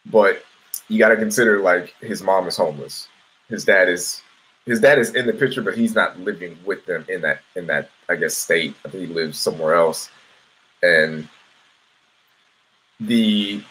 But 0.05 0.43
you 0.87 0.97
got 0.97 1.09
to 1.09 1.15
consider 1.15 1.59
like 1.59 1.93
his 2.01 2.23
mom 2.23 2.47
is 2.47 2.57
homeless. 2.57 3.07
His 3.49 3.65
dad 3.65 3.89
is 3.89 4.21
his 4.65 4.79
dad 4.79 4.99
is 4.99 5.15
in 5.15 5.25
the 5.25 5.33
picture, 5.33 5.61
but 5.61 5.77
he's 5.77 5.95
not 5.95 6.19
living 6.19 6.57
with 6.65 6.85
them 6.85 7.05
in 7.09 7.21
that 7.21 7.39
in 7.55 7.67
that 7.67 7.89
I 8.07 8.15
guess 8.15 8.35
state. 8.35 8.75
I 8.85 8.89
think 8.89 9.07
he 9.07 9.13
lives 9.13 9.37
somewhere 9.37 9.75
else. 9.75 10.09
And 10.83 11.27
the 12.99 13.63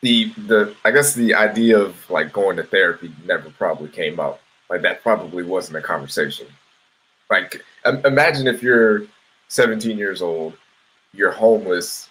the 0.00 0.32
the 0.46 0.74
I 0.84 0.90
guess 0.90 1.14
the 1.14 1.34
idea 1.34 1.78
of 1.78 2.08
like 2.10 2.32
going 2.32 2.56
to 2.56 2.62
therapy 2.62 3.12
never 3.24 3.50
probably 3.50 3.88
came 3.88 4.20
up. 4.20 4.40
Like 4.70 4.82
that 4.82 5.02
probably 5.02 5.42
wasn't 5.42 5.78
a 5.78 5.82
conversation. 5.82 6.46
Like 7.30 7.62
imagine 8.04 8.46
if 8.46 8.62
you're 8.62 9.06
17 9.48 9.98
years 9.98 10.22
old, 10.22 10.54
you're 11.12 11.32
homeless, 11.32 12.08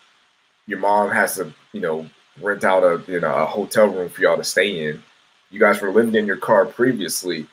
your 0.65 0.80
mom 0.80 1.12
has 1.12 1.36
to, 1.36 1.54
you 1.71 1.82
know, 1.82 2.10
rent 2.41 2.63
out 2.63 2.84
a 2.84 3.02
you 3.12 3.19
know 3.19 3.34
a 3.34 3.45
hotel 3.45 3.88
room 3.88 4.10
for 4.10 4.21
y'all 4.21 4.38
to 4.38 4.43
stay 4.43 4.89
in. 4.89 5.02
You 5.49 5.60
guys 5.60 5.81
were 5.81 5.91
living 5.91 6.15
in 6.15 6.25
your 6.25 6.38
car 6.38 6.65
previously, 6.65 7.47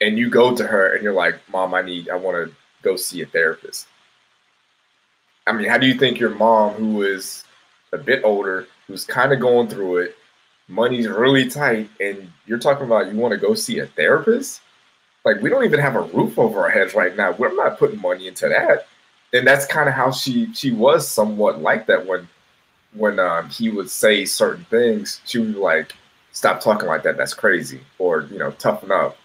and 0.00 0.18
you 0.18 0.30
go 0.30 0.54
to 0.54 0.66
her 0.66 0.94
and 0.94 1.02
you're 1.02 1.12
like, 1.12 1.40
"Mom, 1.50 1.74
I 1.74 1.82
need, 1.82 2.08
I 2.08 2.16
want 2.16 2.36
to 2.36 2.54
go 2.82 2.96
see 2.96 3.22
a 3.22 3.26
therapist." 3.26 3.86
I 5.46 5.52
mean, 5.52 5.68
how 5.68 5.78
do 5.78 5.86
you 5.86 5.94
think 5.94 6.18
your 6.18 6.34
mom, 6.34 6.74
who 6.74 7.02
is 7.02 7.44
a 7.92 7.98
bit 7.98 8.22
older, 8.24 8.68
who's 8.86 9.04
kind 9.04 9.32
of 9.32 9.40
going 9.40 9.68
through 9.68 9.98
it, 9.98 10.16
money's 10.68 11.08
really 11.08 11.48
tight, 11.48 11.90
and 12.00 12.30
you're 12.46 12.58
talking 12.58 12.86
about 12.86 13.12
you 13.12 13.18
want 13.18 13.32
to 13.32 13.38
go 13.38 13.54
see 13.54 13.80
a 13.80 13.86
therapist? 13.86 14.60
Like, 15.24 15.40
we 15.42 15.50
don't 15.50 15.64
even 15.64 15.80
have 15.80 15.96
a 15.96 16.02
roof 16.02 16.38
over 16.38 16.60
our 16.60 16.70
heads 16.70 16.94
right 16.94 17.14
now. 17.16 17.32
We're 17.32 17.54
not 17.54 17.78
putting 17.78 18.00
money 18.00 18.28
into 18.28 18.48
that. 18.48 18.86
And 19.32 19.46
that's 19.46 19.66
kind 19.66 19.88
of 19.88 19.94
how 19.94 20.10
she 20.10 20.52
she 20.54 20.72
was 20.72 21.06
somewhat 21.06 21.60
like 21.60 21.86
that 21.86 22.04
when 22.06 22.28
when 22.94 23.18
um, 23.18 23.48
he 23.48 23.70
would 23.70 23.90
say 23.90 24.24
certain 24.24 24.64
things, 24.64 25.20
she 25.24 25.38
would 25.38 25.54
be 25.54 25.58
like, 25.58 25.92
"Stop 26.32 26.60
talking 26.60 26.88
like 26.88 27.02
that. 27.02 27.16
That's 27.16 27.34
crazy," 27.34 27.80
or 27.98 28.22
you 28.30 28.38
know, 28.38 28.50
"Toughen 28.52 28.90
up." 28.90 29.16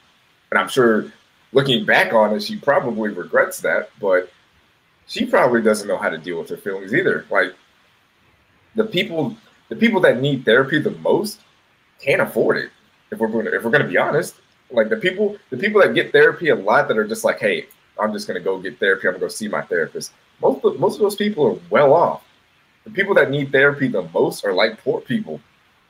And 0.52 0.60
I'm 0.60 0.68
sure, 0.68 1.12
looking 1.54 1.86
back 1.86 2.14
on 2.14 2.34
it, 2.36 2.44
she 2.44 2.58
probably 2.58 3.10
regrets 3.12 3.60
that, 3.62 3.90
but 4.00 4.30
she 5.08 5.26
probably 5.26 5.62
doesn't 5.62 5.88
know 5.88 5.98
how 5.98 6.10
to 6.10 6.18
deal 6.18 6.40
with 6.40 6.50
her 6.50 6.58
feelings 6.58 6.94
either. 6.94 7.26
Like 7.30 7.54
the 8.76 8.86
people, 8.86 9.36
the 9.70 9.76
people 9.76 10.02
that 10.02 10.22
need 10.22 10.46
therapy 10.46 10.80
the 10.80 10.92
most 10.92 11.42
can't 12.00 12.22
afford 12.22 12.58
it. 12.58 12.72
If 13.12 13.20
we're 13.20 13.28
to, 13.44 13.56
if 13.56 13.64
we're 13.64 13.72
to 13.84 13.88
be 13.88 13.98
honest, 13.98 14.36
like 14.72 14.90
the 14.90 14.98
people, 14.98 15.38
the 15.50 15.58
people 15.58 15.82
that 15.82 15.94
get 15.94 16.12
therapy 16.12 16.50
a 16.50 16.56
lot 16.56 16.88
that 16.88 16.98
are 16.98 17.08
just 17.08 17.24
like, 17.24 17.40
"Hey, 17.40 17.68
I'm 18.00 18.14
just 18.14 18.28
to 18.38 18.44
go 18.44 18.60
get 18.60 18.80
therapy. 18.80 19.08
I'm 19.08 19.14
to 19.14 19.20
go 19.20 19.28
see 19.28 19.48
my 19.48 19.62
therapist." 19.62 20.12
Most 20.42 20.66
of, 20.66 20.80
most 20.80 20.96
of 20.96 21.02
those 21.02 21.16
people 21.16 21.46
are 21.48 21.60
well 21.70 21.94
off 21.94 22.26
the 22.86 22.92
people 22.92 23.16
that 23.16 23.30
need 23.30 23.52
therapy 23.52 23.88
the 23.88 24.04
most 24.14 24.46
are 24.46 24.54
like 24.54 24.82
poor 24.82 25.02
people, 25.02 25.42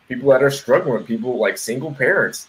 people 0.07 0.29
that 0.31 0.43
are 0.43 0.51
struggling, 0.51 1.03
people 1.03 1.37
like 1.37 1.57
single 1.57 1.93
parents, 1.93 2.47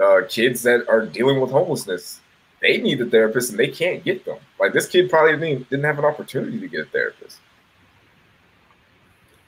uh, 0.00 0.22
kids 0.28 0.62
that 0.62 0.88
are 0.88 1.06
dealing 1.06 1.40
with 1.40 1.50
homelessness. 1.50 2.20
They 2.60 2.78
need 2.78 3.00
a 3.00 3.06
therapist 3.06 3.50
and 3.50 3.58
they 3.58 3.68
can't 3.68 4.02
get 4.04 4.24
them. 4.24 4.38
Like 4.58 4.72
this 4.72 4.86
kid 4.86 5.08
probably 5.08 5.32
didn't, 5.36 5.70
didn't 5.70 5.84
have 5.84 5.98
an 5.98 6.04
opportunity 6.04 6.58
to 6.58 6.68
get 6.68 6.80
a 6.80 6.84
therapist. 6.86 7.38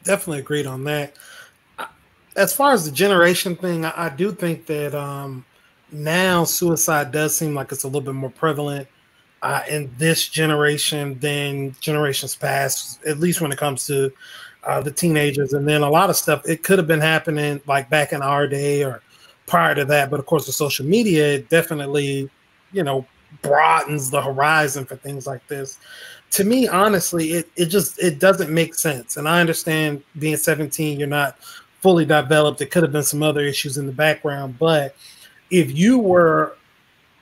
Definitely 0.05 0.41
agreed 0.41 0.67
on 0.67 0.85
that. 0.85 1.15
As 2.37 2.55
far 2.55 2.73
as 2.73 2.85
the 2.85 2.93
generation 2.93 3.57
thing, 3.57 3.85
I, 3.85 4.07
I 4.07 4.09
do 4.09 4.33
think 4.33 4.67
that 4.67 4.95
um, 4.95 5.45
now 5.91 6.45
suicide 6.45 7.11
does 7.11 7.37
seem 7.37 7.55
like 7.55 7.73
it's 7.73 7.83
a 7.83 7.89
little 7.89 8.01
bit 8.01 8.15
more 8.15 8.31
prevalent 8.31 8.87
uh, 9.43 9.63
in 9.69 9.91
this 9.99 10.29
generation 10.29 11.19
than 11.19 11.75
generations 11.81 12.37
past, 12.37 13.05
at 13.05 13.19
least 13.19 13.41
when 13.41 13.53
it 13.53 13.59
comes 13.59 13.87
to 13.87 14.13
uh, 14.65 14.81
the 14.81 14.91
teenagers. 14.91 15.53
And 15.53 15.67
then 15.67 15.83
a 15.83 15.91
lot 15.91 16.11
of 16.11 16.17
stuff, 16.17 16.43
it 16.49 16.63
could 16.63 16.79
have 16.79 16.87
been 16.87 17.01
happening 17.01 17.61
like 17.67 17.89
back 17.89 18.13
in 18.13 18.23
our 18.23 18.47
day 18.47 18.85
or 18.85 19.03
prior 19.47 19.75
to 19.75 19.85
that. 19.87 20.11
But 20.11 20.21
of 20.21 20.27
course, 20.27 20.47
the 20.47 20.53
social 20.53 20.87
media 20.87 21.41
definitely, 21.41 22.31
you 22.73 22.83
know, 22.83 23.07
broadens 23.43 24.11
the 24.11 24.21
horizon 24.21 24.85
for 24.85 24.97
things 24.97 25.27
like 25.27 25.47
this. 25.47 25.79
To 26.33 26.45
me, 26.45 26.69
honestly, 26.69 27.33
it, 27.33 27.51
it 27.57 27.67
just 27.67 27.99
it 27.99 28.19
doesn't 28.21 28.53
make 28.53 28.75
sense. 28.75 29.17
And 29.17 29.29
I 29.29 29.41
understand 29.41 30.03
being 30.19 30.37
17, 30.37 30.99
you're 30.99 31.09
not 31.09 31.39
fully 31.81 32.05
developed. 32.05 32.61
It 32.61 32.71
could 32.71 32.83
have 32.83 32.93
been 32.93 33.03
some 33.03 33.23
other 33.23 33.41
issues 33.41 33.79
in 33.79 33.87
the 33.87 33.93
background, 33.93 34.59
but 34.59 34.95
if 35.51 35.77
you 35.77 35.99
were 35.99 36.57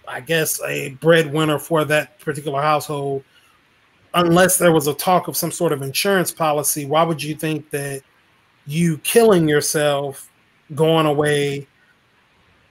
I 0.09 0.21
guess, 0.21 0.61
a 0.63 0.91
breadwinner 1.01 1.59
for 1.59 1.85
that 1.85 2.19
particular 2.21 2.61
household, 2.61 3.25
unless 4.15 4.59
there 4.59 4.73
was 4.73 4.87
a 4.87 4.95
talk 4.95 5.29
of 5.29 5.37
some 5.37 5.51
sort 5.51 5.73
of 5.73 5.83
insurance 5.83 6.33
policy, 6.33 6.87
why 6.87 7.03
would 7.03 7.23
you 7.23 7.35
think 7.35 7.71
that 7.71 8.03
you 8.67 8.99
killing 8.99 9.49
yourself, 9.49 10.31
going 10.75 11.07
away, 11.07 11.67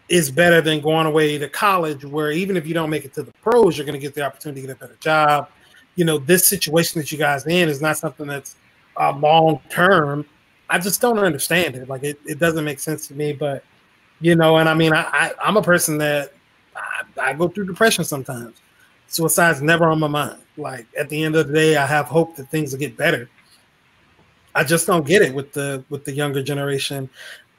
is 0.09 0.31
better 0.31 0.61
than 0.61 0.79
going 0.79 1.05
away 1.05 1.37
to 1.37 1.49
college, 1.49 2.05
where 2.05 2.31
even 2.31 2.55
if 2.55 2.65
you 2.65 2.73
don't 2.73 2.89
make 2.89 3.03
it 3.03 3.13
to 3.13 3.23
the 3.23 3.31
pros, 3.43 3.77
you're 3.77 3.85
going 3.85 3.99
to 3.99 3.99
get 3.99 4.13
the 4.13 4.21
opportunity 4.21 4.61
to 4.61 4.67
get 4.67 4.77
a 4.77 4.79
better 4.79 4.97
job. 4.99 5.49
You 5.95 6.05
know, 6.05 6.17
this 6.17 6.47
situation 6.47 7.01
that 7.01 7.11
you 7.11 7.17
guys 7.17 7.45
in 7.45 7.67
is 7.67 7.81
not 7.81 7.97
something 7.97 8.27
that's 8.27 8.55
uh, 8.95 9.15
long 9.17 9.59
term. 9.69 10.25
I 10.69 10.79
just 10.79 11.01
don't 11.01 11.19
understand 11.19 11.75
it. 11.75 11.89
Like 11.89 12.03
it, 12.03 12.19
it 12.25 12.39
doesn't 12.39 12.63
make 12.63 12.79
sense 12.79 13.07
to 13.07 13.13
me. 13.15 13.33
But 13.33 13.63
you 14.21 14.35
know, 14.35 14.57
and 14.57 14.69
I 14.69 14.73
mean, 14.73 14.93
I, 14.93 15.01
I 15.01 15.31
I'm 15.41 15.57
a 15.57 15.61
person 15.61 15.97
that 15.97 16.33
I, 16.75 17.03
I 17.21 17.33
go 17.33 17.47
through 17.47 17.65
depression 17.65 18.03
sometimes. 18.03 18.61
Suicide's 19.07 19.61
never 19.61 19.85
on 19.85 19.99
my 19.99 20.07
mind. 20.07 20.39
Like 20.57 20.87
at 20.97 21.09
the 21.09 21.23
end 21.23 21.35
of 21.35 21.47
the 21.47 21.53
day, 21.53 21.77
I 21.77 21.85
have 21.85 22.07
hope 22.07 22.35
that 22.35 22.49
things 22.49 22.71
will 22.71 22.79
get 22.79 22.97
better. 22.97 23.29
I 24.55 24.63
just 24.63 24.87
don't 24.87 25.05
get 25.05 25.21
it 25.21 25.33
with 25.33 25.53
the 25.53 25.83
with 25.89 26.03
the 26.03 26.11
younger 26.11 26.41
generation 26.41 27.09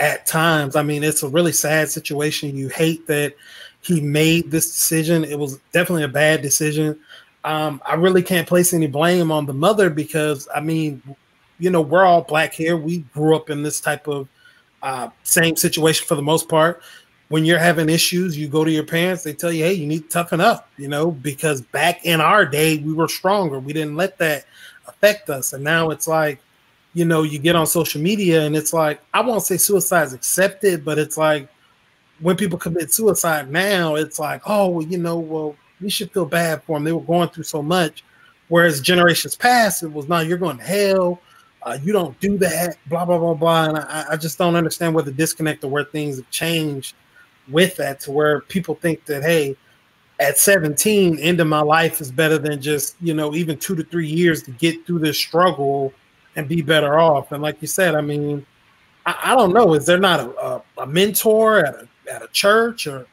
at 0.00 0.26
times. 0.26 0.76
I 0.76 0.82
mean, 0.82 1.04
it's 1.04 1.22
a 1.22 1.28
really 1.28 1.52
sad 1.52 1.88
situation. 1.88 2.56
You 2.56 2.68
hate 2.68 3.06
that 3.06 3.34
he 3.80 4.00
made 4.00 4.50
this 4.50 4.66
decision. 4.66 5.24
It 5.24 5.38
was 5.38 5.58
definitely 5.72 6.04
a 6.04 6.08
bad 6.08 6.42
decision. 6.42 6.98
Um, 7.44 7.80
I 7.86 7.94
really 7.94 8.22
can't 8.22 8.48
place 8.48 8.74
any 8.74 8.88
blame 8.88 9.30
on 9.30 9.46
the 9.46 9.54
mother 9.54 9.90
because 9.90 10.48
I 10.54 10.60
mean, 10.60 11.02
you 11.58 11.70
know, 11.70 11.80
we're 11.80 12.04
all 12.04 12.22
black 12.22 12.52
here. 12.52 12.76
We 12.76 12.98
grew 13.14 13.36
up 13.36 13.48
in 13.48 13.62
this 13.62 13.80
type 13.80 14.08
of 14.08 14.28
uh, 14.82 15.08
same 15.22 15.56
situation 15.56 16.06
for 16.06 16.14
the 16.14 16.22
most 16.22 16.48
part. 16.48 16.82
When 17.28 17.44
you're 17.44 17.58
having 17.58 17.90
issues, 17.90 18.38
you 18.38 18.48
go 18.48 18.64
to 18.64 18.70
your 18.70 18.84
parents. 18.84 19.22
They 19.22 19.34
tell 19.34 19.52
you, 19.52 19.64
"Hey, 19.64 19.74
you 19.74 19.86
need 19.86 20.04
to 20.04 20.08
toughen 20.08 20.40
up," 20.40 20.70
you 20.78 20.88
know, 20.88 21.10
because 21.10 21.60
back 21.60 22.04
in 22.04 22.20
our 22.20 22.46
day, 22.46 22.78
we 22.78 22.92
were 22.92 23.08
stronger. 23.08 23.60
We 23.60 23.74
didn't 23.74 23.96
let 23.96 24.18
that 24.18 24.44
affect 24.86 25.28
us, 25.28 25.52
and 25.52 25.62
now 25.62 25.90
it's 25.90 26.08
like 26.08 26.40
you 26.94 27.04
know, 27.04 27.22
you 27.22 27.38
get 27.38 27.54
on 27.54 27.66
social 27.66 28.00
media 28.00 28.42
and 28.42 28.56
it's 28.56 28.72
like, 28.72 29.00
I 29.14 29.20
won't 29.20 29.42
say 29.42 29.56
suicide 29.56 30.08
is 30.08 30.12
accepted, 30.12 30.84
but 30.84 30.98
it's 30.98 31.16
like 31.16 31.48
when 32.20 32.36
people 32.36 32.58
commit 32.58 32.92
suicide 32.92 33.50
now, 33.50 33.94
it's 33.94 34.18
like, 34.18 34.42
oh, 34.46 34.68
well, 34.68 34.86
you 34.86 34.98
know, 34.98 35.18
well, 35.18 35.54
we 35.80 35.90
should 35.90 36.10
feel 36.12 36.24
bad 36.24 36.62
for 36.64 36.76
them. 36.76 36.84
They 36.84 36.92
were 36.92 37.00
going 37.00 37.28
through 37.28 37.44
so 37.44 37.62
much. 37.62 38.02
Whereas 38.48 38.80
generations 38.80 39.36
past, 39.36 39.82
it 39.82 39.92
was, 39.92 40.08
no, 40.08 40.20
you're 40.20 40.38
going 40.38 40.58
to 40.58 40.64
hell. 40.64 41.20
Uh, 41.62 41.78
you 41.82 41.92
don't 41.92 42.18
do 42.18 42.38
that, 42.38 42.76
blah, 42.86 43.04
blah, 43.04 43.18
blah, 43.18 43.34
blah. 43.34 43.64
And 43.66 43.78
I, 43.78 44.06
I 44.12 44.16
just 44.16 44.38
don't 44.38 44.56
understand 44.56 44.94
where 44.94 45.04
the 45.04 45.12
disconnect 45.12 45.62
or 45.62 45.68
where 45.68 45.84
things 45.84 46.16
have 46.16 46.30
changed 46.30 46.96
with 47.50 47.76
that 47.76 48.00
to 48.00 48.10
where 48.10 48.40
people 48.42 48.74
think 48.74 49.04
that, 49.06 49.22
hey, 49.22 49.56
at 50.20 50.38
17, 50.38 51.18
end 51.18 51.40
of 51.40 51.46
my 51.46 51.60
life 51.60 52.00
is 52.00 52.10
better 52.10 52.38
than 52.38 52.60
just, 52.60 52.96
you 53.00 53.14
know, 53.14 53.34
even 53.34 53.56
two 53.56 53.76
to 53.76 53.84
three 53.84 54.08
years 54.08 54.42
to 54.42 54.50
get 54.52 54.84
through 54.86 54.98
this 54.98 55.16
struggle 55.16 55.92
and 56.36 56.48
be 56.48 56.62
better 56.62 56.98
off. 56.98 57.32
And 57.32 57.42
like 57.42 57.60
you 57.60 57.68
said, 57.68 57.94
I 57.94 58.00
mean, 58.00 58.44
I, 59.06 59.32
I 59.32 59.36
don't 59.36 59.52
know. 59.52 59.74
Is 59.74 59.86
there 59.86 59.98
not 59.98 60.20
a, 60.20 60.30
a, 60.38 60.62
a, 60.78 60.86
mentor 60.86 61.64
at 61.64 61.74
a 61.74 61.88
at 62.12 62.22
a 62.22 62.28
church 62.28 62.86
or 62.86 63.06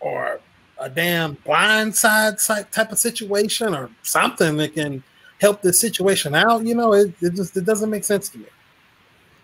or 0.00 0.40
a 0.78 0.88
damn 0.88 1.36
blindside 1.36 2.70
type 2.70 2.92
of 2.92 2.98
situation 2.98 3.74
or 3.74 3.90
something 4.02 4.56
that 4.56 4.74
can 4.74 5.02
help 5.40 5.62
this 5.62 5.80
situation 5.80 6.34
out? 6.34 6.64
You 6.64 6.74
know, 6.74 6.92
it, 6.94 7.12
it 7.20 7.34
just 7.34 7.56
it 7.56 7.64
doesn't 7.64 7.90
make 7.90 8.04
sense 8.04 8.28
to 8.30 8.38
me. 8.38 8.46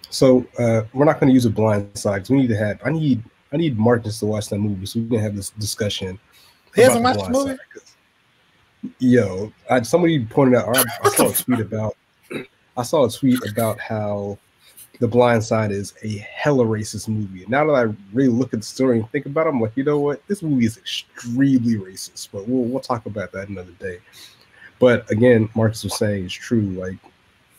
So 0.09 0.47
uh, 0.59 0.83
we're 0.93 1.05
not 1.05 1.19
going 1.19 1.29
to 1.29 1.35
use 1.35 1.47
a 1.47 1.51
blind 1.51 1.97
side. 1.97 2.29
We 2.29 2.37
need 2.37 2.49
to 2.49 2.57
have. 2.57 2.81
I 2.85 2.91
need 2.91 3.23
I 3.53 3.57
need 3.57 3.79
Marcus 3.79 4.19
to 4.21 4.27
watch 4.27 4.49
that 4.49 4.59
movie 4.59 4.87
so 4.87 5.01
we 5.01 5.09
can 5.09 5.19
have 5.19 5.37
this 5.37 5.51
discussion. 5.51 6.19
He 6.75 6.83
hasn't 6.83 7.03
watched 7.03 7.25
the 7.25 7.31
movie. 7.31 7.59
Yo, 8.99 9.53
I, 9.71 9.83
somebody 9.83 10.25
pointed 10.25 10.57
out. 10.57 10.77
I, 10.77 10.85
I 11.03 11.09
saw 11.11 11.29
a 11.29 11.33
tweet 11.33 11.61
about 11.61 11.97
I 12.77 12.83
saw 12.83 13.07
a 13.07 13.11
tweet 13.11 13.39
about 13.51 13.81
how 13.81 14.39
The 15.01 15.09
Blind 15.09 15.43
Side 15.43 15.73
is 15.73 15.95
a 16.03 16.19
hella 16.19 16.65
racist 16.65 17.09
movie. 17.09 17.45
Now 17.49 17.65
that 17.67 17.73
I 17.75 17.95
really 18.13 18.29
look 18.29 18.53
at 18.53 18.61
the 18.61 18.67
story 18.67 18.99
and 18.99 19.11
think 19.11 19.27
about 19.27 19.47
it, 19.47 19.51
I'm 19.51 19.61
like, 19.61 19.73
you 19.77 19.85
know 19.85 19.99
what? 19.99 20.27
This 20.29 20.43
movie 20.43 20.67
is 20.67 20.77
extremely 20.77 21.77
racist, 21.77 22.29
but 22.33 22.47
we'll 22.47 22.65
we'll 22.65 22.81
talk 22.81 23.07
about 23.07 23.33
that 23.33 23.49
another 23.49 23.73
day. 23.81 23.99
But 24.79 25.11
again, 25.11 25.49
Marcus 25.55 25.85
was 25.85 25.97
saying 25.97 26.27
it's 26.27 26.35
true. 26.35 26.61
Like 26.61 26.97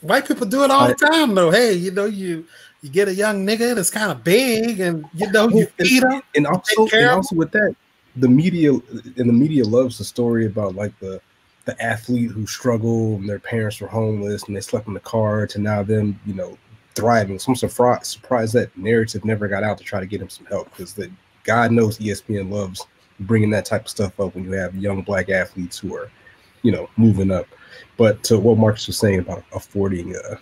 white 0.01 0.27
people 0.27 0.45
do 0.45 0.63
it 0.63 0.71
all 0.71 0.81
I, 0.81 0.87
the 0.89 0.95
time, 0.95 1.33
though. 1.35 1.51
Hey, 1.51 1.73
you 1.73 1.91
know, 1.91 2.05
you 2.05 2.45
you 2.81 2.89
get 2.89 3.07
a 3.07 3.13
young 3.13 3.45
nigga 3.45 3.75
that's 3.75 3.89
kind 3.89 4.11
of 4.11 4.23
big, 4.23 4.79
and 4.79 5.05
you 5.13 5.31
know, 5.31 5.49
you 5.49 5.65
feed 5.77 6.03
him, 6.03 6.21
and 6.35 6.47
also, 6.47 6.87
and 6.93 7.09
also 7.09 7.35
with 7.35 7.51
that, 7.51 7.75
the 8.15 8.27
media 8.27 8.71
and 8.71 9.15
the 9.15 9.33
media 9.33 9.63
loves 9.63 9.97
the 9.97 10.03
story 10.03 10.45
about 10.45 10.75
like 10.75 10.97
the 10.99 11.21
the 11.65 11.79
athlete 11.83 12.31
who 12.31 12.47
struggled 12.47 13.19
and 13.19 13.29
their 13.29 13.39
parents 13.39 13.81
were 13.81 13.87
homeless 13.87 14.43
and 14.43 14.55
they 14.55 14.61
slept 14.61 14.87
in 14.87 14.93
the 14.93 15.01
car 15.01 15.45
to 15.45 15.59
now 15.59 15.83
them, 15.83 16.17
you 16.25 16.33
know, 16.33 16.57
thriving. 16.95 17.37
So 17.37 17.51
I'm 17.51 17.55
surprised, 17.57 18.05
surprised 18.05 18.53
that 18.53 18.75
narrative 18.77 19.25
never 19.25 19.49
got 19.49 19.63
out 19.63 19.77
to 19.77 19.83
try 19.83 19.99
to 19.99 20.05
get 20.05 20.21
him 20.21 20.29
some 20.29 20.45
help 20.45 20.69
because 20.69 20.93
the 20.93 21.11
God 21.43 21.73
knows 21.73 21.99
ESPN 21.99 22.49
loves 22.49 22.87
bringing 23.21 23.49
that 23.49 23.65
type 23.65 23.83
of 23.83 23.89
stuff 23.89 24.17
up 24.19 24.33
when 24.33 24.45
you 24.45 24.51
have 24.53 24.75
young 24.75 25.01
black 25.01 25.29
athletes 25.29 25.77
who 25.77 25.93
are, 25.93 26.09
you 26.61 26.71
know, 26.71 26.89
moving 26.95 27.31
up. 27.31 27.47
But 27.97 28.23
to 28.25 28.39
what 28.39 28.57
Marcus 28.57 28.87
was 28.87 28.97
saying 28.97 29.19
about 29.19 29.43
affording 29.53 30.15
uh, 30.15 30.35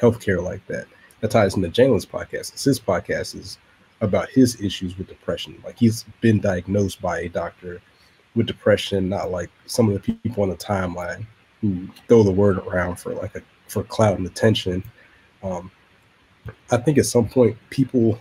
healthcare 0.00 0.42
like 0.42 0.64
that, 0.68 0.86
that 1.20 1.30
ties 1.30 1.56
into 1.56 1.68
Jalen's 1.68 2.06
podcast. 2.06 2.62
His 2.62 2.78
podcast 2.80 3.34
is 3.38 3.58
about 4.00 4.28
his 4.28 4.60
issues 4.60 4.96
with 4.98 5.08
depression. 5.08 5.60
Like 5.64 5.78
he's 5.78 6.04
been 6.20 6.40
diagnosed 6.40 7.00
by 7.00 7.20
a 7.20 7.28
doctor 7.28 7.80
with 8.34 8.46
depression, 8.46 9.08
not 9.08 9.30
like 9.30 9.50
some 9.66 9.88
of 9.88 9.94
the 9.94 10.18
people 10.18 10.42
on 10.42 10.50
the 10.50 10.56
timeline 10.56 11.26
who 11.60 11.88
throw 12.06 12.22
the 12.22 12.30
word 12.30 12.58
around 12.58 12.96
for 12.96 13.14
like 13.14 13.34
a 13.34 13.42
for 13.68 13.82
clout 13.82 14.18
and 14.18 14.26
attention. 14.26 14.84
Um, 15.42 15.70
I 16.70 16.76
think 16.76 16.98
at 16.98 17.06
some 17.06 17.28
point, 17.28 17.56
people, 17.70 18.18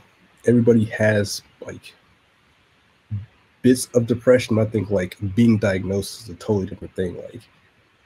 everybody 0.47 0.85
has 0.85 1.43
like 1.61 1.93
bits 3.61 3.87
of 3.93 4.07
depression. 4.07 4.57
I 4.59 4.65
think 4.65 4.89
like 4.89 5.17
being 5.35 5.57
diagnosed 5.57 6.23
is 6.23 6.29
a 6.29 6.35
totally 6.35 6.65
different 6.67 6.95
thing. 6.95 7.17
Like 7.17 7.41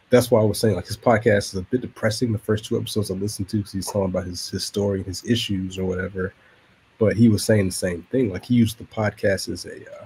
that's 0.09 0.31
why 0.31 0.41
I 0.41 0.43
was 0.43 0.59
saying 0.59 0.75
like 0.75 0.87
his 0.87 0.97
podcast 0.97 1.53
is 1.53 1.55
a 1.55 1.61
bit 1.61 1.81
depressing. 1.81 2.31
The 2.31 2.39
first 2.39 2.65
two 2.65 2.77
episodes 2.77 3.11
I 3.11 3.13
listened 3.13 3.49
to 3.49 3.57
because 3.57 3.71
he's 3.71 3.87
talking 3.87 4.05
about 4.05 4.25
his 4.25 4.49
his 4.49 4.65
story 4.65 4.99
and 4.99 5.07
his 5.07 5.23
issues 5.25 5.77
or 5.77 5.85
whatever. 5.85 6.33
But 6.97 7.15
he 7.15 7.29
was 7.29 7.43
saying 7.43 7.67
the 7.67 7.71
same 7.71 8.03
thing. 8.11 8.31
Like 8.31 8.45
he 8.45 8.55
used 8.55 8.77
the 8.77 8.85
podcast 8.85 9.51
as 9.51 9.65
a 9.65 9.75
uh, 9.75 10.05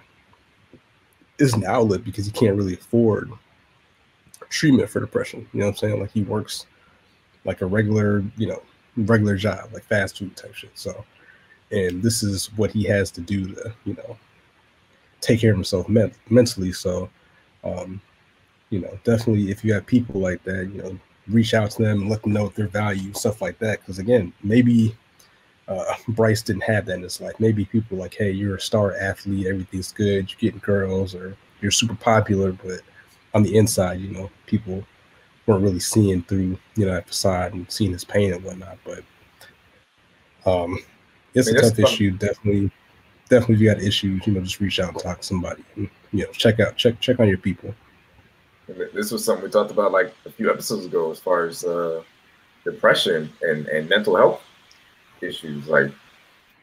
is 1.40 1.54
an 1.54 1.66
outlet 1.66 2.04
because 2.04 2.26
he 2.26 2.32
can't 2.32 2.56
really 2.58 2.74
afford 2.74 3.32
treatment 4.50 4.90
for 4.90 5.00
depression. 5.00 5.48
You 5.54 5.62
know 5.62 5.68
what 5.68 5.72
I'm 5.72 5.78
saying? 5.78 6.02
Like 6.02 6.12
he 6.12 6.24
works 6.24 6.66
like 7.46 7.62
a 7.62 7.66
regular, 7.66 8.24
you 8.38 8.48
know, 8.48 8.62
regular 8.98 9.36
job, 9.36 9.70
like 9.74 9.84
fast 9.86 10.20
food 10.20 10.36
type 10.36 10.54
shit. 10.54 10.72
So, 10.76 11.04
and 11.72 12.04
this 12.04 12.24
is 12.24 12.54
what 12.58 12.72
he 12.72 12.84
has 12.86 13.10
to 13.12 13.22
do 13.22 13.54
to, 13.56 13.74
you 13.86 13.96
know, 13.96 14.18
take 15.22 15.40
care 15.40 15.52
of 15.52 15.58
himself 15.58 15.90
men- 15.90 16.14
mentally. 16.30 16.72
So, 16.72 17.10
um, 17.64 18.02
you 18.74 18.80
know, 18.80 19.00
definitely 19.04 19.52
if 19.52 19.64
you 19.64 19.72
have 19.72 19.86
people 19.86 20.20
like 20.20 20.44
that, 20.46 20.68
you 20.74 20.82
know, 20.82 21.00
reach 21.28 21.54
out 21.54 21.70
to 21.70 21.84
them 21.84 22.02
and 22.02 22.10
let 22.10 22.24
them 22.24 22.34
know 22.34 22.50
their 22.50 22.68
value, 22.68 23.14
stuff 23.14 23.40
like 23.40 23.60
that. 23.60 23.80
Because 23.80 24.00
again, 24.00 24.34
maybe 24.42 24.96
uh, 25.68 25.94
Bryce 26.10 26.42
didn't 26.42 26.64
have 26.64 26.88
that 26.88 26.96
in 26.96 27.04
his 27.04 27.22
life. 27.22 27.36
Maybe 27.38 27.66
people 27.66 28.00
like, 28.00 28.16
hey, 28.16 28.32
you're 28.32 28.56
a 28.56 28.60
star 28.60 28.96
athlete, 28.96 29.46
everything's 29.46 29.92
good, 29.92 30.28
you're 30.28 30.40
getting 30.40 30.60
girls, 30.60 31.14
or 31.14 31.38
you're 31.62 31.70
super 31.70 31.94
popular, 31.94 32.52
but 32.52 32.82
on 33.36 33.44
the 33.44 33.56
inside, 33.56 34.02
you 34.02 34.10
know, 34.10 34.32
people 34.48 34.84
weren't 35.46 35.64
really 35.64 35.80
seeing 35.80 36.24
through, 36.24 36.58
you 36.76 36.88
know, 36.88 36.94
that 36.94 37.08
facade 37.08 37.54
and 37.54 37.72
seeing 37.72 37.92
his 37.92 38.04
pain 38.04 38.34
and 38.34 38.44
whatnot. 38.44 38.80
But 38.84 39.04
um, 40.48 40.80
it's 41.36 41.48
I 41.48 41.52
mean, 41.52 41.60
a 41.60 41.70
tough 41.70 41.78
issue. 41.78 42.10
Definitely, 42.10 42.72
definitely, 43.30 43.56
if 43.56 43.62
you 43.62 43.70
got 43.70 43.84
issues, 43.84 44.26
you 44.26 44.34
know, 44.34 44.42
just 44.42 44.60
reach 44.60 44.80
out 44.80 44.94
and 44.94 45.00
talk 45.00 45.22
to 45.22 45.28
somebody. 45.28 45.64
And, 45.76 45.88
you 46.12 46.26
know, 46.26 46.32
check 46.32 46.60
out, 46.60 46.76
check, 46.76 47.00
check 47.00 47.20
on 47.20 47.28
your 47.28 47.38
people. 47.38 47.76
This 48.94 49.12
was 49.12 49.24
something 49.24 49.44
we 49.44 49.52
talked 49.52 49.72
about 49.72 49.92
like 49.92 50.14
a 50.26 50.30
few 50.30 50.50
episodes 50.50 50.86
ago, 50.86 51.12
as 51.12 51.20
far 51.20 51.46
as 51.46 51.64
uh, 51.64 52.04
depression 52.64 53.32
and 53.42 53.68
and 53.68 53.90
mental 53.90 54.16
health 54.16 54.42
issues. 55.22 55.68
Like 55.68 55.92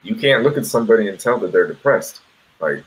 you 0.02 0.14
can't 0.14 0.42
look 0.42 0.56
at 0.56 0.66
somebody 0.66 1.08
and 1.08 1.18
tell 1.18 1.38
that 1.40 1.52
they're 1.52 1.66
depressed. 1.66 2.20
Like 2.60 2.84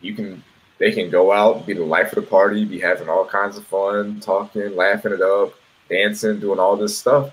you 0.00 0.14
can 0.14 0.42
they 0.78 0.92
can 0.92 1.10
go 1.10 1.32
out, 1.32 1.66
be 1.66 1.72
the 1.72 1.84
life 1.84 2.12
of 2.12 2.24
the 2.24 2.30
party, 2.30 2.64
be 2.64 2.78
having 2.78 3.08
all 3.08 3.24
kinds 3.24 3.56
of 3.56 3.66
fun, 3.66 4.20
talking, 4.20 4.76
laughing 4.76 5.12
it 5.12 5.22
up, 5.22 5.54
dancing, 5.88 6.40
doing 6.40 6.58
all 6.58 6.76
this 6.76 6.98
stuff. 6.98 7.32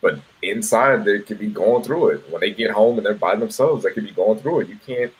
But 0.00 0.20
inside 0.42 1.04
they 1.04 1.20
could 1.20 1.38
be 1.38 1.48
going 1.48 1.82
through 1.82 2.10
it. 2.10 2.30
When 2.30 2.40
they 2.40 2.52
get 2.52 2.70
home 2.70 2.96
and 2.96 3.06
they're 3.06 3.14
by 3.14 3.36
themselves, 3.36 3.84
they 3.84 3.90
could 3.90 4.04
be 4.04 4.12
going 4.12 4.38
through 4.38 4.60
it. 4.60 4.68
You 4.68 4.78
can't 4.86 5.12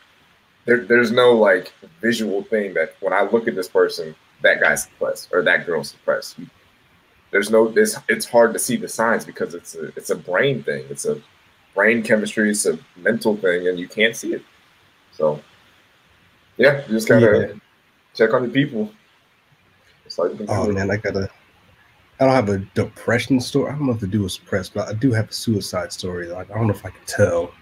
there, 0.69 0.85
there's 0.85 1.11
no 1.11 1.33
like 1.33 1.73
visual 2.03 2.43
thing 2.45 2.75
that 2.75 2.95
when 3.01 3.15
I 3.15 3.23
look 3.23 3.49
at 3.49 3.55
this 3.55 3.69
person, 3.69 4.15
that 4.43 4.61
guy's 4.61 4.87
depressed 4.87 5.29
or 5.33 5.43
that 5.43 5.67
girl's 5.67 5.93
depressed. 5.93 6.39
There's 7.31 7.51
no 7.51 7.69
this 7.69 7.99
it's 8.09 8.27
hard 8.27 8.53
to 8.53 8.59
see 8.59 8.77
the 8.77 8.89
signs 8.89 9.25
because 9.25 9.55
it's 9.55 9.75
a 9.75 9.89
it's 9.97 10.11
a 10.11 10.17
brain 10.17 10.63
thing. 10.63 10.85
It's 10.89 11.05
a 11.05 11.21
brain 11.75 12.03
chemistry, 12.03 12.51
it's 12.51 12.67
a 12.67 12.79
mental 12.97 13.37
thing, 13.37 13.69
and 13.69 13.79
you 13.79 13.89
can't 13.89 14.17
see 14.17 14.33
it. 14.33 14.43
So, 15.13 15.41
yeah, 16.57 16.83
you 16.87 16.95
just 16.95 17.09
gotta 17.09 17.49
yeah. 17.49 17.61
check 18.15 18.33
on 18.33 18.43
the 18.43 18.49
people. 18.49 18.91
It's 20.07 20.19
like, 20.19 20.33
Oh 20.49 20.73
man, 20.73 20.91
I 20.91 20.97
gotta. 20.97 21.29
I 22.21 22.25
don't 22.25 22.35
have 22.35 22.49
a 22.49 22.59
depression 22.75 23.41
story. 23.41 23.71
I 23.71 23.77
don't 23.77 23.87
know 23.87 23.93
if 23.93 24.01
to 24.01 24.07
do 24.09 24.23
with 24.23 24.33
suppressed, 24.33 24.75
but 24.75 24.89
I 24.89 24.93
do 24.93 25.13
have 25.13 25.29
a 25.29 25.33
suicide 25.33 25.93
story. 25.93 26.29
Like 26.29 26.51
I 26.51 26.55
don't 26.55 26.67
know 26.67 26.75
if 26.75 26.85
I 26.85 26.91
can 26.91 27.05
tell. 27.07 27.53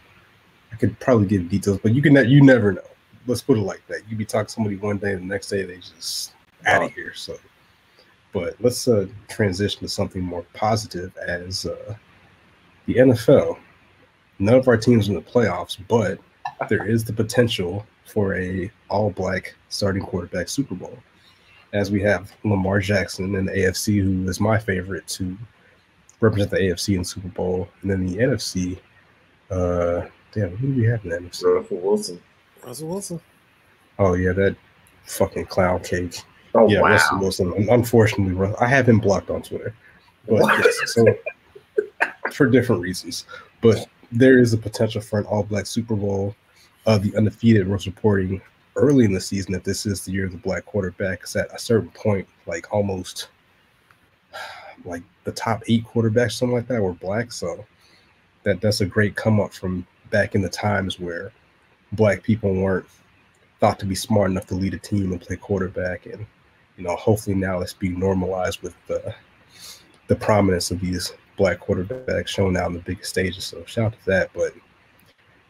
I 0.72 0.76
could 0.76 0.98
probably 1.00 1.26
give 1.26 1.48
details, 1.48 1.78
but 1.82 1.92
you 1.94 2.00
can. 2.02 2.14
You 2.28 2.40
never 2.40 2.72
know. 2.72 2.82
let's 3.26 3.42
put 3.42 3.58
it 3.58 3.62
like 3.62 3.82
that. 3.88 4.02
You 4.08 4.16
be 4.16 4.24
talking 4.24 4.46
to 4.46 4.52
somebody 4.52 4.76
one 4.76 4.98
day, 4.98 5.12
and 5.12 5.22
the 5.22 5.26
next 5.26 5.48
day 5.48 5.64
they 5.64 5.78
just 5.78 6.32
out 6.66 6.82
of 6.82 6.92
here. 6.92 7.14
So, 7.14 7.36
but 8.32 8.54
let's 8.60 8.86
uh, 8.86 9.06
transition 9.28 9.80
to 9.80 9.88
something 9.88 10.22
more 10.22 10.44
positive 10.54 11.16
as 11.16 11.66
uh, 11.66 11.94
the 12.86 12.94
NFL. 12.94 13.58
None 14.38 14.54
of 14.54 14.68
our 14.68 14.76
teams 14.76 15.08
in 15.08 15.14
the 15.14 15.22
playoffs, 15.22 15.78
but 15.88 16.18
there 16.68 16.86
is 16.86 17.04
the 17.04 17.12
potential 17.12 17.86
for 18.04 18.36
a 18.36 18.70
all-black 18.88 19.54
starting 19.68 20.02
quarterback 20.02 20.48
Super 20.48 20.74
Bowl, 20.74 20.98
as 21.72 21.90
we 21.90 22.00
have 22.02 22.32
Lamar 22.44 22.80
Jackson 22.80 23.34
in 23.34 23.46
the 23.46 23.52
AFC, 23.52 24.02
who 24.02 24.28
is 24.28 24.40
my 24.40 24.58
favorite 24.58 25.06
to 25.08 25.36
represent 26.20 26.50
the 26.50 26.58
AFC 26.58 26.96
in 26.96 27.04
Super 27.04 27.28
Bowl, 27.28 27.68
and 27.82 27.90
then 27.90 28.06
the 28.06 28.16
NFC. 28.16 28.78
Uh, 29.50 30.06
damn, 30.32 30.56
who 30.56 30.68
do 30.68 30.80
we 30.80 30.86
have 30.86 31.04
in 31.04 31.10
the 31.10 31.16
NFC? 31.16 31.44
Russell 31.44 31.78
Wilson. 31.78 32.22
Russell 32.64 32.88
Wilson. 32.88 33.20
Oh 33.98 34.14
yeah, 34.14 34.32
that 34.32 34.56
fucking 35.04 35.46
clown 35.46 35.80
cake. 35.80 36.20
Oh 36.56 36.68
yeah, 36.68 36.80
wow. 36.80 36.90
Russell 36.90 37.18
Wilson. 37.18 37.68
Unfortunately, 37.70 38.54
I 38.60 38.66
have 38.66 38.88
him 38.88 38.98
blocked 38.98 39.30
on 39.30 39.42
Twitter, 39.42 39.74
but 40.28 40.42
yes, 40.58 40.94
so 40.94 41.04
for 42.32 42.46
different 42.46 42.82
reasons. 42.82 43.26
But 43.60 43.86
there 44.12 44.38
is 44.38 44.52
a 44.52 44.58
potential 44.58 45.00
for 45.00 45.18
an 45.18 45.26
all-black 45.26 45.66
Super 45.66 45.96
Bowl. 45.96 46.34
Uh, 46.86 46.98
the 46.98 47.14
undefeated 47.16 47.68
was 47.68 47.86
reporting 47.86 48.40
early 48.76 49.04
in 49.04 49.12
the 49.12 49.20
season 49.20 49.52
that 49.52 49.64
this 49.64 49.86
is 49.86 50.04
the 50.04 50.12
year 50.12 50.26
of 50.26 50.32
the 50.32 50.38
black 50.38 50.64
quarterback. 50.66 51.20
Because 51.20 51.36
at 51.36 51.52
a 51.54 51.58
certain 51.58 51.90
point, 51.90 52.26
like 52.46 52.72
almost 52.72 53.28
like 54.84 55.02
the 55.24 55.32
top 55.32 55.62
eight 55.68 55.84
quarterbacks, 55.84 56.32
something 56.32 56.54
like 56.54 56.68
that, 56.68 56.82
were 56.82 56.92
black. 56.92 57.32
So 57.32 57.64
that 58.44 58.60
that's 58.60 58.80
a 58.80 58.86
great 58.86 59.16
come 59.16 59.40
up 59.40 59.52
from 59.52 59.86
back 60.10 60.34
in 60.34 60.42
the 60.42 60.48
times 60.48 61.00
where 61.00 61.32
black 61.92 62.22
people 62.22 62.54
weren't 62.54 62.86
thought 63.58 63.78
to 63.80 63.86
be 63.86 63.94
smart 63.94 64.30
enough 64.30 64.46
to 64.46 64.54
lead 64.54 64.74
a 64.74 64.78
team 64.78 65.12
and 65.12 65.20
play 65.20 65.36
quarterback. 65.36 66.06
And 66.06 66.26
you 66.76 66.84
know, 66.84 66.96
hopefully 66.96 67.36
now 67.36 67.60
it's 67.60 67.72
being 67.72 67.98
normalized 67.98 68.62
with 68.62 68.74
the 68.86 69.14
the 70.08 70.16
prominence 70.16 70.70
of 70.70 70.80
these 70.80 71.12
black 71.36 71.58
quarterbacks 71.58 72.28
shown 72.28 72.56
out 72.56 72.66
on 72.66 72.74
the 72.74 72.78
biggest 72.80 73.10
stages. 73.10 73.44
So 73.44 73.64
shout 73.64 73.86
out 73.86 73.92
to 73.98 74.06
that. 74.06 74.30
But 74.32 74.54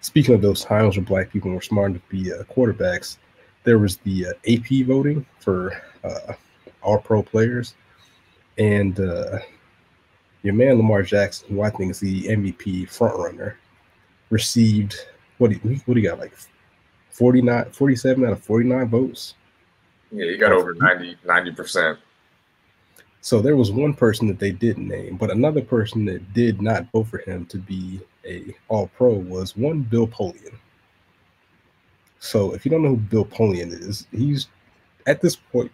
speaking 0.01 0.35
of 0.35 0.41
those 0.41 0.65
times 0.65 0.97
where 0.97 1.05
black 1.05 1.31
people 1.31 1.51
were 1.51 1.61
smart 1.61 1.91
enough 1.91 2.03
to 2.09 2.17
be 2.17 2.33
uh, 2.33 2.43
quarterbacks, 2.45 3.19
there 3.65 3.79
was 3.79 3.99
the 3.99 4.29
uh, 4.29 4.33
AP 4.49 4.87
voting 4.87 5.27
for 5.41 5.81
uh, 6.05 6.33
all 6.83 6.99
pro 6.99 7.23
players, 7.23 7.75
and 8.59 8.99
uh, 9.01 9.39
your 10.43 10.55
man 10.55 10.77
Lamar 10.77 11.03
Jackson, 11.03 11.49
who 11.49 11.63
I 11.63 11.71
think 11.71 11.91
is 11.91 12.01
the 12.01 12.25
MVP 12.25 12.85
frontrunner, 12.85 13.55
received 14.31 14.95
what 15.39 15.51
do 15.51 15.61
you, 15.63 15.81
what 15.85 15.95
do 15.95 16.01
you 16.01 16.09
got 16.09 16.19
like 16.19 16.33
49 17.11 17.71
47 17.73 18.25
out 18.25 18.33
of 18.33 18.43
49 18.43 18.89
votes 18.89 19.35
Yeah, 20.17 20.25
you 20.27 20.39
got 20.39 20.53
over 20.53 20.75
90 20.75 21.53
percent. 21.53 21.99
so 23.21 23.41
there 23.41 23.57
was 23.57 23.71
one 23.73 23.93
person 23.93 24.27
that 24.29 24.39
they 24.39 24.51
didn't 24.53 24.89
name 24.89 25.17
but 25.17 25.31
another 25.31 25.61
person 25.61 26.05
that 26.07 26.33
did 26.33 26.63
not 26.63 26.91
vote 26.93 27.09
for 27.09 27.19
him 27.19 27.45
to 27.47 27.59
be 27.59 28.01
a 28.25 28.55
all 28.69 28.89
pro 28.97 29.11
was 29.15 29.57
one 29.57 29.81
bill 29.83 30.07
polian 30.07 30.55
so 32.19 32.55
if 32.55 32.65
you 32.65 32.71
don't 32.71 32.83
know 32.83 32.91
who 32.91 32.97
bill 32.97 33.25
polian 33.25 33.71
is 33.73 34.07
he's 34.13 34.49
at 35.07 35.21
this 35.21 35.37
point 35.37 35.71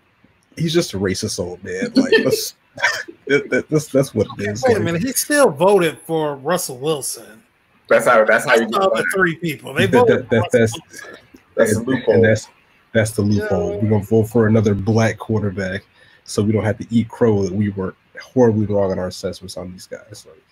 he's 0.56 0.72
just 0.74 0.94
a 0.94 0.98
racist 0.98 1.38
old 1.38 1.62
man 1.62 1.92
like 1.94 2.12
that's 2.24 2.54
that, 3.26 3.48
that- 3.50 3.68
that's, 3.68 3.86
that's 3.88 4.14
what 4.14 4.26
it 4.38 4.48
is 4.50 4.64
Wait 4.66 4.76
a 4.78 4.80
minute. 4.80 5.02
He 5.02 5.12
still 5.12 5.50
voted 5.50 5.98
for 6.06 6.36
Russell 6.36 6.78
Wilson. 6.78 7.42
That's 7.88 8.06
how. 8.06 8.24
That's 8.24 8.46
how 8.46 8.54
you 8.54 8.60
That's 8.60 8.72
the 8.72 8.78
do 8.78 8.86
other 8.86 9.00
it. 9.02 9.06
three 9.14 9.36
people. 9.36 9.74
They 9.74 9.86
voted 9.86 10.28
that- 10.28 10.28
for 10.28 10.34
that- 10.36 10.40
Russell 10.54 10.80
that's- 10.88 11.02
Wilson. 11.04 11.18
That's 11.54 11.72
the 11.72 11.78
and, 11.80 11.86
loophole. 11.86 12.14
and 12.14 12.24
that's 12.24 12.48
that's 12.92 13.12
the 13.12 13.22
loophole. 13.22 13.74
Yeah. 13.74 13.76
We're 13.78 13.90
gonna 13.90 14.04
vote 14.04 14.24
for 14.24 14.46
another 14.46 14.74
black 14.74 15.18
quarterback, 15.18 15.84
so 16.24 16.42
we 16.42 16.52
don't 16.52 16.64
have 16.64 16.78
to 16.78 16.86
eat 16.90 17.08
crow 17.08 17.42
that 17.42 17.52
we 17.52 17.70
were 17.70 17.94
horribly 18.20 18.66
wrong 18.66 18.92
in 18.92 18.98
our 18.98 19.08
assessments 19.08 19.56
on 19.56 19.72
these 19.72 19.86
guys. 19.86 20.26
Like, 20.26 20.42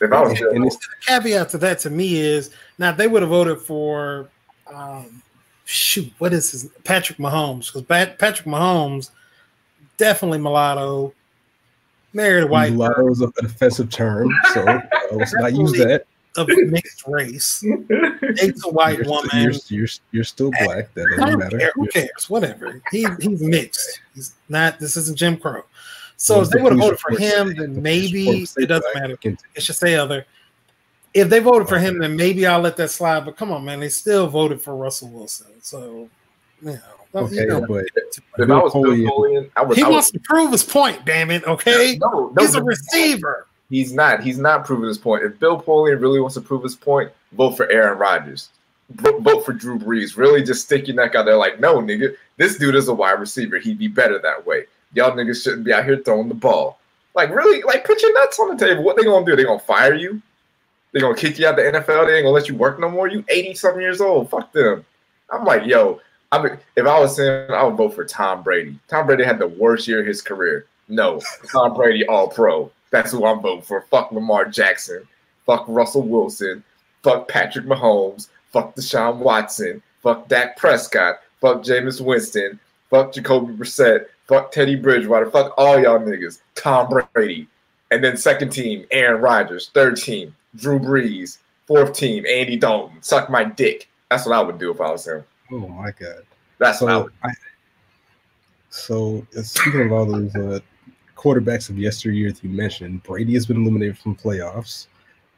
if 0.00 0.12
I 0.12 0.22
was 0.22 0.40
and 0.40 0.64
it's, 0.66 0.76
The 0.76 0.86
caveat 1.06 1.50
to 1.50 1.58
that 1.58 1.78
to 1.80 1.90
me 1.90 2.16
is 2.16 2.50
now 2.78 2.92
they 2.92 3.06
would 3.06 3.22
have 3.22 3.30
voted 3.30 3.60
for 3.60 4.28
um, 4.72 5.22
shoot, 5.64 6.12
what 6.18 6.32
is 6.32 6.50
his 6.50 6.70
Patrick 6.84 7.18
Mahomes? 7.18 7.72
Because 7.72 7.82
Patrick 7.82 8.46
Mahomes 8.46 9.10
definitely 9.96 10.38
mulatto, 10.38 11.12
married 12.12 12.44
a 12.44 12.46
white 12.46 12.72
mulatto 12.72 13.10
is 13.10 13.20
an 13.20 13.32
offensive 13.38 13.90
term, 13.90 14.28
so 14.52 14.66
uh, 14.66 14.80
let's 15.12 15.34
not 15.34 15.52
use 15.52 15.72
that. 15.72 16.06
Of 16.36 16.48
mixed 16.48 17.04
race. 17.06 17.60
Dates 18.36 18.64
a 18.64 18.70
white 18.70 18.98
You're, 18.98 19.06
woman. 19.08 19.30
you're, 19.34 19.52
you're, 19.68 19.88
you're 20.12 20.24
still 20.24 20.50
black. 20.64 20.92
That 20.94 21.06
doesn't 21.16 21.38
matter. 21.38 21.58
care. 21.58 21.72
Who 21.74 21.86
cares? 21.88 22.28
Whatever. 22.28 22.80
He 22.90 23.06
he's 23.20 23.40
mixed. 23.42 24.00
He's 24.14 24.34
not. 24.48 24.78
This 24.78 24.96
isn't 24.96 25.16
Jim 25.16 25.36
Crow. 25.36 25.62
So 26.16 26.34
Well, 26.36 26.44
if 26.44 26.50
they 26.50 26.62
would 26.62 26.72
have 26.72 26.80
voted 26.80 27.00
for 27.00 27.10
him, 27.10 27.48
say- 27.48 27.54
then 27.54 27.74
the 27.74 27.80
maybe 27.80 28.28
it 28.56 28.66
doesn't 28.68 28.94
matter. 28.94 29.16
Can- 29.16 29.38
It 29.54 29.62
should 29.62 29.76
say 29.76 29.94
other. 29.96 30.26
If 31.12 31.28
they 31.28 31.38
voted 31.38 31.68
for 31.68 31.78
him, 31.78 31.98
then 32.00 32.16
maybe 32.16 32.44
I'll 32.46 32.60
let 32.60 32.76
that 32.78 32.90
slide. 32.90 33.24
But 33.24 33.36
come 33.36 33.52
on, 33.52 33.64
man, 33.64 33.78
they 33.80 33.88
still 33.88 34.26
voted 34.26 34.60
for 34.60 34.74
Russell 34.76 35.10
Wilson. 35.10 35.46
So, 35.60 36.08
you 36.60 36.72
know, 36.72 36.78
don't- 37.12 37.32
you 37.32 37.40
Okay, 37.42 37.46
know. 37.48 37.64
but 37.66 37.84
if 37.96 38.20
I 38.38 38.44
was 38.62 38.72
Bill 38.72 38.82
Polian- 38.82 39.06
Polian, 39.08 39.50
I 39.56 39.62
would. 39.62 39.76
he 39.76 39.82
I 39.84 39.86
would 39.86 39.92
wants 39.94 40.10
to 40.10 40.18
prove 40.20 40.50
his 40.50 40.64
point. 40.64 41.04
Damn 41.04 41.30
it. 41.30 41.44
Okay, 41.44 41.98
no, 42.00 42.32
no, 42.34 42.42
he's 42.42 42.54
a 42.56 42.58
no. 42.58 42.64
receiver. 42.64 43.46
He's 43.74 43.92
not. 43.92 44.22
He's 44.22 44.38
not 44.38 44.64
proving 44.64 44.86
his 44.86 44.98
point. 44.98 45.24
If 45.24 45.40
Bill 45.40 45.60
Polian 45.60 46.00
really 46.00 46.20
wants 46.20 46.34
to 46.34 46.40
prove 46.40 46.62
his 46.62 46.76
point, 46.76 47.10
vote 47.32 47.56
for 47.56 47.68
Aaron 47.72 47.98
Rodgers. 47.98 48.50
Vote, 48.90 49.44
for 49.44 49.52
Drew 49.52 49.80
Brees. 49.80 50.16
Really, 50.16 50.44
just 50.44 50.66
stick 50.66 50.86
your 50.86 50.94
neck 50.94 51.16
out 51.16 51.24
there. 51.24 51.34
Like, 51.34 51.58
no, 51.58 51.78
nigga, 51.78 52.14
this 52.36 52.56
dude 52.56 52.76
is 52.76 52.86
a 52.86 52.94
wide 52.94 53.18
receiver. 53.18 53.58
He'd 53.58 53.80
be 53.80 53.88
better 53.88 54.20
that 54.20 54.46
way. 54.46 54.66
Y'all 54.92 55.10
niggas 55.10 55.42
shouldn't 55.42 55.64
be 55.64 55.72
out 55.72 55.84
here 55.84 55.96
throwing 55.96 56.28
the 56.28 56.34
ball. 56.36 56.78
Like, 57.16 57.34
really, 57.34 57.62
like, 57.62 57.84
put 57.84 58.00
your 58.00 58.14
nuts 58.14 58.38
on 58.38 58.56
the 58.56 58.64
table. 58.64 58.84
What 58.84 58.96
they 58.96 59.02
gonna 59.02 59.26
do? 59.26 59.34
They 59.34 59.42
gonna 59.42 59.58
fire 59.58 59.94
you? 59.94 60.22
They 60.92 61.00
gonna 61.00 61.16
kick 61.16 61.40
you 61.40 61.48
out 61.48 61.58
of 61.58 61.72
the 61.72 61.80
NFL? 61.80 62.06
They 62.06 62.14
ain't 62.14 62.26
gonna 62.26 62.28
let 62.28 62.48
you 62.48 62.54
work 62.54 62.78
no 62.78 62.88
more. 62.88 63.08
You 63.08 63.24
eighty 63.28 63.54
something 63.54 63.82
years 63.82 64.00
old. 64.00 64.30
Fuck 64.30 64.52
them. 64.52 64.84
I'm 65.32 65.44
like, 65.44 65.66
yo, 65.66 66.00
I 66.30 66.40
mean, 66.40 66.58
if 66.76 66.86
I 66.86 67.00
was 67.00 67.18
him, 67.18 67.50
I 67.50 67.64
would 67.64 67.74
vote 67.74 67.96
for 67.96 68.04
Tom 68.04 68.44
Brady. 68.44 68.78
Tom 68.86 69.06
Brady 69.06 69.24
had 69.24 69.40
the 69.40 69.48
worst 69.48 69.88
year 69.88 69.98
of 69.98 70.06
his 70.06 70.22
career. 70.22 70.66
No, 70.88 71.20
Tom 71.50 71.74
Brady, 71.74 72.06
all 72.06 72.28
pro. 72.28 72.70
That's 72.94 73.10
who 73.10 73.26
I'm 73.26 73.40
voting 73.40 73.62
for. 73.62 73.80
Fuck 73.90 74.12
Lamar 74.12 74.44
Jackson. 74.44 75.02
Fuck 75.46 75.64
Russell 75.66 76.02
Wilson. 76.02 76.62
Fuck 77.02 77.26
Patrick 77.26 77.64
Mahomes. 77.66 78.28
Fuck 78.52 78.76
Deshaun 78.76 79.16
Watson. 79.16 79.82
Fuck 80.00 80.28
Dak 80.28 80.56
Prescott. 80.56 81.16
Fuck 81.40 81.62
Jameis 81.64 82.00
Winston. 82.00 82.60
Fuck 82.90 83.12
Jacoby 83.12 83.52
Brissett. 83.54 84.06
Fuck 84.28 84.52
Teddy 84.52 84.76
Bridgewater. 84.76 85.28
Fuck 85.28 85.54
all 85.58 85.76
y'all 85.80 85.98
niggas. 85.98 86.40
Tom 86.54 86.88
Brady. 87.12 87.48
And 87.90 88.02
then 88.04 88.16
second 88.16 88.50
team, 88.50 88.86
Aaron 88.92 89.20
Rodgers. 89.20 89.70
Third 89.74 89.96
team, 89.96 90.32
Drew 90.54 90.78
Brees. 90.78 91.38
Fourth 91.66 91.94
team, 91.94 92.24
Andy 92.28 92.56
Dalton. 92.56 93.02
Suck 93.02 93.28
my 93.28 93.42
dick. 93.42 93.88
That's 94.08 94.24
what 94.24 94.36
I 94.36 94.40
would 94.40 94.58
do 94.60 94.70
if 94.70 94.80
I 94.80 94.92
was 94.92 95.08
him. 95.08 95.24
oh 95.50 95.66
my 95.66 95.90
god. 95.90 96.22
That's 96.58 96.80
what 96.80 96.92
I 96.92 96.94
So, 96.94 97.02
would. 97.02 97.12
I, 97.24 97.28
so 98.70 99.26
speaking 99.42 99.80
of 99.86 99.92
all 99.92 100.06
those 100.06 100.34
uh, 100.36 100.60
quarterbacks 101.24 101.70
of 101.70 101.78
yesteryear 101.78 102.30
that 102.32 102.44
you 102.44 102.50
mentioned, 102.50 103.02
Brady 103.02 103.34
has 103.34 103.46
been 103.46 103.56
eliminated 103.62 103.98
from 103.98 104.14
playoffs. 104.14 104.88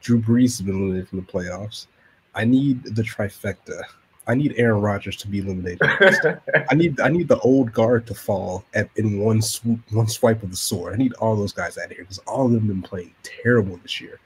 Drew 0.00 0.20
Brees 0.20 0.58
has 0.58 0.62
been 0.62 0.74
eliminated 0.76 1.08
from 1.08 1.20
the 1.20 1.26
playoffs. 1.26 1.86
I 2.34 2.44
need 2.44 2.82
the 2.82 3.02
trifecta. 3.02 3.80
I 4.26 4.34
need 4.34 4.54
Aaron 4.56 4.80
Rodgers 4.80 5.16
to 5.18 5.28
be 5.28 5.38
eliminated. 5.38 5.80
I 6.70 6.74
need 6.74 7.00
I 7.00 7.08
need 7.08 7.28
the 7.28 7.38
old 7.40 7.72
guard 7.72 8.06
to 8.08 8.14
fall 8.14 8.64
at 8.74 8.90
in 8.96 9.20
one 9.20 9.40
swoop, 9.40 9.78
one 9.92 10.08
swipe 10.08 10.42
of 10.42 10.50
the 10.50 10.56
sword. 10.56 10.94
I 10.94 10.96
need 10.96 11.12
all 11.14 11.36
those 11.36 11.52
guys 11.52 11.78
out 11.78 11.86
of 11.86 11.90
here 11.92 12.00
because 12.00 12.18
all 12.26 12.46
of 12.46 12.52
them 12.52 12.62
have 12.62 12.68
been 12.68 12.82
playing 12.82 13.14
terrible 13.22 13.76
this 13.82 14.00
year. 14.00 14.18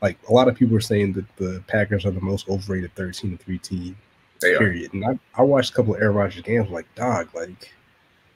Like 0.00 0.16
a 0.28 0.32
lot 0.32 0.48
of 0.48 0.54
people 0.54 0.76
are 0.76 0.80
saying 0.80 1.12
that 1.14 1.36
the 1.36 1.62
Packers 1.66 2.06
are 2.06 2.12
the 2.12 2.20
most 2.20 2.48
overrated 2.48 2.94
13 2.94 3.36
3 3.36 3.58
team 3.58 3.96
they 4.40 4.54
are. 4.54 4.58
period. 4.58 4.94
And 4.94 5.04
I, 5.04 5.18
I 5.34 5.42
watched 5.42 5.72
a 5.72 5.74
couple 5.74 5.94
of 5.94 6.00
Aaron 6.00 6.14
Rodgers 6.16 6.42
games, 6.42 6.70
like, 6.70 6.86
dog, 6.94 7.28
like 7.34 7.72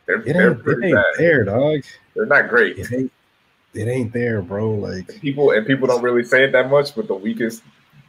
They're, 0.06 0.20
it 0.22 0.34
they're 0.34 0.52
ain't, 0.52 0.66
it 0.66 0.84
ain't 0.84 0.94
bad. 0.94 1.04
there, 1.16 1.44
dog. 1.44 1.82
They're 2.14 2.26
not 2.26 2.48
great. 2.48 2.78
It 2.78 2.92
ain't 2.92 3.12
it 3.74 3.88
ain't 3.88 4.12
there, 4.12 4.40
bro. 4.40 4.70
Like 4.70 5.20
people 5.20 5.50
and 5.50 5.66
people 5.66 5.86
don't 5.86 6.02
really 6.02 6.24
say 6.24 6.44
it 6.44 6.52
that 6.52 6.70
much, 6.70 6.94
but 6.94 7.08
the 7.08 7.14
weakest 7.14 7.62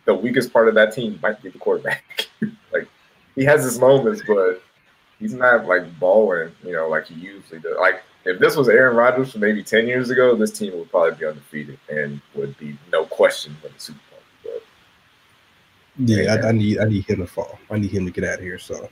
the 0.05 0.13
weakest 0.13 0.53
part 0.53 0.67
of 0.67 0.75
that 0.75 0.93
team 0.93 1.19
might 1.21 1.41
be 1.41 1.49
the 1.49 1.57
quarterback. 1.57 2.27
like 2.71 2.87
he 3.35 3.43
has 3.43 3.63
his 3.63 3.79
moments, 3.79 4.21
but 4.27 4.61
he's 5.19 5.33
not 5.33 5.65
like 5.65 5.99
balling, 5.99 6.51
you 6.63 6.73
know, 6.73 6.87
like 6.87 7.07
he 7.07 7.15
usually 7.15 7.59
does. 7.59 7.75
Like 7.79 8.03
if 8.25 8.39
this 8.39 8.55
was 8.55 8.69
Aaron 8.69 8.95
Rodgers 8.95 9.31
from 9.31 9.41
maybe 9.41 9.63
ten 9.63 9.87
years 9.87 10.09
ago, 10.09 10.35
this 10.35 10.51
team 10.51 10.77
would 10.77 10.89
probably 10.91 11.17
be 11.17 11.25
undefeated 11.25 11.79
and 11.89 12.21
would 12.35 12.57
be 12.57 12.77
no 12.91 13.05
question 13.05 13.57
for 13.61 13.69
the 13.69 13.79
Super 13.79 13.99
Bowl. 14.11 14.19
But 14.43 14.63
yeah, 16.09 16.35
I, 16.35 16.49
I 16.49 16.51
need 16.51 16.79
I 16.79 16.85
need 16.85 17.05
him 17.05 17.19
to 17.19 17.27
fall. 17.27 17.57
I 17.71 17.79
need 17.79 17.91
him 17.91 18.05
to 18.05 18.11
get 18.11 18.23
out 18.23 18.35
of 18.35 18.41
here. 18.41 18.59
So 18.59 18.87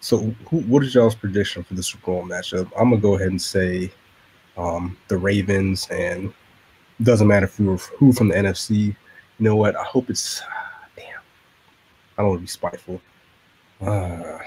so 0.00 0.34
who, 0.48 0.60
what 0.60 0.84
is 0.84 0.94
y'all's 0.94 1.14
prediction 1.14 1.64
for 1.64 1.72
the 1.74 1.82
Super 1.82 2.06
Bowl 2.06 2.22
matchup? 2.24 2.70
I'm 2.78 2.90
gonna 2.90 2.98
go 3.00 3.14
ahead 3.14 3.28
and 3.28 3.40
say 3.40 3.90
um 4.58 4.98
the 5.08 5.18
Ravens 5.18 5.88
and 5.90 6.34
doesn't 7.02 7.28
matter 7.28 7.46
who 7.46 7.76
who 7.76 8.12
from 8.12 8.28
the 8.28 8.34
NFC. 8.34 8.78
You 8.88 8.96
know 9.40 9.56
what? 9.56 9.76
I 9.76 9.84
hope 9.84 10.10
it's 10.10 10.42
damn. 10.96 11.20
I 12.18 12.22
don't 12.22 12.30
want 12.30 12.38
to 12.40 12.42
be 12.42 12.48
spiteful. 12.48 13.00
Uh, 13.80 14.38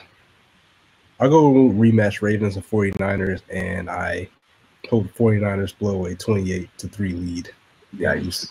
I'll 1.19 1.29
go 1.29 1.53
rematch 1.53 2.21
Ravens 2.21 2.55
and 2.57 2.65
49ers, 2.67 3.41
and 3.49 3.89
I 3.89 4.29
hope 4.89 5.05
49ers 5.17 5.77
blow 5.77 6.05
a 6.05 6.15
28 6.15 6.69
to 6.79 6.87
3 6.87 7.13
lead. 7.13 7.51
Yeah, 7.97 8.11
I 8.11 8.15
used 8.15 8.41
to. 8.41 8.47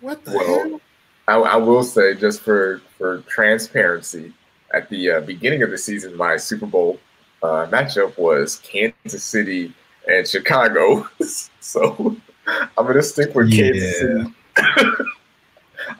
What 0.00 0.24
the 0.24 0.32
Well, 0.34 0.46
hell? 0.70 0.80
I, 1.28 1.34
I 1.36 1.56
will 1.56 1.84
say, 1.84 2.14
just 2.14 2.40
for 2.40 2.80
for 2.98 3.22
transparency, 3.22 4.32
at 4.72 4.88
the 4.88 5.10
uh, 5.12 5.20
beginning 5.20 5.62
of 5.62 5.70
the 5.70 5.78
season, 5.78 6.16
my 6.16 6.36
Super 6.36 6.66
Bowl 6.66 7.00
uh, 7.42 7.66
matchup 7.66 8.16
was 8.18 8.56
Kansas 8.56 9.24
City 9.24 9.74
and 10.08 10.26
Chicago. 10.26 11.08
so 11.60 12.16
I'm 12.46 12.86
gonna 12.86 13.02
stick 13.02 13.34
with 13.34 13.52
Kansas 13.52 13.98
City. 13.98 14.34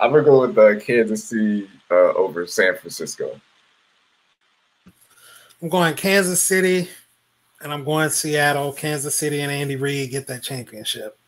I'm 0.00 0.12
gonna 0.12 0.22
go 0.22 0.46
with 0.46 0.58
uh, 0.58 0.78
Kansas 0.80 1.24
City 1.24 1.68
uh, 1.90 2.12
over 2.14 2.46
San 2.46 2.76
Francisco. 2.76 3.40
I'm 5.62 5.68
going 5.68 5.94
Kansas 5.94 6.42
City, 6.42 6.88
and 7.62 7.72
I'm 7.72 7.84
going 7.84 8.10
Seattle. 8.10 8.72
Kansas 8.72 9.14
City 9.14 9.40
and 9.40 9.52
Andy 9.52 9.76
Reid 9.76 10.10
get 10.10 10.26
that 10.28 10.42
championship. 10.42 11.18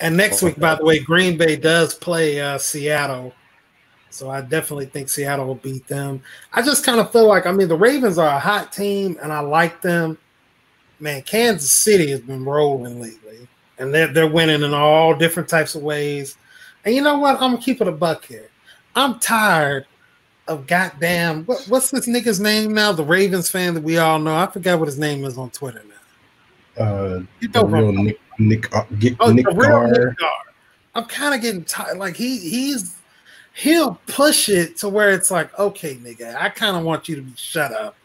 And 0.00 0.16
next 0.16 0.42
week, 0.42 0.58
by 0.58 0.74
the 0.76 0.84
way, 0.84 0.98
Green 0.98 1.36
Bay 1.36 1.56
does 1.56 1.94
play 1.94 2.40
uh, 2.40 2.56
Seattle. 2.56 3.34
So 4.10 4.28
I 4.30 4.40
definitely 4.40 4.86
think 4.86 5.08
Seattle 5.08 5.46
will 5.46 5.54
beat 5.54 5.86
them. 5.86 6.22
I 6.52 6.62
just 6.62 6.84
kind 6.84 7.00
of 7.00 7.12
feel 7.12 7.26
like, 7.26 7.46
I 7.46 7.52
mean, 7.52 7.68
the 7.68 7.76
Ravens 7.76 8.18
are 8.18 8.36
a 8.36 8.40
hot 8.40 8.72
team 8.72 9.16
and 9.22 9.32
I 9.32 9.40
like 9.40 9.80
them. 9.80 10.18
Man, 10.98 11.22
Kansas 11.22 11.70
City 11.70 12.10
has 12.10 12.20
been 12.20 12.44
rolling 12.44 13.00
lately. 13.00 13.48
And 13.78 13.94
they're, 13.94 14.08
they're 14.08 14.28
winning 14.28 14.62
in 14.62 14.74
all 14.74 15.14
different 15.14 15.48
types 15.48 15.74
of 15.74 15.82
ways. 15.82 16.36
And 16.84 16.94
you 16.94 17.02
know 17.02 17.18
what? 17.18 17.36
I'm 17.36 17.52
going 17.52 17.58
to 17.58 17.62
keep 17.62 17.80
it 17.80 17.88
a 17.88 17.92
buck 17.92 18.24
here. 18.24 18.50
I'm 18.94 19.18
tired 19.20 19.86
of 20.48 20.66
goddamn, 20.66 21.44
what, 21.44 21.64
what's 21.68 21.90
this 21.90 22.08
nigga's 22.08 22.40
name 22.40 22.74
now? 22.74 22.92
The 22.92 23.04
Ravens 23.04 23.48
fan 23.48 23.74
that 23.74 23.82
we 23.82 23.98
all 23.98 24.18
know. 24.18 24.34
I 24.34 24.46
forgot 24.48 24.78
what 24.80 24.86
his 24.88 24.98
name 24.98 25.24
is 25.24 25.38
on 25.38 25.50
Twitter 25.50 25.82
now. 25.88 26.84
Uh, 26.84 27.22
You 27.40 27.48
the 27.48 27.62
know 27.62 27.68
real 27.68 27.92
Nick, 27.92 28.20
Nick, 28.38 28.74
uh, 28.74 28.84
get, 28.98 29.16
Oh, 29.20 29.32
Nick 29.32 29.46
Carr. 29.46 29.88
Nick 29.88 30.18
Carr. 30.18 30.30
I'm 30.94 31.04
kind 31.04 31.34
of 31.34 31.40
getting 31.40 31.64
tired. 31.64 31.98
Like 31.98 32.16
he 32.16 32.38
he's 32.38 32.96
he'll 33.54 34.00
push 34.06 34.48
it 34.48 34.76
to 34.78 34.88
where 34.88 35.10
it's 35.10 35.30
like, 35.30 35.56
okay, 35.58 35.96
nigga, 35.96 36.34
I 36.34 36.48
kind 36.48 36.76
of 36.76 36.84
want 36.84 37.08
you 37.08 37.16
to 37.16 37.22
be 37.22 37.32
shut 37.36 37.72
up. 37.72 37.96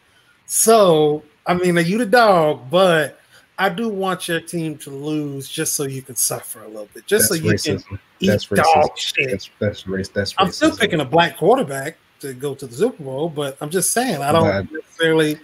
So 0.46 1.22
I 1.46 1.54
mean, 1.54 1.78
are 1.78 1.82
you 1.82 1.98
the 1.98 2.06
dog, 2.06 2.70
but 2.70 3.20
I 3.58 3.68
do 3.68 3.88
want 3.88 4.28
your 4.28 4.40
team 4.40 4.76
to 4.78 4.90
lose 4.90 5.48
just 5.48 5.74
so 5.74 5.84
you 5.84 6.02
can 6.02 6.16
suffer 6.16 6.62
a 6.62 6.68
little 6.68 6.88
bit, 6.92 7.06
just 7.06 7.30
That's 7.30 7.40
so 7.40 7.48
you 7.48 7.58
can 7.58 8.00
eat 8.20 8.26
That's 8.26 8.46
dog 8.46 8.98
shit. 8.98 9.30
That's 9.30 9.50
that's 9.58 9.86
race. 9.86 10.08
That's 10.08 10.34
I'm 10.38 10.50
still 10.50 10.76
picking 10.76 11.00
a 11.00 11.04
black 11.04 11.36
quarterback 11.36 11.96
to 12.20 12.34
go 12.34 12.54
to 12.54 12.66
the 12.66 12.74
Super 12.74 13.02
Bowl, 13.02 13.28
but 13.28 13.56
I'm 13.60 13.70
just 13.70 13.92
saying 13.92 14.22
I 14.22 14.32
don't 14.32 14.44
Nah. 14.44 14.62
necessarily 14.72 15.38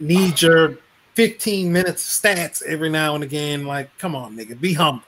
need 0.00 0.40
your 0.40 0.78
15 1.14 1.72
minutes 1.72 2.24
of 2.24 2.30
stats 2.30 2.62
every 2.62 2.88
now 2.88 3.14
and 3.14 3.24
again. 3.24 3.66
Like, 3.66 3.90
come 3.98 4.14
on, 4.14 4.36
nigga, 4.36 4.58
be 4.58 4.72
humble. 4.72 5.02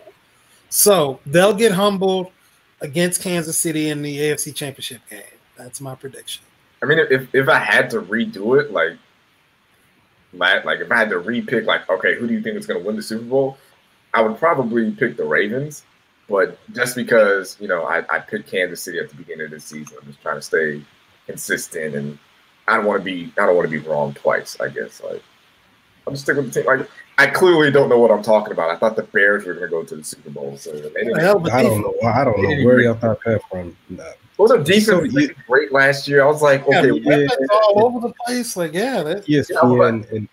So 0.69 1.21
they'll 1.27 1.55
get 1.55 1.73
humbled 1.73 2.33
against 2.81 3.23
Kansas 3.23 3.59
City 3.59 3.89
in 3.89 4.03
the 4.03 4.19
AFC 4.19 4.55
Championship 4.55 5.01
game. 5.09 5.23
That's 5.57 5.81
my 5.81 5.95
prediction. 5.95 6.45
I 6.83 6.87
mean, 6.87 6.99
if 6.99 7.35
if 7.35 7.49
I 7.49 7.59
had 7.59 7.91
to 7.91 8.01
redo 8.01 8.61
it, 8.61 8.73
like, 8.73 8.97
like, 10.33 10.81
if 10.81 10.91
I 10.91 10.97
had 10.97 11.11
to 11.11 11.17
repick, 11.17 11.67
like, 11.67 11.89
okay, 11.91 12.15
who 12.15 12.27
do 12.27 12.33
you 12.33 12.43
think 12.43 12.57
is 12.57 12.67
going 12.67 12.81
to 12.81 12.87
win 12.87 12.97
the 12.97 13.03
Super 13.03 13.25
Bowl? 13.25 13.59
I 14.15 14.23
would 14.23 14.39
probably 14.39 14.91
pick 14.93 15.17
the 15.17 15.25
Ravens, 15.25 15.85
but 16.29 16.59
just 16.73 16.97
because 16.97 17.57
you 17.61 17.69
know 17.69 17.85
I, 17.85 18.05
I 18.11 18.19
picked 18.19 18.51
Kansas 18.51 18.83
City 18.83 18.99
at 18.99 19.11
the 19.11 19.17
beginning 19.17 19.47
of 19.47 19.51
the 19.51 19.61
season, 19.61 19.99
I'm 20.01 20.07
just 20.07 20.23
trying 20.23 20.37
to 20.37 20.43
stay 20.43 20.83
consistent, 21.27 21.95
and 21.95 22.19
I 22.67 22.77
don't 22.77 22.87
want 22.87 23.01
to 23.01 23.05
be 23.05 23.33
I 23.39 23.47
don't 23.47 23.57
want 23.57 23.71
to 23.71 23.81
be 23.81 23.87
wrong 23.87 24.15
twice. 24.15 24.59
I 24.61 24.69
guess 24.69 25.03
like 25.03 25.23
I'm 26.07 26.15
just 26.15 26.25
sticking 26.25 26.45
with 26.45 26.55
the 26.55 26.63
team. 26.63 26.67
Like 26.67 26.89
I 27.21 27.27
clearly 27.27 27.71
don't 27.71 27.91
know 27.91 27.99
what 27.99 28.11
I'm 28.11 28.23
talking 28.23 28.53
about. 28.53 28.71
I 28.71 28.77
thought 28.77 28.97
the 28.97 29.03
Bears 29.03 29.45
were 29.45 29.53
going 29.53 29.67
to 29.67 29.71
go 29.71 29.85
to 29.85 29.97
the 29.97 30.03
Super 30.05 30.31
Bowl, 30.31 30.57
so 30.57 30.73
they 30.73 30.81
didn't. 30.81 31.21
Hell 31.21 31.37
of 31.37 31.47
a 31.47 31.53
I 31.53 31.63
don't 31.63 31.83
know. 31.83 31.95
I 32.09 32.25
don't 32.25 32.43
know 32.43 32.65
where 32.65 32.81
y'all 32.81 32.95
thought 32.95 33.19
that 33.27 33.43
from. 33.51 33.77
Nah. 33.91 34.05
What 34.37 34.49
was 34.49 34.51
their 34.53 34.65
defense 34.65 34.87
So, 34.87 35.01
was 35.01 35.31
great 35.47 35.71
last 35.71 36.09
year? 36.09 36.23
I 36.23 36.27
was 36.27 36.41
like, 36.41 36.65
Yeah, 36.67 36.79
okay, 36.79 36.93
weapons 36.93 37.33
yeah. 37.39 37.47
all 37.51 37.85
over 37.85 38.09
the 38.09 38.15
place. 38.25 38.57
Like, 38.57 38.73
yeah, 38.73 39.03
that, 39.03 39.27
ESPN 39.27 39.51
Yeah, 39.51 39.59
I 39.61 39.67
was 39.67 39.79
like- 39.79 40.13
and 40.13 40.29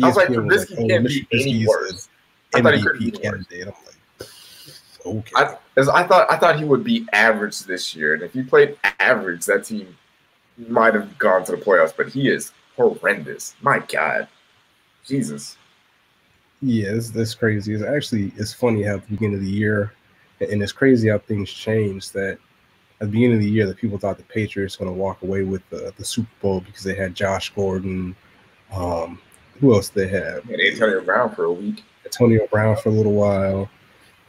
I 0.00 0.06
was 0.06 0.16
like, 0.16 0.28
ESPN 0.28 0.34
Trubisky 0.36 0.72
oh, 0.78 0.86
can't 0.86 1.02
Mitch 1.02 1.28
be 1.28 1.40
any 1.40 1.66
worse. 1.66 2.08
I 2.54 2.62
thought 2.62 2.74
he 2.74 2.82
couldn't 2.82 3.00
MVP 3.02 3.12
be 3.12 3.18
candidate. 3.18 3.66
I'm 3.66 3.74
like, 3.84 4.28
okay. 5.06 5.32
I, 5.34 5.56
as 5.76 5.88
I 5.88 6.06
thought, 6.06 6.30
I 6.30 6.36
thought 6.38 6.56
he 6.56 6.64
would 6.64 6.84
be 6.84 7.04
average 7.12 7.58
this 7.64 7.96
year, 7.96 8.14
and 8.14 8.22
if 8.22 8.32
he 8.32 8.44
played 8.44 8.78
average, 9.00 9.44
that 9.46 9.64
team 9.64 9.96
might 10.68 10.94
have 10.94 11.18
gone 11.18 11.44
to 11.46 11.52
the 11.52 11.58
playoffs. 11.58 11.94
But 11.96 12.08
he 12.08 12.28
is 12.28 12.52
horrendous. 12.76 13.56
My 13.60 13.80
God, 13.80 14.28
Jesus. 15.04 15.57
Yeah, 16.60 16.88
it's, 16.90 17.10
that's 17.10 17.34
crazy. 17.34 17.74
It's 17.74 17.84
actually 17.84 18.32
it's 18.36 18.52
funny 18.52 18.82
how 18.82 18.94
at 18.94 19.02
the 19.04 19.10
beginning 19.10 19.36
of 19.36 19.42
the 19.42 19.50
year, 19.50 19.92
and 20.40 20.62
it's 20.62 20.72
crazy 20.72 21.08
how 21.08 21.18
things 21.18 21.50
change. 21.50 22.10
That 22.12 22.38
at 23.00 23.06
the 23.06 23.12
beginning 23.12 23.36
of 23.36 23.42
the 23.42 23.50
year, 23.50 23.66
that 23.66 23.76
people 23.76 23.98
thought 23.98 24.16
the 24.16 24.24
Patriots 24.24 24.78
were 24.78 24.86
going 24.86 24.96
to 24.96 25.00
walk 25.00 25.22
away 25.22 25.42
with 25.42 25.68
the, 25.70 25.92
the 25.96 26.04
Super 26.04 26.30
Bowl 26.42 26.60
because 26.60 26.82
they 26.82 26.94
had 26.94 27.14
Josh 27.14 27.52
Gordon. 27.54 28.16
Um, 28.72 29.20
who 29.60 29.74
else 29.74 29.88
they 29.88 30.08
had? 30.08 30.44
And 30.44 30.60
Antonio 30.60 31.00
Brown 31.00 31.34
for 31.34 31.44
a 31.44 31.52
week. 31.52 31.84
Antonio 32.04 32.46
Brown 32.48 32.76
for 32.76 32.88
a 32.88 32.92
little 32.92 33.12
while. 33.12 33.68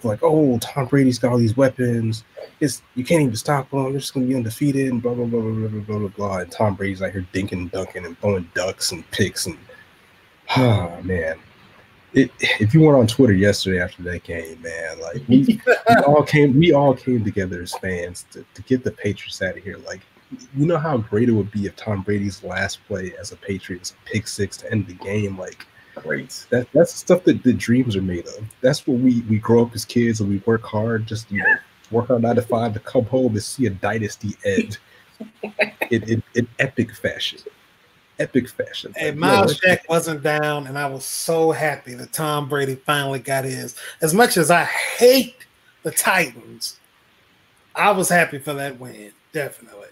Like, 0.04 0.20
oh, 0.22 0.58
Tom 0.60 0.86
Brady's 0.86 1.20
got 1.20 1.32
all 1.32 1.38
these 1.38 1.58
weapons. 1.58 2.24
It's 2.60 2.82
you 2.96 3.04
can't 3.04 3.22
even 3.22 3.36
stop 3.36 3.70
them. 3.70 3.84
They're 3.84 4.00
just 4.00 4.14
gonna 4.14 4.28
be 4.28 4.36
undefeated 4.36 4.88
and 4.88 5.02
blah 5.02 5.14
blah 5.14 5.26
blah 5.26 5.42
blah 5.42 5.52
blah 5.52 5.68
blah 5.68 5.82
blah 5.82 5.98
blah. 5.98 6.08
blah. 6.10 6.38
And 6.40 6.52
Tom 6.52 6.76
Brady's 6.76 7.02
out 7.02 7.12
here 7.12 7.28
dinking 7.34 7.72
dunking 7.72 8.06
and 8.06 8.18
throwing 8.20 8.50
ducks 8.54 8.92
and 8.92 9.10
picks 9.12 9.46
and 9.46 9.58
ah 10.56 11.00
man. 11.04 11.38
It, 12.14 12.32
if 12.40 12.74
you 12.74 12.82
weren't 12.82 13.00
on 13.00 13.08
Twitter 13.08 13.34
yesterday 13.34 13.82
after 13.82 14.02
that 14.04 14.24
game, 14.24 14.62
man, 14.62 15.00
like 15.00 15.22
we, 15.28 15.62
we 15.88 15.96
all 16.08 16.24
came 16.24 16.58
we 16.58 16.74
all 16.74 16.94
came 16.94 17.24
together 17.24 17.62
as 17.62 17.74
fans 17.74 18.26
to, 18.32 18.44
to 18.54 18.62
get 18.64 18.84
the 18.84 18.92
Patriots 18.92 19.42
out 19.42 19.58
of 19.58 19.64
here. 19.64 19.78
Like 19.86 20.02
you 20.56 20.66
know 20.66 20.78
how 20.78 20.98
great 20.98 21.30
it 21.30 21.34
would 21.34 21.52
be 21.52 21.66
if 21.66 21.76
Tom 21.76 22.02
Brady's 22.02 22.44
last 22.44 22.80
play 22.88 23.14
as 23.20 23.32
a 23.32 23.36
Patriot 23.36 23.82
is 23.84 23.92
a 23.92 24.10
pick 24.10 24.28
six 24.28 24.58
to 24.58 24.72
end 24.72 24.88
the 24.88 24.94
game. 24.94 25.38
Like 25.38 25.66
Great. 25.96 26.46
that 26.50 26.68
that's 26.74 26.94
the 26.94 27.00
stuff 27.00 27.24
that 27.26 27.44
the 27.44 27.54
dreams 27.54 27.96
are 27.96 28.02
made 28.02 28.28
of. 28.28 28.44
That's 28.62 28.86
what 28.88 29.00
we 29.00 29.22
we 29.22 29.38
grow 29.40 29.64
up 29.64 29.76
as 29.76 29.86
kids 29.86 30.20
and 30.22 30.30
we 30.30 30.38
work 30.46 30.64
hard, 30.64 31.06
just 31.06 31.32
you 31.32 31.44
know, 31.44 31.56
work 31.92 32.10
our 32.10 32.20
nine 32.20 32.36
to 32.36 32.42
five 32.42 32.74
to 32.74 32.80
come 32.80 33.06
home 33.06 33.34
and 33.34 33.44
see 33.44 33.66
a 33.66 33.70
dynasty 33.70 34.36
end 34.46 34.78
in, 35.92 36.04
in, 36.04 36.24
in 36.36 36.48
epic 36.60 36.96
fashion. 36.96 37.40
Epic 38.20 38.50
fashion. 38.50 38.94
Hey, 38.96 39.08
Like, 39.08 39.18
Myles 39.18 39.60
Jack 39.60 39.88
wasn't 39.90 40.22
down, 40.22 40.68
and 40.68 40.78
I 40.78 40.86
was 40.88 41.06
so 41.06 41.52
happy 41.52 41.94
that 41.96 42.12
Tom 42.12 42.50
Brady 42.50 42.76
finally 42.76 43.20
got 43.20 43.46
his. 43.46 43.76
As 44.02 44.14
much 44.14 44.38
as 44.38 44.52
I 44.52 44.66
hate 44.66 45.46
the 45.84 45.92
Titans, 45.92 46.80
I 47.76 47.92
was 47.92 48.10
happy 48.10 48.40
for 48.40 48.54
that 48.54 48.80
win, 48.80 49.12
definitely. 49.32 49.88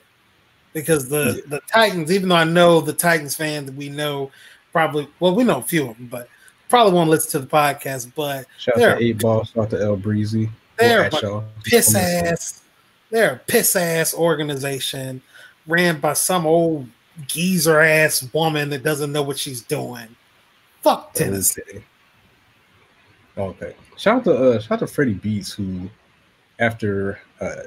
Because 0.73 1.09
the, 1.09 1.41
the 1.47 1.61
Titans, 1.73 2.11
even 2.11 2.29
though 2.29 2.35
I 2.35 2.43
know 2.43 2.81
the 2.81 2.93
Titans 2.93 3.35
fan 3.35 3.65
that 3.65 3.75
we 3.75 3.89
know 3.89 4.29
probably, 4.71 5.07
well, 5.19 5.33
we 5.33 5.43
know 5.43 5.59
a 5.59 5.63
few 5.63 5.89
of 5.89 5.97
them, 5.97 6.07
but 6.07 6.29
probably 6.69 6.93
won't 6.93 7.09
listen 7.09 7.31
to 7.31 7.39
the 7.39 7.47
podcast, 7.47 8.11
but 8.13 8.45
Shout 8.59 8.75
to 8.75 8.97
Eight 8.97 9.19
Ball, 9.19 9.43
shout 9.45 9.63
out 9.65 9.69
to 9.71 9.81
El 9.81 9.95
Breezy. 9.95 10.49
They're 10.77 11.05
a 11.05 11.43
piss 11.63 11.95
ass. 11.95 12.61
They're 13.09 13.35
a 13.35 13.37
piss 13.37 13.75
ass 13.75 14.13
organization 14.13 15.21
ran 15.65 15.99
by 15.99 16.13
some 16.13 16.45
old 16.45 16.87
geezer 17.27 17.79
ass 17.79 18.27
woman 18.33 18.69
that 18.69 18.83
doesn't 18.83 19.11
know 19.11 19.23
what 19.23 19.37
she's 19.37 19.61
doing. 19.61 20.07
Fuck 20.81 21.13
Tennessee. 21.13 21.83
Okay. 23.37 23.75
Shout 23.97 24.17
out 24.19 24.23
to 24.25 24.33
uh, 24.35 24.59
shout 24.59 24.73
out 24.73 24.79
to 24.79 24.87
Freddie 24.87 25.13
Beats 25.13 25.51
who, 25.51 25.89
after 26.59 27.19
uh, 27.41 27.63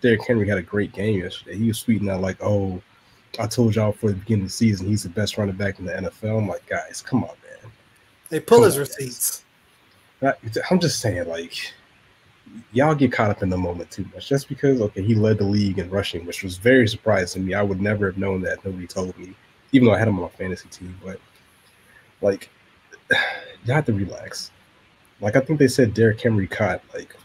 Derrick 0.00 0.26
Henry 0.26 0.48
had 0.48 0.58
a 0.58 0.62
great 0.62 0.92
game 0.92 1.20
yesterday, 1.20 1.56
he 1.56 1.68
was 1.68 1.82
tweeting 1.82 2.10
out 2.10 2.20
like, 2.20 2.36
"Oh, 2.42 2.82
I 3.38 3.46
told 3.46 3.74
y'all 3.74 3.92
for 3.92 4.08
the 4.08 4.14
beginning 4.14 4.44
of 4.44 4.50
the 4.50 4.54
season 4.54 4.86
he's 4.86 5.02
the 5.02 5.08
best 5.08 5.38
running 5.38 5.56
back 5.56 5.78
in 5.78 5.84
the 5.84 5.92
NFL." 5.92 6.38
I'm 6.38 6.48
like, 6.48 6.66
guys, 6.66 7.02
come 7.04 7.24
on, 7.24 7.30
man. 7.30 7.72
They 8.28 8.40
pull 8.40 8.62
his 8.62 8.74
on. 8.74 8.80
receipts. 8.80 9.44
I'm 10.22 10.80
just 10.80 11.00
saying, 11.00 11.28
like, 11.28 11.72
y'all 12.72 12.94
get 12.94 13.12
caught 13.12 13.30
up 13.30 13.42
in 13.42 13.50
the 13.50 13.56
moment 13.56 13.90
too 13.90 14.06
much. 14.14 14.28
Just 14.28 14.48
because, 14.48 14.80
okay, 14.80 15.02
he 15.02 15.14
led 15.14 15.38
the 15.38 15.44
league 15.44 15.78
in 15.78 15.90
rushing, 15.90 16.26
which 16.26 16.42
was 16.42 16.56
very 16.56 16.86
surprising 16.88 17.42
to 17.42 17.48
me. 17.48 17.54
I 17.54 17.62
would 17.62 17.80
never 17.80 18.06
have 18.06 18.18
known 18.18 18.42
that. 18.42 18.64
Nobody 18.64 18.86
told 18.86 19.16
me, 19.18 19.34
even 19.72 19.86
though 19.86 19.94
I 19.94 19.98
had 19.98 20.08
him 20.08 20.16
on 20.16 20.22
my 20.22 20.28
fantasy 20.28 20.68
team. 20.68 20.96
But 21.02 21.20
like, 22.20 22.50
you 23.10 23.72
have 23.72 23.86
to 23.86 23.92
relax. 23.92 24.50
Like, 25.20 25.36
I 25.36 25.40
think 25.40 25.58
they 25.58 25.68
said 25.68 25.94
Derrick 25.94 26.20
Henry 26.20 26.46
caught 26.46 26.82
like 26.92 27.16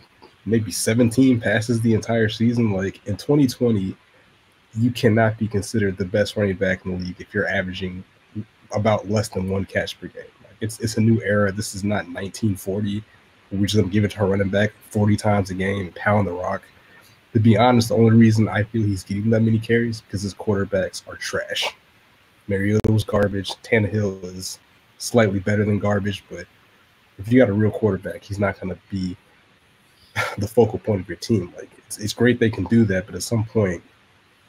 maybe 0.45 0.71
17 0.71 1.39
passes 1.39 1.81
the 1.81 1.93
entire 1.93 2.29
season. 2.29 2.71
Like 2.71 3.05
in 3.05 3.17
2020, 3.17 3.95
you 4.77 4.91
cannot 4.91 5.37
be 5.37 5.47
considered 5.47 5.97
the 5.97 6.05
best 6.05 6.35
running 6.37 6.55
back 6.55 6.85
in 6.85 6.91
the 6.91 7.05
league 7.05 7.19
if 7.19 7.33
you're 7.33 7.47
averaging 7.47 8.03
about 8.71 9.09
less 9.09 9.29
than 9.29 9.49
one 9.49 9.65
catch 9.65 9.99
per 9.99 10.07
game. 10.07 10.23
Like 10.43 10.55
it's 10.61 10.79
it's 10.79 10.97
a 10.97 11.01
new 11.01 11.21
era. 11.21 11.51
This 11.51 11.75
is 11.75 11.83
not 11.83 12.05
1940. 12.07 13.03
We're 13.51 13.65
just 13.65 13.89
give 13.89 14.03
it 14.03 14.11
to 14.11 14.19
our 14.19 14.27
running 14.27 14.49
back 14.49 14.71
40 14.91 15.17
times 15.17 15.49
a 15.49 15.55
game, 15.55 15.91
pound 15.95 16.27
the 16.27 16.31
rock. 16.31 16.61
to 17.33 17.39
be 17.39 17.57
honest, 17.57 17.89
the 17.89 17.95
only 17.95 18.15
reason 18.15 18.47
I 18.47 18.63
feel 18.63 18.83
he's 18.83 19.03
getting 19.03 19.29
that 19.31 19.41
many 19.41 19.59
carries 19.59 20.01
because 20.01 20.21
his 20.21 20.33
quarterbacks 20.33 21.07
are 21.07 21.15
trash. 21.15 21.67
Mariota's 22.47 23.03
garbage. 23.03 23.51
Tannehill 23.63 24.23
is 24.23 24.59
slightly 24.97 25.39
better 25.39 25.63
than 25.65 25.79
garbage, 25.79 26.23
but 26.29 26.45
if 27.17 27.31
you 27.31 27.39
got 27.39 27.49
a 27.49 27.53
real 27.53 27.71
quarterback, 27.71 28.23
he's 28.23 28.39
not 28.39 28.59
going 28.59 28.73
to 28.73 28.79
be 28.89 29.15
the 30.37 30.47
focal 30.47 30.79
point 30.79 31.01
of 31.01 31.07
your 31.07 31.17
team. 31.17 31.53
Like 31.55 31.69
it's, 31.77 31.97
it's 31.97 32.13
great 32.13 32.39
they 32.39 32.49
can 32.49 32.65
do 32.65 32.85
that, 32.85 33.05
but 33.05 33.15
at 33.15 33.23
some 33.23 33.45
point, 33.45 33.83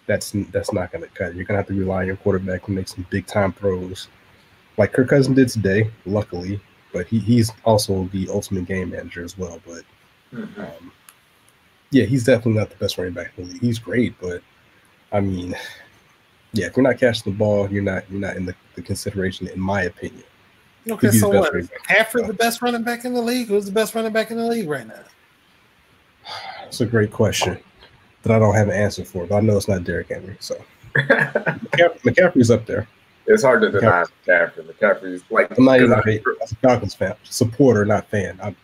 that's 0.06 0.32
that's 0.50 0.72
not 0.72 0.90
going 0.90 1.04
to 1.04 1.10
cut. 1.10 1.34
You're 1.34 1.44
going 1.44 1.54
to 1.54 1.58
have 1.58 1.66
to 1.68 1.74
rely 1.74 2.00
on 2.00 2.06
your 2.06 2.16
quarterback 2.16 2.64
to 2.64 2.72
make 2.72 2.88
some 2.88 3.06
big 3.10 3.26
time 3.26 3.52
throws, 3.52 4.08
like 4.76 4.92
Kirk 4.92 5.08
Cousins 5.08 5.36
did 5.36 5.48
today. 5.48 5.90
Luckily, 6.04 6.60
but 6.92 7.06
he, 7.06 7.18
he's 7.18 7.50
also 7.64 8.08
the 8.12 8.28
ultimate 8.28 8.66
game 8.66 8.90
manager 8.90 9.24
as 9.24 9.36
well. 9.36 9.60
But 9.66 9.84
mm-hmm. 10.32 10.60
um, 10.60 10.92
yeah, 11.90 12.04
he's 12.04 12.24
definitely 12.24 12.58
not 12.58 12.70
the 12.70 12.76
best 12.76 12.98
running 12.98 13.14
back 13.14 13.32
in 13.36 13.44
the 13.44 13.52
league. 13.52 13.60
He's 13.60 13.78
great, 13.78 14.14
but 14.20 14.42
I 15.12 15.20
mean, 15.20 15.54
yeah, 16.52 16.66
if 16.66 16.76
you're 16.76 16.84
not 16.84 16.98
catching 16.98 17.32
the 17.32 17.38
ball, 17.38 17.70
you're 17.70 17.82
not 17.82 18.10
you're 18.10 18.20
not 18.20 18.36
in 18.36 18.46
the, 18.46 18.54
the 18.74 18.82
consideration, 18.82 19.48
in 19.48 19.60
my 19.60 19.82
opinion. 19.82 20.24
Okay, 20.88 21.10
so 21.10 21.28
what? 21.28 21.54
After 21.90 22.22
the 22.22 22.32
best 22.32 22.62
running 22.62 22.82
back 22.82 23.04
in 23.04 23.12
the 23.12 23.20
league? 23.20 23.48
Who's 23.48 23.66
the 23.66 23.72
best 23.72 23.94
running 23.94 24.12
back 24.12 24.30
in 24.30 24.36
the 24.36 24.46
league 24.46 24.68
right 24.68 24.86
now? 24.86 25.04
That's 26.60 26.80
a 26.80 26.86
great 26.86 27.10
question 27.10 27.58
that 28.22 28.32
I 28.32 28.38
don't 28.38 28.54
have 28.54 28.68
an 28.68 28.74
answer 28.74 29.04
for, 29.04 29.26
but 29.26 29.36
I 29.36 29.40
know 29.40 29.56
it's 29.56 29.68
not 29.68 29.84
Derrick 29.84 30.08
Henry. 30.08 30.36
So 30.40 30.56
McCaffrey's 30.94 32.50
up 32.50 32.66
there. 32.66 32.88
It's 33.30 33.44
hard 33.44 33.62
to 33.62 33.70
deny 33.70 34.04
McCaffrey. 34.26 34.66
McCaffrey's 34.66 35.22
like 35.30 35.56
I'm 35.56 35.64
not 35.64 35.80
even 35.80 35.92
a, 35.92 35.98
a 35.98 36.46
Falcons 36.60 36.94
fan, 36.94 37.14
supporter, 37.22 37.84
not 37.84 38.08
fan. 38.10 38.40
I 38.42 38.54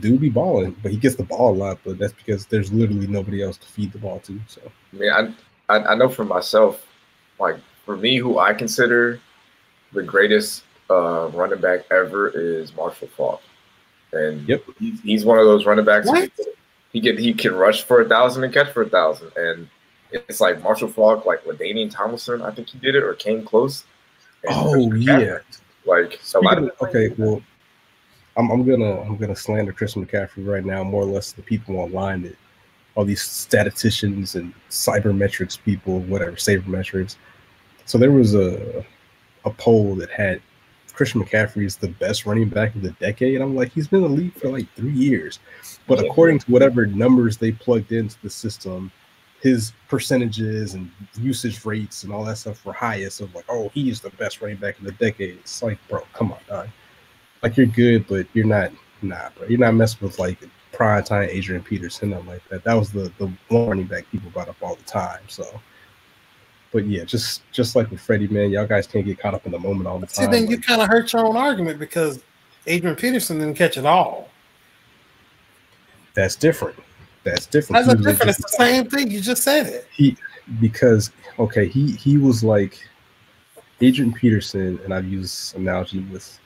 do 0.00 0.18
be 0.18 0.28
balling, 0.28 0.76
but 0.82 0.92
he 0.92 0.98
gets 0.98 1.16
the 1.16 1.22
ball 1.22 1.54
a 1.54 1.56
lot. 1.56 1.78
But 1.82 1.98
that's 1.98 2.12
because 2.12 2.44
there's 2.44 2.70
literally 2.72 3.06
nobody 3.06 3.42
else 3.42 3.56
to 3.56 3.66
feed 3.66 3.92
the 3.92 3.98
ball 3.98 4.20
to. 4.20 4.38
So 4.48 4.60
I 4.92 4.96
mean, 4.96 5.10
I 5.10 5.74
I, 5.74 5.92
I 5.92 5.94
know 5.94 6.10
for 6.10 6.26
myself, 6.26 6.86
like 7.40 7.56
for 7.86 7.96
me, 7.96 8.18
who 8.18 8.38
I 8.38 8.52
consider 8.52 9.18
the 9.92 10.02
greatest 10.02 10.64
uh, 10.90 11.28
running 11.28 11.60
back 11.60 11.80
ever 11.90 12.28
is 12.28 12.76
Marshall 12.76 13.08
Faulk, 13.08 13.40
and 14.12 14.46
yep, 14.46 14.62
he's, 14.78 15.00
he's 15.00 15.24
one 15.24 15.38
of 15.38 15.46
those 15.46 15.64
running 15.64 15.86
backs. 15.86 16.06
What? 16.06 16.30
He 16.92 17.00
get 17.00 17.18
he 17.18 17.32
can 17.32 17.54
rush 17.54 17.82
for 17.82 18.02
a 18.02 18.08
thousand 18.08 18.44
and 18.44 18.52
catch 18.52 18.72
for 18.72 18.82
a 18.82 18.88
thousand, 18.88 19.30
and 19.36 19.68
it's 20.10 20.40
like 20.40 20.62
Marshall 20.62 20.88
Faulk, 20.88 21.26
like 21.26 21.44
LaDainian 21.44 21.90
Tomlinson, 21.90 22.42
I 22.42 22.50
think 22.50 22.68
he 22.68 22.78
did 22.78 22.94
it 22.94 23.02
or 23.02 23.14
came 23.14 23.44
close. 23.44 23.84
oh 24.48 24.92
yeah, 24.94 25.38
like 25.84 26.20
of 26.58 26.70
okay, 26.82 27.14
well. 27.18 27.42
I'm, 28.38 28.50
I'm 28.50 28.66
gonna 28.66 29.00
I'm 29.00 29.16
gonna 29.16 29.34
slander 29.34 29.72
Chris 29.72 29.94
McCaffrey 29.94 30.46
right 30.46 30.62
now, 30.62 30.84
more 30.84 31.02
or 31.02 31.06
less 31.06 31.32
the 31.32 31.40
people 31.40 31.78
online 31.78 32.20
that 32.24 32.36
all 32.94 33.04
these 33.04 33.22
statisticians 33.22 34.34
and 34.34 34.52
cybermetrics 34.68 35.62
people, 35.62 36.00
whatever, 36.00 36.32
sabermetrics. 36.32 37.16
So 37.86 37.96
there 37.96 38.12
was 38.12 38.34
a 38.34 38.84
a 39.46 39.50
poll 39.50 39.94
that 39.94 40.10
had 40.10 40.42
Christian 40.92 41.22
McCaffrey 41.22 41.64
is 41.64 41.76
the 41.76 41.88
best 41.88 42.26
running 42.26 42.48
back 42.48 42.74
of 42.74 42.82
the 42.82 42.90
decade. 42.92 43.40
I'm 43.40 43.54
like, 43.54 43.70
he's 43.72 43.86
been 43.86 44.02
in 44.02 44.10
the 44.10 44.16
league 44.16 44.34
for 44.34 44.48
like 44.48 44.66
three 44.74 44.92
years. 44.92 45.38
But 45.86 46.00
according 46.00 46.40
to 46.40 46.50
whatever 46.50 46.86
numbers 46.86 47.36
they 47.36 47.52
plugged 47.52 47.92
into 47.92 48.16
the 48.22 48.30
system, 48.30 48.90
his 49.40 49.72
percentages 49.88 50.74
and 50.74 50.90
usage 51.20 51.64
rates 51.64 52.04
and 52.04 52.12
all 52.12 52.24
that 52.24 52.38
stuff 52.38 52.64
were 52.64 52.72
highest 52.72 53.20
of 53.20 53.34
like, 53.34 53.44
oh, 53.48 53.68
he's 53.70 54.00
the 54.00 54.10
best 54.10 54.40
running 54.40 54.56
back 54.56 54.78
in 54.78 54.84
the 54.84 54.92
decade. 54.92 55.38
It's 55.38 55.62
like, 55.62 55.78
bro, 55.88 56.02
come 56.12 56.32
on, 56.32 56.38
dog. 56.48 56.68
Like 57.42 57.56
you're 57.56 57.66
good, 57.66 58.06
but 58.06 58.26
you're 58.32 58.46
not 58.46 58.72
nah, 59.02 59.28
bro. 59.36 59.46
You're 59.46 59.58
not 59.58 59.74
messing 59.74 59.98
with 60.00 60.18
like 60.18 60.38
prime 60.72 61.04
time 61.04 61.28
Adrian 61.30 61.62
Peterson, 61.62 62.10
nothing 62.10 62.26
like 62.26 62.48
that. 62.48 62.64
That 62.64 62.74
was 62.74 62.90
the 62.90 63.12
the 63.18 63.30
running 63.50 63.86
back 63.86 64.10
people 64.10 64.30
brought 64.30 64.48
up 64.48 64.56
all 64.62 64.74
the 64.74 64.84
time. 64.84 65.20
So 65.28 65.60
but 66.72 66.86
yeah, 66.86 67.04
just 67.04 67.42
just 67.52 67.76
like 67.76 67.90
with 67.90 68.00
Freddie, 68.00 68.28
man, 68.28 68.50
y'all 68.50 68.66
guys 68.66 68.86
can't 68.86 69.04
get 69.04 69.18
caught 69.18 69.34
up 69.34 69.46
in 69.46 69.52
the 69.52 69.58
moment 69.58 69.86
all 69.86 69.98
the 69.98 70.06
time. 70.06 70.26
See, 70.26 70.30
then 70.30 70.42
like, 70.42 70.50
you 70.50 70.58
kind 70.58 70.82
of 70.82 70.88
hurt 70.88 71.12
your 71.12 71.24
own 71.24 71.36
argument 71.36 71.78
because 71.78 72.22
Adrian 72.66 72.96
Peterson 72.96 73.38
didn't 73.38 73.54
catch 73.54 73.76
it 73.76 73.86
all. 73.86 74.28
That's 76.14 76.36
different. 76.36 76.78
That's 77.26 77.46
different. 77.46 77.86
That's 77.86 78.00
different. 78.00 78.30
It's 78.30 78.42
the 78.42 78.56
same 78.56 78.88
thing. 78.88 79.10
You 79.10 79.20
just 79.20 79.42
said 79.42 79.66
it. 79.66 79.88
He 79.92 80.16
because 80.60 81.10
okay, 81.38 81.66
he 81.66 81.92
he 81.92 82.18
was 82.18 82.44
like 82.44 82.78
Adrian 83.80 84.12
Peterson, 84.12 84.78
and 84.84 84.94
I've 84.94 85.06
used 85.06 85.56
analogy 85.56 86.00
with 86.04 86.38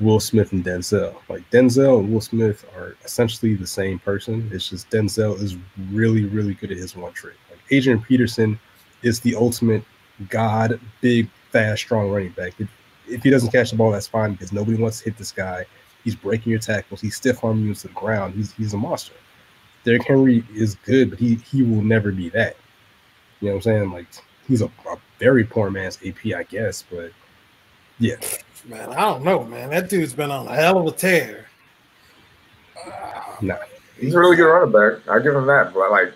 Will 0.00 0.20
Smith 0.20 0.52
and 0.52 0.64
Denzel. 0.64 1.16
Like 1.28 1.48
Denzel 1.50 1.98
and 1.98 2.12
Will 2.12 2.20
Smith 2.20 2.64
are 2.76 2.96
essentially 3.04 3.54
the 3.54 3.66
same 3.66 3.98
person. 3.98 4.48
It's 4.52 4.68
just 4.68 4.88
Denzel 4.90 5.40
is 5.42 5.56
really, 5.90 6.26
really 6.26 6.54
good 6.54 6.70
at 6.70 6.76
his 6.76 6.96
one 6.96 7.12
trick. 7.12 7.36
Like 7.50 7.60
Adrian 7.70 8.00
Peterson 8.00 8.58
is 9.02 9.18
the 9.20 9.34
ultimate 9.34 9.82
god, 10.28 10.80
big, 11.00 11.28
fast, 11.50 11.82
strong 11.82 12.08
running 12.08 12.30
back. 12.30 12.52
If, 12.58 12.68
if 13.08 13.22
he 13.24 13.30
doesn't 13.30 13.50
catch 13.50 13.70
the 13.70 13.76
ball, 13.76 13.90
that's 13.90 14.06
fine 14.06 14.32
because 14.32 14.52
nobody 14.52 14.80
wants 14.80 14.98
to 14.98 15.04
hit 15.06 15.18
this 15.18 15.32
guy. 15.32 15.66
He's 16.04 16.14
breaking 16.14 16.50
your 16.50 16.60
tackles. 16.60 17.00
He's 17.00 17.16
stiff 17.16 17.42
arming 17.42 17.66
you 17.66 17.74
to 17.74 17.88
the 17.88 17.94
ground. 17.94 18.34
He's 18.34 18.52
he's 18.52 18.74
a 18.74 18.78
monster. 18.78 19.14
Derrick 19.84 20.06
Henry 20.06 20.44
is 20.54 20.76
good, 20.76 21.10
but 21.10 21.18
he 21.18 21.36
he 21.36 21.62
will 21.62 21.82
never 21.82 22.12
be 22.12 22.28
that. 22.30 22.56
You 23.40 23.48
know 23.48 23.54
what 23.54 23.66
I'm 23.66 23.72
saying? 23.72 23.90
Like 23.90 24.06
he's 24.46 24.62
a, 24.62 24.66
a 24.88 24.96
very 25.18 25.44
poor 25.44 25.70
man's 25.70 25.98
AP, 26.06 26.34
I 26.36 26.44
guess, 26.44 26.84
but 26.90 27.12
yeah. 27.98 28.16
Man, 28.66 28.90
I 28.90 29.00
don't 29.00 29.24
know, 29.24 29.44
man. 29.44 29.70
That 29.70 29.88
dude's 29.88 30.12
been 30.12 30.30
on 30.30 30.46
a 30.46 30.54
hell 30.54 30.78
of 30.78 30.86
a 30.86 30.96
tear. 30.96 31.46
nah. 33.40 33.56
He's 33.98 34.14
a 34.14 34.18
really 34.18 34.36
good 34.36 34.46
running 34.48 34.72
back. 34.72 35.08
I 35.08 35.18
give 35.20 35.34
him 35.34 35.46
that. 35.46 35.74
But 35.74 35.90
like 35.90 36.12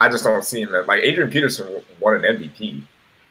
I 0.00 0.08
just 0.08 0.24
don't 0.24 0.44
see 0.44 0.62
him 0.62 0.72
that 0.72 0.86
like 0.86 1.02
Adrian 1.02 1.30
Peterson 1.30 1.82
won 2.00 2.16
an 2.16 2.22
MVP 2.22 2.82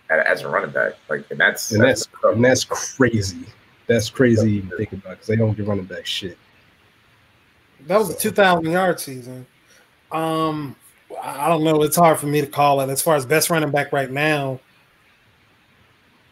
as 0.10 0.42
a 0.42 0.50
running 0.50 0.72
back. 0.72 0.94
Like, 1.10 1.30
and 1.32 1.40
that's 1.40 1.72
and 1.72 1.84
that's 1.84 2.08
that's, 2.08 2.36
and 2.36 2.44
that's 2.44 2.66
crazy. 2.66 3.46
That's 3.88 4.10
crazy 4.10 4.62
to 4.62 4.78
think 4.78 4.94
about 4.94 5.12
because 5.12 5.28
they 5.28 5.36
don't 5.36 5.56
get 5.56 5.68
running 5.68 5.86
back 5.86 6.06
shit. 6.06 6.38
That 7.88 7.98
was 7.98 8.10
a 8.10 8.18
two 8.18 8.32
thousand 8.32 8.72
yard 8.72 9.00
season. 9.00 9.46
Um, 10.14 10.76
I 11.22 11.50
don't 11.50 11.64
know. 11.64 11.84
It's 11.84 11.96
hard 11.96 12.20
for 12.20 12.28
me 12.28 12.42
to 12.42 12.48
call 12.48 12.82
it 12.82 12.90
as 12.90 13.02
far 13.02 13.16
as 13.16 13.26
best 13.26 13.50
running 13.50 13.72
back 13.72 13.92
right 13.92 14.12
now. 14.12 14.60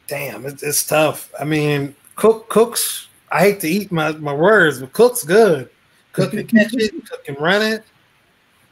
Damn, 0.07 0.45
it's, 0.45 0.63
it's 0.63 0.85
tough. 0.85 1.31
I 1.39 1.45
mean, 1.45 1.95
Cook 2.15 2.49
Cooks. 2.49 3.07
I 3.31 3.39
hate 3.39 3.59
to 3.61 3.67
eat 3.67 3.91
my, 3.91 4.11
my 4.13 4.33
words, 4.33 4.79
but 4.79 4.91
Cook's 4.93 5.23
good. 5.23 5.69
Cook 6.11 6.31
can 6.31 6.45
catch 6.47 6.73
it. 6.73 6.91
Cook 7.09 7.23
can 7.23 7.35
run 7.35 7.61
it. 7.61 7.83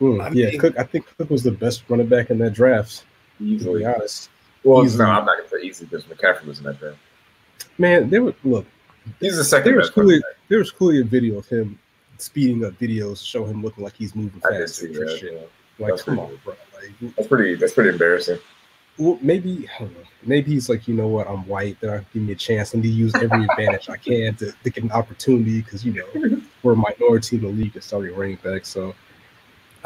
Mm, 0.01 0.35
yeah, 0.35 0.49
mean, 0.49 0.59
Cook. 0.59 0.77
I 0.77 0.83
think 0.83 1.05
Cook 1.17 1.29
was 1.29 1.43
the 1.43 1.51
best 1.51 1.83
running 1.89 2.07
back 2.07 2.29
in 2.29 2.37
that 2.39 2.53
draft. 2.53 3.05
Easily, 3.39 3.85
honest. 3.85 4.29
Well, 4.63 4.83
easily. 4.83 5.05
no, 5.05 5.11
I'm 5.11 5.25
not 5.25 5.37
gonna 5.37 5.49
say 5.49 5.67
easy 5.67 5.85
because 5.85 6.03
McCaffrey 6.05 6.45
was 6.45 6.59
in 6.59 6.65
that 6.65 6.79
draft. 6.79 6.97
Man, 7.77 8.09
there 8.09 8.21
were 8.21 8.35
look. 8.43 8.65
He's 9.19 9.37
the 9.37 9.43
second. 9.43 9.71
There 9.71 9.79
was 9.79 9.89
clearly 9.89 10.21
there 10.49 10.59
was 10.59 10.71
clearly 10.71 11.01
a 11.01 11.05
video 11.05 11.37
of 11.37 11.47
him 11.47 11.79
speeding 12.21 12.65
up 12.65 12.73
videos, 12.73 13.19
to 13.19 13.25
show 13.25 13.45
him 13.45 13.61
looking 13.61 13.83
like 13.83 13.95
he's 13.95 14.15
moving 14.15 14.41
fast. 14.41 14.81
and 14.81 14.95
that, 14.95 15.17
shit. 15.19 15.33
Yeah. 15.33 15.39
Like, 15.79 15.91
that's 15.91 16.03
come 16.03 16.17
pretty, 16.17 16.33
on, 16.33 16.39
bro. 16.43 16.55
Like, 16.75 17.15
that's 17.15 17.27
pretty. 17.27 17.55
That's 17.55 17.73
pretty 17.73 17.89
embarrassing. 17.89 18.39
Well, 18.97 19.17
maybe 19.21 19.67
I 19.75 19.83
don't 19.83 19.93
know. 19.93 20.03
Maybe 20.23 20.51
he's 20.51 20.67
like, 20.67 20.87
you 20.87 20.93
know 20.93 21.07
what? 21.07 21.27
I'm 21.29 21.47
white. 21.47 21.79
They're 21.79 22.05
give 22.13 22.21
me 22.21 22.33
a 22.33 22.35
chance. 22.35 22.75
I 22.75 22.79
need 22.79 22.83
to 22.83 22.89
use 22.89 23.15
every 23.15 23.45
advantage 23.45 23.89
I 23.89 23.95
can 23.95 24.35
to, 24.35 24.51
to 24.51 24.69
get 24.69 24.83
an 24.83 24.91
opportunity 24.91 25.61
because 25.61 25.85
you 25.85 25.93
know 25.93 26.41
we're 26.63 26.73
a 26.73 26.75
minority 26.75 27.37
in 27.37 27.43
the 27.43 27.47
league 27.47 27.73
that's 27.73 27.85
starting 27.85 28.13
running 28.15 28.37
back. 28.43 28.65
So 28.65 28.93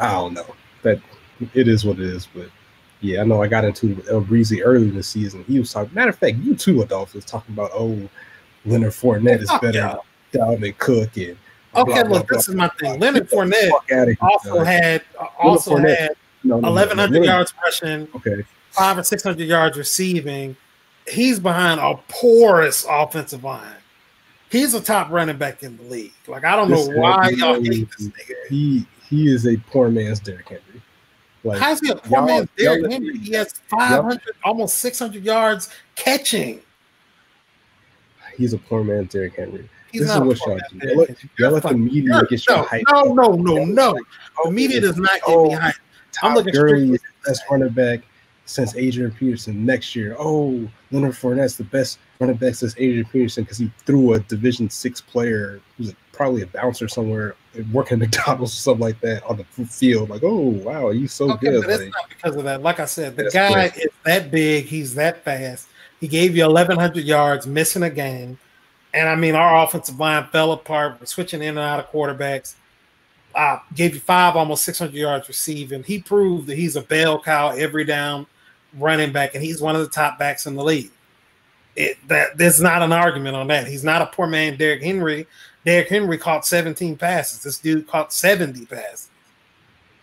I 0.00 0.10
don't 0.10 0.34
know. 0.34 0.46
That 0.82 1.00
it 1.54 1.68
is 1.68 1.84
what 1.84 2.00
it 2.00 2.06
is, 2.06 2.26
but 2.26 2.48
yeah, 3.00 3.20
I 3.20 3.24
know 3.24 3.40
I 3.40 3.46
got 3.46 3.64
into 3.64 4.02
El 4.10 4.20
Breezy 4.20 4.62
early 4.64 4.88
in 4.88 4.96
the 4.96 5.02
season. 5.02 5.44
He 5.44 5.60
was 5.60 5.72
talking. 5.72 5.94
Matter 5.94 6.10
of 6.10 6.18
fact, 6.18 6.38
you 6.38 6.56
too, 6.56 6.82
Adolph 6.82 7.14
was 7.14 7.24
talking 7.24 7.54
about 7.54 7.70
oh, 7.72 8.08
Leonard 8.64 8.92
Fournette 8.92 9.42
is 9.42 9.50
better 9.60 10.00
yeah. 10.32 10.54
than 10.56 10.72
Cook 10.78 11.16
and. 11.16 11.36
Okay, 11.76 12.02
blah, 12.02 12.18
look, 12.18 12.28
blah, 12.28 12.36
this 12.36 12.46
blah, 12.46 12.52
is 12.52 12.54
my 12.54 12.68
thing. 12.78 13.00
Leonard 13.00 13.28
Fournette 13.28 14.16
also 14.20 14.62
had 14.62 15.02
uh, 15.18 15.26
also 15.38 15.76
Fournette, 15.76 15.98
had 15.98 16.16
no, 16.42 16.60
no, 16.60 16.70
1,100 16.70 17.20
no, 17.20 17.24
yards 17.24 17.54
rushing, 17.62 18.08
okay, 18.14 18.44
five 18.70 18.98
or 18.98 19.02
600 19.02 19.46
yards 19.46 19.76
receiving. 19.76 20.56
He's 21.06 21.38
behind 21.38 21.80
a 21.80 21.96
porous 22.08 22.86
offensive 22.88 23.44
line. 23.44 23.76
He's 24.50 24.72
a 24.72 24.80
top 24.80 25.10
running 25.10 25.36
back 25.36 25.62
in 25.62 25.76
the 25.76 25.82
league. 25.84 26.12
Like 26.26 26.44
I 26.44 26.56
don't 26.56 26.70
this 26.70 26.88
know 26.88 27.00
why 27.00 27.30
y'all 27.30 27.62
hate 27.62 27.88
this 27.98 28.08
nigga. 28.08 28.34
He 28.48 28.86
he 29.08 29.32
is 29.32 29.46
a 29.46 29.56
poor 29.70 29.90
man's 29.90 30.20
Derrick 30.20 30.48
Henry. 30.48 30.82
Like, 31.44 31.60
How's 31.60 31.80
he 31.80 31.90
a 31.90 31.96
poor 31.96 32.22
man's 32.22 32.48
Derrick 32.56 32.90
Henry? 32.90 33.18
He 33.18 33.32
has 33.34 33.52
500, 33.68 34.20
almost 34.44 34.78
600 34.78 35.22
yards 35.22 35.70
catching. 35.94 36.62
He's 38.36 38.54
a 38.54 38.58
poor 38.58 38.82
man's 38.82 39.12
Derrick 39.12 39.36
Henry. 39.36 39.68
He's 39.94 40.08
this 40.08 40.16
is 40.16 40.20
what 40.20 40.38
y'all 40.40 40.58
do. 40.72 40.88
Y'all 40.88 40.96
let, 40.96 41.24
y'all 41.38 41.50
let 41.52 41.62
the 41.62 41.74
media 41.74 42.08
no, 42.08 42.22
get 42.22 42.44
you 42.48 42.54
hyped. 42.54 42.82
No, 42.90 43.14
no, 43.14 43.32
no, 43.34 43.64
no. 43.64 43.96
The 44.44 44.50
media 44.50 44.80
does 44.80 44.96
not 44.96 45.20
get 45.24 45.38
me 45.38 45.54
hyped. 45.54 45.78
I'm 46.20 46.34
looking 46.34 46.52
Gurley 46.52 46.88
the 46.88 46.98
best 47.24 47.44
running 47.48 47.68
back 47.68 48.00
since 48.44 48.74
Adrian 48.74 49.12
Peterson 49.12 49.64
next 49.64 49.94
year. 49.94 50.16
Oh, 50.18 50.68
Leonard 50.90 51.12
Fournette's 51.12 51.56
the 51.56 51.64
best 51.64 52.00
running 52.18 52.34
back 52.34 52.56
since 52.56 52.74
Adrian 52.76 53.04
Peterson 53.04 53.44
because 53.44 53.58
he 53.58 53.70
threw 53.86 54.14
a 54.14 54.18
Division 54.18 54.68
Six 54.68 55.00
player 55.00 55.60
who's 55.78 55.94
probably 56.10 56.42
a 56.42 56.46
bouncer 56.48 56.88
somewhere 56.88 57.36
working 57.72 58.02
at 58.02 58.08
McDonald's 58.16 58.52
or 58.52 58.56
something 58.56 58.82
like 58.82 59.00
that 59.02 59.22
on 59.26 59.36
the 59.36 59.64
field. 59.66 60.10
Like, 60.10 60.24
oh 60.24 60.48
wow, 60.48 60.90
he's 60.90 61.12
so 61.12 61.30
okay, 61.34 61.50
good. 61.50 61.60
But 61.60 61.70
it's 61.70 61.82
like, 61.84 61.92
not 61.92 62.08
because 62.08 62.36
of 62.36 62.42
that. 62.42 62.62
Like 62.62 62.80
I 62.80 62.86
said, 62.86 63.14
the 63.14 63.30
guy 63.32 63.68
crazy. 63.68 63.86
is 63.86 63.92
that 64.04 64.30
big. 64.32 64.64
He's 64.64 64.96
that 64.96 65.22
fast. 65.22 65.68
He 66.00 66.08
gave 66.08 66.36
you 66.36 66.44
1,100 66.44 67.04
yards, 67.04 67.46
missing 67.46 67.84
a 67.84 67.90
game. 67.90 68.38
And 68.94 69.08
I 69.08 69.16
mean, 69.16 69.34
our 69.34 69.64
offensive 69.64 69.98
line 69.98 70.28
fell 70.28 70.52
apart. 70.52 70.98
We're 71.00 71.06
switching 71.06 71.42
in 71.42 71.50
and 71.50 71.58
out 71.58 71.80
of 71.80 71.90
quarterbacks. 71.90 72.54
Uh, 73.34 73.58
gave 73.74 73.94
you 73.94 74.00
five, 74.00 74.36
almost 74.36 74.64
600 74.64 74.94
yards 74.94 75.26
receiving. 75.26 75.82
He 75.82 76.00
proved 76.00 76.46
that 76.46 76.56
he's 76.56 76.76
a 76.76 76.82
bell 76.82 77.20
cow 77.20 77.48
every 77.50 77.84
down 77.84 78.28
running 78.78 79.10
back, 79.10 79.34
and 79.34 79.42
he's 79.42 79.60
one 79.60 79.74
of 79.74 79.82
the 79.82 79.88
top 79.88 80.16
backs 80.20 80.46
in 80.46 80.54
the 80.54 80.62
league. 80.62 80.92
It, 81.74 81.98
that 82.06 82.38
there's 82.38 82.60
not 82.60 82.82
an 82.82 82.92
argument 82.92 83.34
on 83.34 83.48
that. 83.48 83.66
He's 83.66 83.82
not 83.82 84.00
a 84.00 84.06
poor 84.06 84.28
man, 84.28 84.56
Derrick 84.56 84.82
Henry. 84.82 85.26
Derrick 85.64 85.88
Henry 85.88 86.16
caught 86.16 86.46
17 86.46 86.96
passes. 86.96 87.42
This 87.42 87.58
dude 87.58 87.88
caught 87.88 88.12
70 88.12 88.64
passes. 88.66 89.10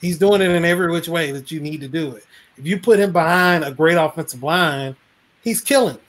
He's 0.02 0.18
doing 0.18 0.42
it 0.42 0.50
in 0.50 0.66
every 0.66 0.92
which 0.92 1.08
way 1.08 1.32
that 1.32 1.50
you 1.50 1.62
need 1.62 1.80
to 1.80 1.88
do 1.88 2.16
it. 2.16 2.26
If 2.58 2.66
you 2.68 2.78
put 2.80 3.00
him 3.00 3.14
behind 3.14 3.64
a 3.64 3.72
great 3.72 3.96
offensive 3.96 4.44
line, 4.44 4.98
he's 5.42 5.62
killing. 5.62 6.00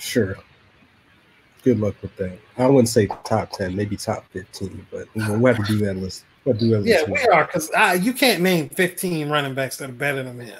Sure. 0.00 0.36
Good 1.62 1.78
luck 1.78 1.94
with 2.00 2.16
that. 2.16 2.38
I 2.56 2.66
wouldn't 2.66 2.88
say 2.88 3.06
top 3.24 3.52
10, 3.52 3.76
maybe 3.76 3.96
top 3.96 4.24
15, 4.32 4.86
but 4.90 5.06
we'll 5.14 5.54
have 5.54 5.64
to 5.64 5.72
do 5.72 5.84
that 5.84 5.96
list. 5.96 6.24
We'll 6.44 6.56
do 6.56 6.70
that 6.70 6.84
yeah, 6.84 7.04
we 7.04 7.20
are 7.28 7.44
because 7.44 7.70
you 8.02 8.14
can't 8.14 8.42
name 8.42 8.70
15 8.70 9.28
running 9.28 9.54
backs 9.54 9.76
that 9.76 9.90
are 9.90 9.92
better 9.92 10.22
than 10.22 10.40
him. 10.40 10.58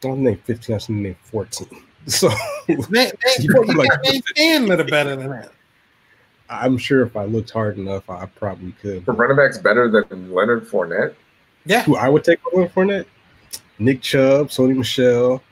Don't 0.00 0.18
name 0.18 0.40
15, 0.44 0.74
I 0.74 0.78
should 0.78 0.94
name 0.96 1.16
14. 1.22 1.68
So 2.08 2.28
name, 2.68 2.78
name, 2.90 3.10
you 3.40 3.64
like, 3.74 3.90
can't 3.90 4.04
name 4.04 4.22
10 4.36 4.66
that 4.68 4.78
are 4.80 4.84
better 4.84 5.16
than 5.16 5.28
that. 5.28 5.50
I'm 6.48 6.78
sure 6.78 7.04
if 7.04 7.16
I 7.16 7.24
looked 7.24 7.50
hard 7.50 7.78
enough, 7.78 8.08
I 8.08 8.26
probably 8.26 8.70
could. 8.80 9.04
The 9.06 9.12
running 9.12 9.36
backs 9.36 9.58
better 9.58 9.90
than 9.90 10.32
Leonard 10.32 10.68
Fournette? 10.68 11.16
Yeah. 11.64 11.82
Who 11.82 11.96
I 11.96 12.08
would 12.08 12.22
take 12.22 12.38
Leonard 12.52 12.72
Fournette? 12.72 13.06
Nick 13.80 14.02
Chubb, 14.02 14.50
Sony 14.50 14.76
Michelle, 14.76 15.42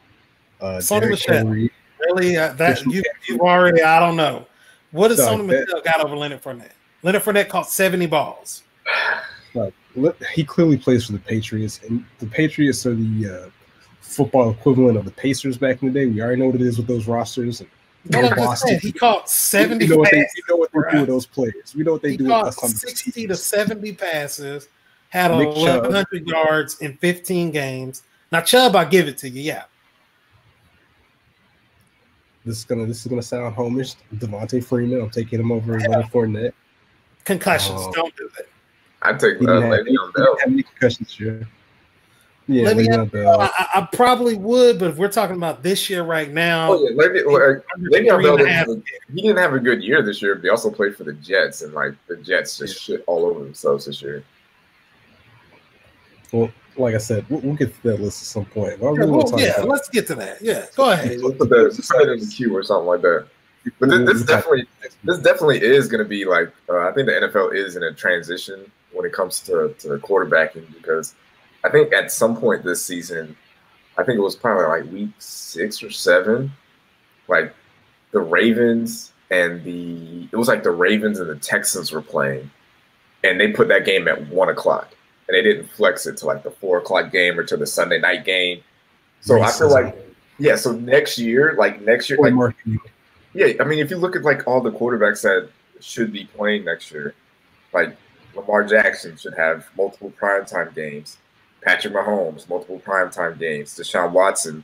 uh, 0.61 0.79
Sony 0.79 1.11
Michel. 1.11 1.35
Henry, 1.35 1.73
Really, 2.15 2.37
uh, 2.37 2.53
that 2.55 2.85
you 2.87 3.03
you 3.29 3.41
already 3.41 3.83
I 3.83 3.99
don't 4.01 4.17
know. 4.17 4.47
What 4.93 5.11
has 5.11 5.21
Sony 5.21 5.47
Michel 5.47 5.81
got 5.83 6.05
over 6.05 6.17
Leonard 6.17 6.43
Fournette? 6.43 6.71
Leonard 7.03 7.23
Fournette 7.23 7.49
caught 7.49 7.69
seventy 7.69 8.07
balls. 8.07 8.63
Like, 9.55 9.75
he 10.33 10.45
clearly 10.45 10.77
plays 10.77 11.07
for 11.07 11.13
the 11.13 11.19
Patriots, 11.19 11.81
and 11.87 12.05
the 12.19 12.27
Patriots 12.27 12.85
are 12.87 12.95
the 12.95 13.47
uh, 13.47 13.51
football 14.01 14.51
equivalent 14.51 14.97
of 14.97 15.05
the 15.05 15.11
Pacers 15.13 15.57
back 15.57 15.83
in 15.83 15.93
the 15.93 15.95
day. 15.95 16.07
We 16.07 16.21
already 16.21 16.41
know 16.41 16.47
what 16.47 16.57
it 16.57 16.63
is 16.63 16.79
with 16.79 16.87
those 16.87 17.07
rosters. 17.07 17.61
And, 17.61 17.69
Boston, 18.37 18.79
he 18.81 18.93
caught 18.93 19.31
seventy. 19.31 19.87
You 19.87 19.97
know, 19.97 20.05
they, 20.11 20.19
you 20.19 20.43
know 20.49 20.57
what 20.57 20.71
they, 20.73 20.91
do 20.91 21.01
with 21.01 21.09
those 21.09 21.27
players. 21.27 21.75
We 21.75 21.85
know 21.85 21.93
what 21.93 22.03
they 22.03 22.13
he 22.13 22.17
do. 22.19 22.27
Caught 22.27 22.53
sixty 22.53 23.27
to 23.27 23.35
seventy 23.35 23.93
passes, 23.93 24.69
had 25.09 25.31
eleven 25.31 25.91
hundred 25.91 26.27
yards 26.27 26.79
in 26.81 26.97
fifteen 26.99 27.51
games. 27.51 28.03
Now 28.31 28.43
Chubb, 28.43 28.77
I 28.77 28.85
give 28.85 29.09
it 29.09 29.17
to 29.19 29.29
you. 29.29 29.41
Yeah, 29.41 29.65
this 32.45 32.59
is 32.59 32.65
gonna 32.65 32.87
this 32.87 33.01
is 33.01 33.07
gonna 33.07 33.23
sound 33.23 33.55
homish. 33.57 33.97
Devonta 34.17 34.63
Freeman, 34.63 35.01
I'm 35.01 35.11
taking 35.11 35.41
him 35.41 35.51
over 35.51 35.79
yeah. 35.79 35.89
Leonard 35.89 36.07
Fournette. 36.07 36.53
Concussions, 37.25 37.81
um, 37.81 37.93
don't 37.93 38.17
do 38.17 38.31
that. 38.37 38.47
I 39.03 39.13
take 39.13 39.37
uh, 39.37 39.45
Le'Veon 39.45 40.13
Bell. 40.15 40.37
Have 40.41 40.51
any 40.51 40.63
concussions, 40.63 41.13
sure. 41.13 41.47
Yeah, 42.47 42.67
Le'Veon 42.67 43.11
Bell. 43.11 43.41
I, 43.41 43.69
I, 43.75 43.89
probably 43.93 44.35
would, 44.35 44.79
but 44.79 44.91
if 44.91 44.97
we're 44.97 45.11
talking 45.11 45.37
about 45.37 45.63
this 45.63 45.89
year 45.89 46.03
right 46.03 46.31
now, 46.31 46.73
oh, 46.73 46.89
yeah, 46.89 46.97
Le'Veon, 46.97 47.63
Le'Veon 47.79 48.23
Bell 48.23 48.37
didn't, 48.37 48.85
he 49.15 49.23
didn't 49.23 49.39
have 49.39 49.55
a 49.55 49.59
good 49.59 49.83
year 49.83 50.03
this 50.03 50.21
year. 50.21 50.35
But 50.35 50.45
he 50.45 50.51
also 50.51 50.71
played 50.71 50.97
for 50.97 51.05
the 51.05 51.15
Jets, 51.15 51.63
and 51.63 51.73
like 51.73 51.95
the 52.09 52.17
Jets 52.17 52.59
just 52.59 52.89
yeah. 52.89 52.97
shit 52.97 53.05
all 53.07 53.25
over 53.25 53.43
themselves 53.43 53.87
this 53.87 54.03
year. 54.03 54.23
Well, 56.33 56.51
like 56.77 56.95
I 56.95 56.99
said, 56.99 57.25
we'll, 57.29 57.41
we'll, 57.41 57.55
get 57.55 57.75
to 57.75 57.83
that 57.89 58.01
list 58.01 58.23
at 58.23 58.27
some 58.27 58.45
point. 58.45 58.79
Yeah, 58.81 59.05
well, 59.05 59.41
yeah 59.41 59.63
let's 59.63 59.89
get 59.89 60.07
to 60.09 60.15
that. 60.17 60.43
Yeah, 60.43 60.67
go 60.77 60.91
ahead. 60.91 61.21
Let's 61.21 61.39
put 61.39 61.49
that, 61.51 61.89
put 61.91 62.09
in 62.09 62.21
the 62.21 62.27
queue 62.27 62.57
or 62.57 62.63
something 62.63 62.87
like 62.87 63.03
that. 63.03 63.27
But 63.79 63.89
this, 63.91 64.13
this 64.13 64.23
definitely, 64.25 64.67
this 65.05 65.19
definitely 65.19 65.63
is 65.63 65.89
going 65.89 66.03
to 66.03 66.09
be 66.09 66.25
like. 66.25 66.53
Uh, 66.69 66.89
I 66.89 66.93
think 66.93 67.07
the 67.07 67.13
NFL 67.13 67.55
is 67.55 67.77
in 67.77 67.83
a 67.83 67.93
transition 67.93 68.71
when 68.93 69.07
it 69.07 69.13
comes 69.13 69.41
to 69.41 69.75
to 69.79 69.89
quarterbacking 69.99 70.73
because 70.75 71.15
I 71.65 71.71
think 71.71 71.93
at 71.93 72.13
some 72.13 72.37
point 72.37 72.63
this 72.65 72.85
season, 72.85 73.37
I 73.97 74.05
think 74.05 74.19
it 74.19 74.23
was 74.23 74.37
probably 74.37 74.67
like 74.67 74.93
week 74.93 75.11
six 75.19 75.83
or 75.83 75.91
seven, 75.91 76.53
like 77.29 77.55
the 78.13 78.21
Ravens 78.21 79.13
and 79.31 79.65
the 79.65 80.29
it 80.31 80.37
was 80.37 80.49
like 80.49 80.63
the 80.63 80.71
Ravens 80.71 81.21
and 81.21 81.31
the 81.31 81.37
Texans 81.37 81.91
were 81.93 82.03
playing, 82.03 82.51
and 83.23 83.41
they 83.41 83.53
put 83.53 83.69
that 83.69 83.87
game 83.87 84.09
at 84.09 84.29
one 84.29 84.51
o'clock 84.51 84.95
and 85.29 85.35
they 85.35 85.43
didn't 85.43 85.69
flex 85.71 86.07
it 86.07 86.17
to 86.19 86.27
like 86.27 86.43
the 86.43 86.51
four 86.51 86.79
o'clock 86.79 87.11
game 87.11 87.39
or 87.39 87.45
to 87.45 87.57
the 87.57 87.67
Sunday 87.67 87.99
night 87.99 88.25
game. 88.25 88.63
So 89.21 89.41
I 89.41 89.51
feel 89.51 89.71
like, 89.71 89.97
yeah. 90.39 90.57
So 90.57 90.73
next 90.73 91.19
year, 91.19 91.55
like 91.57 91.81
next 91.81 92.11
year, 92.11 92.19
like, 92.19 92.55
yeah. 93.33 93.53
I 93.59 93.65
mean, 93.65 93.79
if 93.79 93.91
you 93.91 93.97
look 93.97 94.17
at 94.17 94.23
like 94.23 94.47
all 94.47 94.61
the 94.61 94.71
quarterbacks 94.71 95.23
that 95.23 95.49
should 95.81 96.13
be 96.13 96.25
playing 96.27 96.65
next 96.65 96.91
year, 96.93 97.15
like 97.73 97.97
Lamar 98.35 98.65
Jackson 98.65 99.17
should 99.17 99.35
have 99.35 99.67
multiple 99.77 100.13
primetime 100.21 100.75
games. 100.75 101.19
Patrick 101.63 101.95
Mahomes, 101.95 102.49
multiple 102.49 102.83
primetime 102.85 103.39
games. 103.39 103.75
Deshaun 103.79 104.13
Watson, 104.13 104.63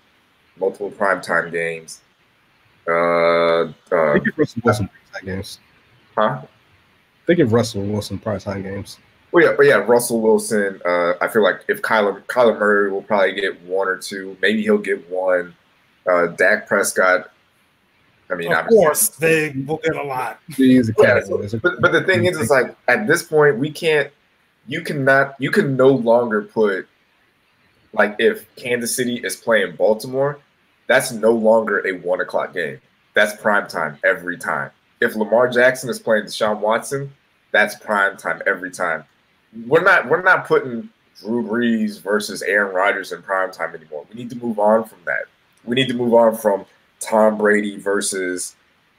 multiple 0.59 0.91
primetime 0.91 1.51
games. 1.51 2.03
Uh, 2.87 3.73
uh, 3.95 4.13
think 4.13 4.27
of 4.27 4.39
Russell 4.39 4.63
Wilson 4.65 4.91
primetime 4.91 5.25
games. 5.25 5.59
Huh? 6.15 6.43
Think 7.27 7.39
of 7.39 7.53
Russell 7.53 7.83
Wilson 7.83 8.19
primetime 8.19 8.63
games. 8.63 8.99
Well, 9.33 9.45
yeah, 9.45 9.55
but 9.57 9.67
yeah, 9.67 9.77
Russell 9.77 10.21
Wilson. 10.21 10.81
Uh, 10.85 11.15
I 11.21 11.29
feel 11.29 11.43
like 11.43 11.65
if 11.69 11.83
Kyler 11.83 12.23
Kyler 12.25 12.59
Murray 12.59 12.91
will 12.91 13.03
probably 13.03 13.33
get 13.33 13.61
one 13.63 13.87
or 13.87 13.97
two, 13.97 14.37
maybe 14.43 14.63
he'll 14.63 14.79
get 14.79 15.09
one. 15.09 15.55
Uh, 16.09 16.29
Dak 16.29 16.67
Prescott. 16.67 17.31
I 18.31 18.35
mean, 18.35 18.53
of 18.53 18.67
course, 18.69 19.09
they 19.09 19.51
will 19.67 19.79
get 19.79 19.97
a 19.97 20.03
lot. 20.03 20.41
yeah, 20.57 21.21
but, 21.63 21.81
but 21.81 21.93
the 21.93 22.03
thing 22.05 22.27
is, 22.27 22.39
is 22.39 22.51
like 22.51 22.77
at 22.89 23.07
this 23.07 23.23
point, 23.23 23.59
we 23.59 23.71
can't. 23.71 24.11
You 24.67 24.83
cannot. 24.83 25.37
You 25.39 25.51
can 25.51 25.77
no 25.77 25.89
longer 25.89 26.43
put 26.43 26.87
like 27.93 28.17
if 28.19 28.53
Kansas 28.57 28.95
City 28.95 29.17
is 29.17 29.37
playing 29.37 29.77
Baltimore, 29.77 30.39
that's 30.87 31.13
no 31.13 31.33
longer 31.33 31.87
a 31.87 31.93
one 32.01 32.21
o'clock 32.21 32.55
game. 32.55 32.81
That's 33.15 33.41
prime 33.41 33.69
time 33.69 33.99
every 34.05 34.39
time. 34.39 34.71
If 35.01 35.17
Lamar 35.17 35.49
Jackson 35.49 35.89
is 35.91 35.99
playing 35.99 36.25
Deshaun 36.25 36.61
Watson, 36.61 37.13
that's 37.53 37.75
prime 37.77 38.17
time 38.17 38.43
every 38.47 38.71
time 38.71 39.05
we're 39.67 39.83
not 39.83 40.09
we're 40.09 40.23
not 40.23 40.47
putting 40.47 40.89
Drew 41.21 41.43
Brees 41.43 42.01
versus 42.01 42.43
Aaron 42.43 42.75
Rodgers 42.75 43.13
in 43.13 43.23
prime 43.23 43.51
time 43.53 43.75
anymore. 43.75 44.07
We 44.09 44.17
need 44.21 44.31
to 44.31 44.37
move 44.37 44.59
on 44.59 44.85
from 44.85 44.99
that. 45.05 45.25
We 45.65 45.75
need 45.75 45.89
to 45.89 45.95
move 45.95 46.15
on 46.15 46.37
from 46.37 46.65
Tom 47.01 47.37
Brady 47.37 47.79
versus 47.79 48.57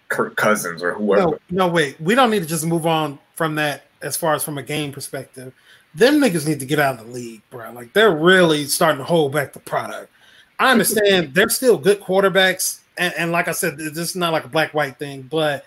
Kirk 0.09 0.35
Cousins 0.35 0.83
or 0.83 0.93
whoever. 0.93 1.31
No, 1.31 1.39
no, 1.49 1.67
wait. 1.67 1.99
We 1.99 2.15
don't 2.15 2.29
need 2.29 2.41
to 2.41 2.47
just 2.47 2.65
move 2.65 2.85
on 2.85 3.17
from 3.35 3.55
that 3.55 3.83
as 4.01 4.17
far 4.17 4.33
as 4.35 4.43
from 4.43 4.57
a 4.57 4.63
game 4.63 4.91
perspective. 4.91 5.53
Them 5.95 6.19
niggas 6.19 6.47
need 6.47 6.59
to 6.59 6.65
get 6.65 6.79
out 6.79 6.99
of 6.99 7.07
the 7.07 7.11
league, 7.11 7.41
bro. 7.49 7.71
Like 7.71 7.93
they're 7.93 8.15
really 8.15 8.65
starting 8.65 8.99
to 8.99 9.03
hold 9.03 9.31
back 9.31 9.53
the 9.53 9.59
product. 9.59 10.11
I 10.59 10.71
understand 10.71 11.33
they're 11.33 11.49
still 11.49 11.77
good 11.77 12.01
quarterbacks, 12.01 12.81
and, 12.97 13.13
and 13.17 13.31
like 13.31 13.47
I 13.47 13.51
said, 13.51 13.77
this 13.77 13.97
is 13.97 14.15
not 14.15 14.31
like 14.31 14.45
a 14.45 14.49
black 14.49 14.75
white 14.75 14.99
thing, 14.99 15.23
but 15.23 15.65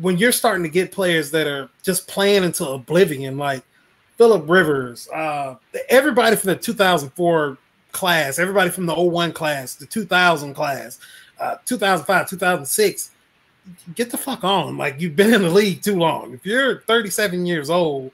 when 0.00 0.18
you're 0.18 0.32
starting 0.32 0.62
to 0.62 0.68
get 0.68 0.92
players 0.92 1.30
that 1.30 1.46
are 1.46 1.70
just 1.82 2.06
playing 2.06 2.44
into 2.44 2.68
oblivion, 2.68 3.38
like 3.38 3.62
Philip 4.16 4.48
Rivers, 4.48 5.08
uh, 5.10 5.56
everybody 5.88 6.36
from 6.36 6.48
the 6.48 6.56
2004 6.56 7.58
class, 7.92 8.38
everybody 8.38 8.70
from 8.70 8.86
the 8.86 8.94
01 8.94 9.32
class, 9.32 9.74
the 9.74 9.86
2000 9.86 10.54
class, 10.54 10.98
uh, 11.40 11.56
2005, 11.64 12.28
2006, 12.28 13.10
get 13.94 14.10
the 14.10 14.16
fuck 14.16 14.44
on. 14.44 14.76
Like 14.76 15.00
you've 15.00 15.16
been 15.16 15.34
in 15.34 15.42
the 15.42 15.50
league 15.50 15.82
too 15.82 15.96
long. 15.96 16.32
If 16.32 16.46
you're 16.46 16.80
37 16.82 17.46
years 17.46 17.70
old, 17.70 18.10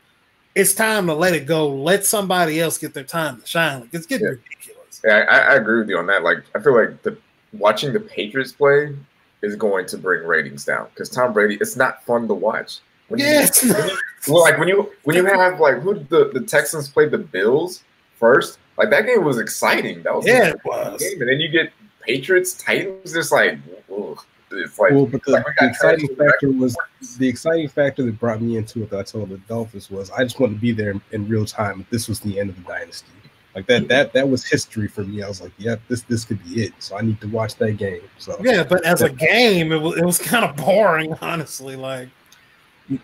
it's 0.55 0.75
time 0.75 1.07
to 1.07 1.15
let 1.15 1.35
it 1.35 1.47
go. 1.47 1.69
Let 1.69 2.05
somebody 2.05 2.61
else 2.61 2.79
get 2.79 2.95
their 2.95 3.05
time 3.05 3.41
to 3.41 3.47
shine. 3.47 3.81
Like 3.81 3.95
it's 3.95 4.07
getting 4.07 4.27
yeah. 4.27 4.33
ridiculous. 4.33 5.01
Yeah, 5.05 5.25
I, 5.29 5.39
I, 5.39 5.55
agree 5.55 5.79
with 5.79 5.89
you 5.89 5.99
on 5.99 6.07
that. 6.07 6.23
Like 6.23 6.45
I 6.55 6.61
feel 6.61 6.75
like 6.75 7.03
the 7.03 7.17
watching 7.53 7.93
the 7.93 8.01
Patriots 8.01 8.53
play 8.53 8.95
is 9.43 9.57
going 9.57 9.87
to 9.87 9.99
bring 9.99 10.27
ratings 10.27 10.65
down 10.65 10.89
because 10.91 11.09
Tom 11.09 11.33
Brady. 11.33 11.59
It's 11.61 11.77
not 11.77 12.05
fun 12.05 12.29
to 12.29 12.35
watch. 12.35 12.81
When 13.09 13.21
yes. 13.21 13.63
You, 13.65 13.73
when 13.75 13.89
you, 13.89 13.99
well, 14.29 14.43
like 14.43 14.59
when 14.59 14.69
you 14.69 14.93
when 15.05 15.17
you 15.17 15.25
have 15.25 15.61
like 15.61 15.79
who 15.81 15.95
the 15.95 16.31
the 16.33 16.41
Texans 16.41 16.89
played 16.89 17.11
the 17.11 17.19
Bills 17.19 17.83
first, 18.17 18.59
like 18.79 18.91
that 18.91 19.07
game 19.07 19.25
was 19.25 19.39
exciting. 19.39 20.03
That 20.03 20.15
was 20.15 20.27
yeah, 20.27 20.49
it 20.49 20.61
was. 20.65 21.01
Game. 21.01 21.21
And 21.21 21.31
then 21.31 21.41
you 21.41 21.49
get 21.49 21.73
Patriots 22.01 22.55
Titans. 22.55 23.13
Just 23.13 23.33
like 23.33 23.59
ugh, 23.93 24.19
it's 24.53 24.79
like 24.79 24.93
well, 24.93 25.07
but 25.07 25.25
the, 25.25 25.33
like 25.33 25.45
the 25.59 25.67
exciting 25.67 26.15
factor 26.17 26.51
was 26.51 26.77
the 27.19 27.29
exciting 27.29 27.69
factor 27.69 28.05
that 28.05 28.19
brought 28.19 28.41
me 28.41 28.57
into 28.57 28.83
it. 28.83 28.91
That 28.91 29.01
I 29.01 29.03
told 29.03 29.29
the 29.29 29.39
Dolphins 29.39 29.91
was 29.91 30.11
I 30.11 30.25
just 30.25 30.41
wanted 30.41 30.55
to 30.55 30.61
be 30.61 30.73
there 30.73 30.93
in, 30.93 31.03
in 31.13 31.29
real 31.29 31.45
time. 31.45 31.87
This 31.91 32.09
was 32.09 32.21
the 32.21 32.39
end 32.39 32.51
of 32.51 32.57
the 32.57 32.63
dynasty. 32.63 33.09
Like 33.55 33.67
that 33.67 33.89
that 33.89 34.13
that 34.15 34.29
was 34.29 34.45
history 34.45 34.89
for 34.89 35.05
me. 35.05 35.23
I 35.23 35.29
was 35.29 35.43
like, 35.43 35.53
yep, 35.59 35.81
this 35.89 36.03
this 36.03 36.25
could 36.25 36.43
be 36.45 36.63
it. 36.63 36.73
So 36.79 36.97
I 36.97 37.03
need 37.03 37.21
to 37.21 37.29
watch 37.29 37.57
that 37.57 37.73
game. 37.73 38.01
So 38.19 38.37
yeah, 38.43 38.63
but 38.63 38.85
as 38.85 39.03
a 39.03 39.11
game, 39.11 39.73
it 39.73 39.81
was 39.81 39.99
it 39.99 40.05
was 40.05 40.19
kind 40.19 40.45
of 40.45 40.57
boring, 40.57 41.15
honestly. 41.21 41.77
Like 41.77 42.09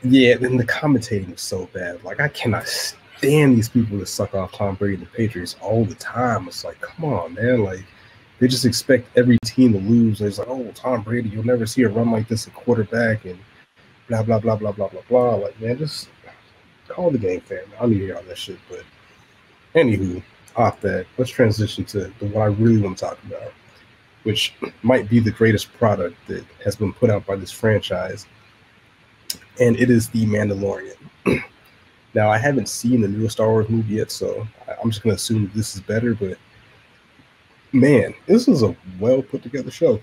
yeah, 0.02 0.34
and 0.34 0.58
the 0.58 0.64
commentating 0.64 1.30
was 1.30 1.40
so 1.40 1.68
bad. 1.72 2.02
Like 2.04 2.20
I 2.20 2.28
cannot 2.28 2.66
stand 2.66 3.56
these 3.56 3.68
people 3.68 3.98
that 3.98 4.06
suck 4.06 4.34
off 4.34 4.52
Tom 4.52 4.74
Brady 4.74 4.94
and 4.94 5.02
the 5.02 5.10
Patriots 5.10 5.56
all 5.60 5.84
the 5.84 5.94
time. 5.94 6.48
It's 6.48 6.64
like, 6.64 6.80
come 6.80 7.12
on, 7.12 7.34
man. 7.34 7.64
Like 7.64 7.84
they 8.38 8.48
just 8.48 8.64
expect 8.64 9.16
every 9.16 9.38
team 9.44 9.72
to 9.72 9.78
lose. 9.78 10.20
It's 10.20 10.38
like, 10.38 10.48
oh, 10.48 10.70
Tom 10.74 11.02
Brady, 11.02 11.28
you'll 11.28 11.46
never 11.46 11.66
see 11.66 11.82
a 11.82 11.88
run 11.88 12.10
like 12.10 12.28
this 12.28 12.46
at 12.46 12.54
quarterback 12.54 13.24
and 13.24 13.38
blah 14.08 14.22
blah 14.22 14.38
blah 14.38 14.56
blah 14.56 14.72
blah 14.72 14.88
blah 14.88 15.02
blah. 15.08 15.34
Like, 15.34 15.60
man, 15.60 15.78
just 15.78 16.08
call 16.88 17.10
the 17.10 17.18
game, 17.18 17.40
fam. 17.40 17.64
I 17.80 17.86
need 17.86 17.98
to 17.98 18.04
hear 18.06 18.16
all 18.16 18.22
that 18.22 18.38
shit. 18.38 18.58
But 18.68 18.82
anywho, 19.74 20.22
off 20.56 20.80
that, 20.80 21.06
let's 21.16 21.30
transition 21.30 21.84
to 21.86 22.12
the 22.18 22.26
what 22.26 22.42
I 22.42 22.46
really 22.46 22.80
want 22.80 22.98
to 22.98 23.04
talk 23.04 23.18
about, 23.24 23.52
which 24.22 24.54
might 24.82 25.08
be 25.08 25.20
the 25.20 25.30
greatest 25.30 25.72
product 25.74 26.16
that 26.26 26.44
has 26.64 26.76
been 26.76 26.92
put 26.92 27.10
out 27.10 27.26
by 27.26 27.36
this 27.36 27.52
franchise, 27.52 28.26
and 29.60 29.78
it 29.78 29.90
is 29.90 30.08
the 30.08 30.26
Mandalorian. 30.26 30.96
now, 32.14 32.30
I 32.30 32.38
haven't 32.38 32.68
seen 32.68 33.00
the 33.00 33.08
newest 33.08 33.36
Star 33.36 33.48
Wars 33.48 33.68
movie 33.68 33.94
yet, 33.94 34.10
so 34.10 34.46
I'm 34.82 34.90
just 34.90 35.02
gonna 35.02 35.16
assume 35.16 35.50
this 35.54 35.74
is 35.74 35.80
better. 35.80 36.14
But 36.14 36.38
man, 37.72 38.14
this 38.26 38.48
is 38.48 38.62
a 38.62 38.74
well 39.00 39.22
put 39.22 39.42
together 39.42 39.70
show, 39.70 40.00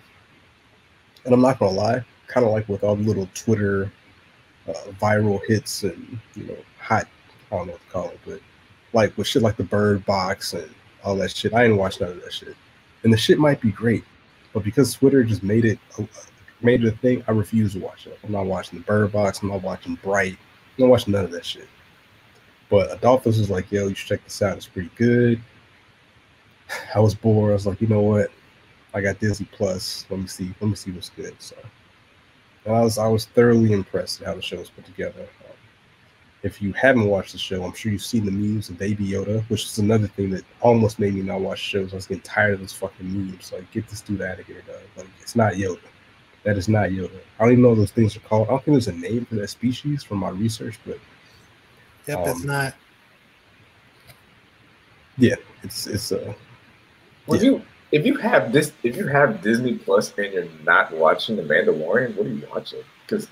and 1.26 1.34
I'm 1.34 1.42
not 1.42 1.60
gonna 1.60 1.72
lie, 1.72 2.04
kind 2.28 2.46
of 2.46 2.52
like 2.52 2.68
with 2.68 2.84
all 2.84 2.96
the 2.96 3.04
little 3.04 3.30
Twitter 3.34 3.92
uh, 4.68 4.74
viral 5.02 5.40
hits 5.48 5.84
and 5.84 6.20
you 6.36 6.46
know 6.46 6.58
hot, 6.80 7.08
I 7.52 7.56
don't 7.56 7.68
know 7.68 7.74
what 7.74 7.82
to 7.82 7.90
call 7.90 8.10
it, 8.10 8.20
but 8.26 8.40
like 8.94 9.18
with 9.18 9.28
shit 9.28 9.42
like 9.42 9.58
the 9.58 9.64
Bird 9.64 10.06
Box 10.06 10.54
and 10.54 10.70
all 11.04 11.16
that 11.18 11.32
shit. 11.32 11.54
I 11.54 11.64
didn't 11.64 11.78
watch 11.78 12.02
none 12.02 12.12
of 12.12 12.22
that 12.22 12.34
shit, 12.34 12.56
and 13.04 13.14
the 13.14 13.18
shit 13.18 13.40
might 13.40 13.62
be 13.62 13.72
great, 13.72 14.04
but 14.54 14.64
because 14.64 14.94
Twitter 14.94 15.24
just 15.24 15.44
made 15.44 15.66
it 15.66 15.80
made 16.62 16.84
it 16.84 16.94
a 16.94 16.98
thing, 16.98 17.24
I 17.28 17.32
refuse 17.32 17.74
to 17.74 17.80
watch 17.80 18.08
it. 18.08 18.18
I'm 18.24 18.32
not 18.32 18.46
watching 18.46 18.80
the 18.80 18.86
Bird 18.86 19.12
Box. 19.12 19.42
I'm 19.42 19.50
not 19.50 19.62
watching 19.62 19.96
Bright. 19.96 20.38
I'm 20.78 20.86
not 20.86 20.90
watching 20.90 21.14
none 21.14 21.26
of 21.26 21.32
that 21.32 21.46
shit. 21.46 21.68
But 22.70 22.92
Adolphus 22.92 23.38
was 23.38 23.50
like, 23.50 23.72
"Yo, 23.72 23.88
you 23.88 23.96
should 23.96 24.08
check 24.08 24.24
this 24.24 24.42
out. 24.42 24.58
It's 24.58 24.68
pretty 24.68 24.92
good." 24.96 25.42
I 26.96 27.00
was 27.00 27.16
bored. 27.16 27.52
I 27.52 27.54
was 27.54 27.68
like, 27.68 27.82
you 27.82 27.88
know 27.88 28.02
what? 28.02 28.32
I 28.94 29.02
got 29.02 29.20
Disney 29.20 29.48
Plus. 29.52 30.06
Let 30.10 30.20
me 30.20 30.28
see. 30.28 30.54
Let 30.60 30.70
me 30.70 30.76
see 30.76 30.92
what's 30.92 31.10
good. 31.10 31.36
So 31.40 31.56
I 32.66 32.82
was 32.82 32.98
I 32.98 33.08
was 33.08 33.26
thoroughly 33.26 33.74
impressed 33.74 34.22
at 34.22 34.28
how 34.28 34.36
the 34.36 34.42
show 34.42 34.58
was 34.58 34.70
put 34.70 34.86
together. 34.86 35.22
Um, 35.22 35.56
if 36.44 36.62
you 36.62 36.74
haven't 36.74 37.08
watched 37.08 37.34
the 37.34 37.38
show, 37.38 37.64
I'm 37.64 37.74
sure 37.74 37.92
you've 37.92 38.02
seen 38.04 38.26
the 38.26 38.32
memes 38.32 38.70
of 38.70 38.78
Baby 38.78 39.08
Yoda, 39.08 39.44
which 39.50 39.66
is 39.66 39.78
another 39.78 40.08
thing 40.08 40.30
that 40.32 40.44
almost 40.62 41.00
made 41.00 41.14
me 41.14 41.22
not 41.22 41.42
watch 41.42 41.60
shows. 41.60 41.94
I 41.94 41.98
was 41.98 42.08
getting 42.08 42.22
tired 42.22 42.56
of 42.56 42.60
those 42.62 42.74
fucking 42.74 43.12
memes. 43.12 43.52
Like, 43.52 43.70
get 43.72 43.88
this 43.88 44.02
dude 44.02 44.22
out 44.22 44.40
of 44.40 44.46
here, 44.46 44.64
dog. 44.68 44.78
Like, 44.96 45.08
it's 45.22 45.36
not 45.36 45.54
Yoda. 45.54 45.80
That 46.46 46.58
is 46.58 46.70
not 46.70 46.90
Yoda. 46.90 47.20
I 47.40 47.44
don't 47.44 47.54
even 47.54 47.64
know 47.64 47.74
those 47.74 47.92
things 47.92 48.16
are 48.16 48.20
called. 48.22 48.48
I 48.48 48.52
don't 48.52 48.64
think 48.64 48.76
there's 48.76 48.88
a 48.88 48.94
name 48.94 49.26
for 49.26 49.36
that 49.36 49.50
species 49.50 50.04
from 50.04 50.20
my 50.20 50.30
research, 50.30 50.80
but 50.86 51.00
yep, 52.08 52.20
um, 52.20 52.26
that's 52.26 52.44
not. 52.44 52.76
Yeah, 55.18 55.36
it's 55.64 55.88
it's 55.88 56.12
uh. 56.12 56.34
Would 57.28 57.42
yeah. 57.42 57.50
you 57.50 57.62
if 57.92 58.06
you 58.06 58.16
have 58.18 58.54
this 58.54 58.74
if 58.84 58.96
you 58.96 59.08
have 59.08 59.42
Disney 59.42 59.76
Plus 59.76 60.14
and 60.18 60.34
you're 60.34 60.48
not 60.64 60.92
watching 60.92 61.36
The 61.36 61.42
Mandalorian, 61.42 62.16
what 62.16 62.28
are 62.28 62.30
you 62.30 62.48
watching? 62.54 62.84
Because 63.02 63.28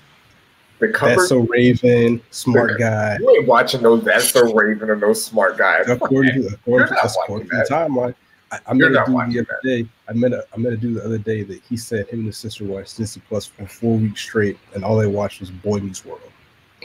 the 0.80 0.88
cover. 0.88 1.14
That's 1.14 1.28
so 1.28 1.38
Raven, 1.40 2.20
smart 2.30 2.78
guy. 2.78 3.16
You 3.20 3.30
ain't 3.30 3.46
watching 3.46 3.82
those. 3.82 4.02
That's 4.04 4.30
so 4.30 4.52
Raven 4.52 4.90
and 4.90 5.00
those 5.00 5.24
smart 5.24 5.56
guys. 5.56 5.88
According 5.88 6.42
to 6.42 6.48
according 6.48 6.88
to, 6.88 6.94
according 6.94 7.48
to 7.48 7.56
the 7.56 7.66
timeline, 7.70 8.14
I, 8.50 8.58
I 8.66 8.74
met 8.74 8.90
a 8.90 9.04
dude 9.06 9.32
the 9.32 9.40
other 9.40 9.60
day. 9.62 9.88
I 10.08 10.12
met 10.12 10.32
a 10.32 10.46
I 10.52 10.58
met 10.58 10.72
a 10.72 10.76
dude 10.76 10.96
the 10.96 11.04
other 11.04 11.18
day 11.18 11.42
that 11.44 11.62
he 11.62 11.76
said 11.76 12.08
him 12.08 12.20
and 12.20 12.26
his 12.26 12.36
sister 12.36 12.64
watched 12.64 12.96
Disney 12.96 13.22
Plus 13.28 13.46
for 13.46 13.66
four 13.66 13.96
weeks 13.96 14.20
straight, 14.20 14.58
and 14.74 14.84
all 14.84 14.96
they 14.96 15.06
watched 15.06 15.40
was 15.40 15.50
Boy 15.50 15.78
Meets 15.78 16.04
World. 16.04 16.20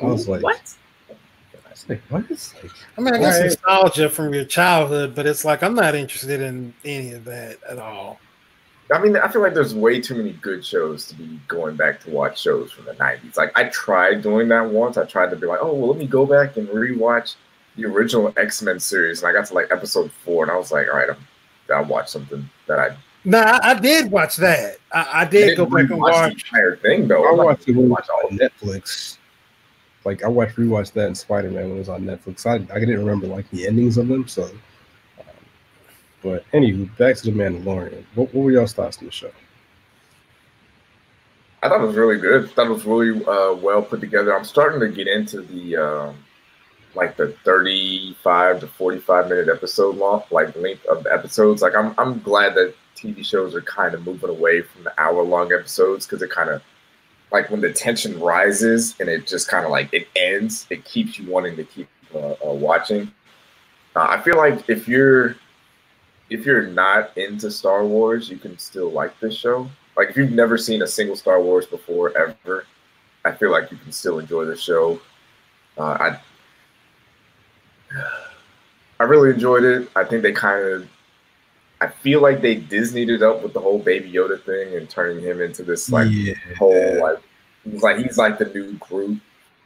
I 0.01 0.05
was 0.05 0.27
like, 0.27 0.41
what? 0.41 0.61
Like, 1.87 2.01
what 2.09 2.29
is 2.29 2.53
like, 2.61 2.71
I 2.97 3.01
mean, 3.01 3.13
I 3.15 3.19
got 3.19 3.41
nostalgia 3.41 4.09
from 4.09 4.33
your 4.33 4.45
childhood, 4.45 5.15
but 5.15 5.25
it's 5.25 5.45
like 5.45 5.63
I'm 5.63 5.73
not 5.73 5.95
interested 5.95 6.41
in 6.41 6.73
any 6.83 7.13
of 7.13 7.25
that 7.25 7.57
at 7.67 7.79
all. 7.79 8.19
I 8.91 8.99
mean, 8.99 9.15
I 9.17 9.27
feel 9.27 9.41
like 9.41 9.53
there's 9.53 9.75
way 9.75 10.01
too 10.01 10.15
many 10.15 10.33
good 10.33 10.65
shows 10.65 11.07
to 11.07 11.15
be 11.15 11.39
going 11.47 11.75
back 11.75 11.99
to 12.01 12.09
watch 12.09 12.41
shows 12.41 12.71
from 12.71 12.85
the 12.85 12.93
90s. 12.93 13.37
Like, 13.37 13.51
I 13.55 13.65
tried 13.65 14.23
doing 14.23 14.47
that 14.47 14.67
once. 14.67 14.97
I 14.97 15.05
tried 15.05 15.29
to 15.29 15.35
be 15.35 15.45
like, 15.45 15.59
oh, 15.61 15.73
well, 15.73 15.89
let 15.89 15.99
me 15.99 16.07
go 16.07 16.25
back 16.25 16.57
and 16.57 16.67
rewatch 16.69 17.35
the 17.75 17.85
original 17.85 18.33
X 18.35 18.61
Men 18.63 18.79
series. 18.79 19.21
And 19.21 19.29
I 19.29 19.33
got 19.33 19.47
to 19.47 19.53
like 19.53 19.71
episode 19.71 20.11
four, 20.11 20.43
and 20.43 20.51
I 20.51 20.57
was 20.57 20.71
like, 20.71 20.87
all 20.87 20.95
right, 20.95 21.09
I'm, 21.09 21.27
I'll 21.73 21.85
watch 21.85 22.09
something 22.09 22.49
that 22.67 22.79
I. 22.79 22.95
No, 23.25 23.41
nah, 23.41 23.59
I, 23.61 23.71
I, 23.71 23.73
did 23.79 24.11
watch 24.11 24.37
that. 24.37 24.77
I, 24.93 25.09
I 25.13 25.25
did 25.25 25.51
I 25.51 25.55
go 25.55 25.65
back 25.65 25.89
and 25.89 25.99
watch, 25.99 26.13
watch 26.13 26.29
the 26.29 26.57
entire 26.57 26.77
thing, 26.77 27.07
though. 27.07 27.27
I 27.27 27.33
watched 27.33 27.67
it 27.67 27.75
watch 27.75 28.07
all 28.09 28.29
Netflix. 28.29 29.17
Like, 30.05 30.23
I 30.23 30.27
watched 30.29 30.55
rewatched 30.55 30.93
that 30.93 31.07
and 31.07 31.17
Spider 31.17 31.51
Man 31.51 31.63
when 31.63 31.75
it 31.75 31.79
was 31.79 31.89
on 31.89 32.03
Netflix. 32.03 32.45
I, 32.45 32.55
I 32.73 32.79
didn't 32.79 32.99
remember 32.99 33.27
like 33.27 33.49
the 33.51 33.67
endings 33.67 33.97
of 33.97 34.07
them, 34.07 34.27
so 34.27 34.49
but 36.21 36.49
anywho, 36.51 36.95
back 36.97 37.15
to 37.17 37.25
the 37.25 37.31
Mandalorian. 37.31 38.03
What, 38.15 38.33
what 38.33 38.43
were 38.43 38.51
y'all's 38.51 38.73
thoughts 38.73 38.97
on 38.97 39.05
the 39.05 39.11
show? 39.11 39.31
I 41.61 41.69
thought 41.69 41.81
it 41.81 41.87
was 41.87 41.95
really 41.95 42.17
good. 42.17 42.45
I 42.45 42.47
thought 42.47 42.67
it 42.67 42.73
was 42.73 42.85
really 42.85 43.23
uh, 43.25 43.53
well 43.55 43.81
put 43.81 43.99
together. 43.99 44.35
I'm 44.35 44.45
starting 44.45 44.79
to 44.79 44.89
get 44.89 45.07
into 45.07 45.41
the 45.41 45.77
um, 45.77 46.15
like 46.95 47.17
the 47.17 47.33
35 47.43 48.61
to 48.61 48.67
45 48.67 49.29
minute 49.29 49.49
episode 49.49 49.95
long, 49.97 50.23
like 50.31 50.55
length 50.55 50.85
of 50.85 51.05
episodes. 51.07 51.61
Like 51.61 51.75
I'm 51.75 51.93
I'm 51.97 52.19
glad 52.19 52.55
that 52.55 52.73
TV 52.99 53.23
shows 53.25 53.55
are 53.55 53.61
kind 53.61 53.93
of 53.93 54.05
moving 54.05 54.29
away 54.29 54.61
from 54.61 54.83
the 54.83 54.93
hour 54.99 55.23
long 55.23 55.51
episodes 55.53 56.05
because 56.05 56.21
it 56.21 56.29
kind 56.29 56.49
of 56.49 56.61
like 57.31 57.49
when 57.49 57.61
the 57.61 57.71
tension 57.71 58.19
rises 58.19 58.95
and 58.99 59.07
it 59.07 59.27
just 59.27 59.47
kind 59.47 59.65
of 59.65 59.71
like 59.71 59.93
it 59.93 60.07
ends, 60.15 60.65
it 60.69 60.83
keeps 60.85 61.19
you 61.19 61.29
wanting 61.29 61.55
to 61.55 61.63
keep 61.63 61.87
uh, 62.13 62.33
uh, 62.45 62.53
watching. 62.53 63.11
Uh, 63.95 64.07
I 64.09 64.21
feel 64.21 64.37
like 64.37 64.69
if 64.69 64.87
you're 64.87 65.35
if 66.29 66.45
you're 66.45 66.67
not 66.67 67.17
into 67.17 67.49
Star 67.49 67.85
Wars, 67.85 68.29
you 68.29 68.37
can 68.37 68.57
still 68.57 68.91
like 68.91 69.19
this 69.19 69.35
show. 69.35 69.69
Like 69.97 70.09
if 70.09 70.17
you've 70.17 70.31
never 70.31 70.57
seen 70.57 70.81
a 70.81 70.87
single 70.87 71.15
Star 71.15 71.41
Wars 71.41 71.65
before 71.65 72.17
ever, 72.17 72.65
I 73.25 73.31
feel 73.31 73.51
like 73.51 73.71
you 73.71 73.77
can 73.77 73.91
still 73.91 74.19
enjoy 74.19 74.45
the 74.45 74.55
show. 74.55 74.99
Uh, 75.77 75.83
I 75.83 76.21
I 78.99 79.03
really 79.03 79.29
enjoyed 79.29 79.63
it. 79.63 79.89
I 79.95 80.03
think 80.03 80.23
they 80.23 80.33
kind 80.33 80.65
of 80.65 80.89
I 81.81 81.87
feel 81.87 82.21
like 82.21 82.41
they 82.41 82.57
Disneyed 82.57 83.09
it 83.09 83.23
up 83.23 83.41
with 83.41 83.53
the 83.53 83.61
whole 83.61 83.79
Baby 83.79 84.11
Yoda 84.11 84.43
thing 84.43 84.75
and 84.75 84.89
turning 84.89 85.23
him 85.23 85.41
into 85.41 85.63
this 85.63 85.89
like 85.89 86.07
yeah. 86.11 86.33
whole 86.57 86.99
like 87.01 87.19
he's 87.63 87.81
like 87.81 87.97
he's 87.97 88.17
like 88.17 88.37
the 88.37 88.45
new 88.45 88.73
group 88.73 89.19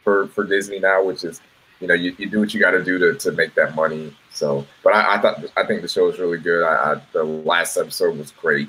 for 0.03 0.27
for 0.27 0.43
Disney 0.43 0.79
now, 0.79 1.03
which 1.03 1.23
is 1.23 1.41
you 1.79 1.87
know 1.87 1.93
you, 1.93 2.15
you 2.17 2.29
do 2.29 2.39
what 2.39 2.53
you 2.53 2.59
got 2.59 2.71
to 2.71 2.83
do 2.83 2.97
to 2.99 3.15
to 3.15 3.31
make 3.31 3.55
that 3.55 3.75
money 3.75 4.13
so, 4.33 4.65
but 4.83 4.95
I, 4.95 5.15
I, 5.15 5.21
thought 5.21 5.45
I 5.55 5.63
think 5.63 5.83
the 5.83 5.87
show 5.87 6.05
was 6.05 6.17
really 6.17 6.39
good. 6.39 6.65
I, 6.65 6.93
I, 6.93 7.01
the 7.13 7.23
last 7.23 7.77
episode 7.77 8.17
was 8.17 8.31
great, 8.31 8.67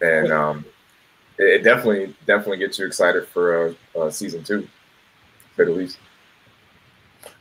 and 0.00 0.32
um, 0.32 0.64
it, 1.38 1.60
it, 1.60 1.62
definitely 1.62 2.14
definitely 2.26 2.58
gets 2.58 2.78
you 2.78 2.86
excited 2.86 3.26
for 3.28 3.68
uh, 3.94 3.98
uh, 3.98 4.10
season 4.10 4.42
two, 4.42 4.66
the 5.56 5.64
least. 5.66 5.98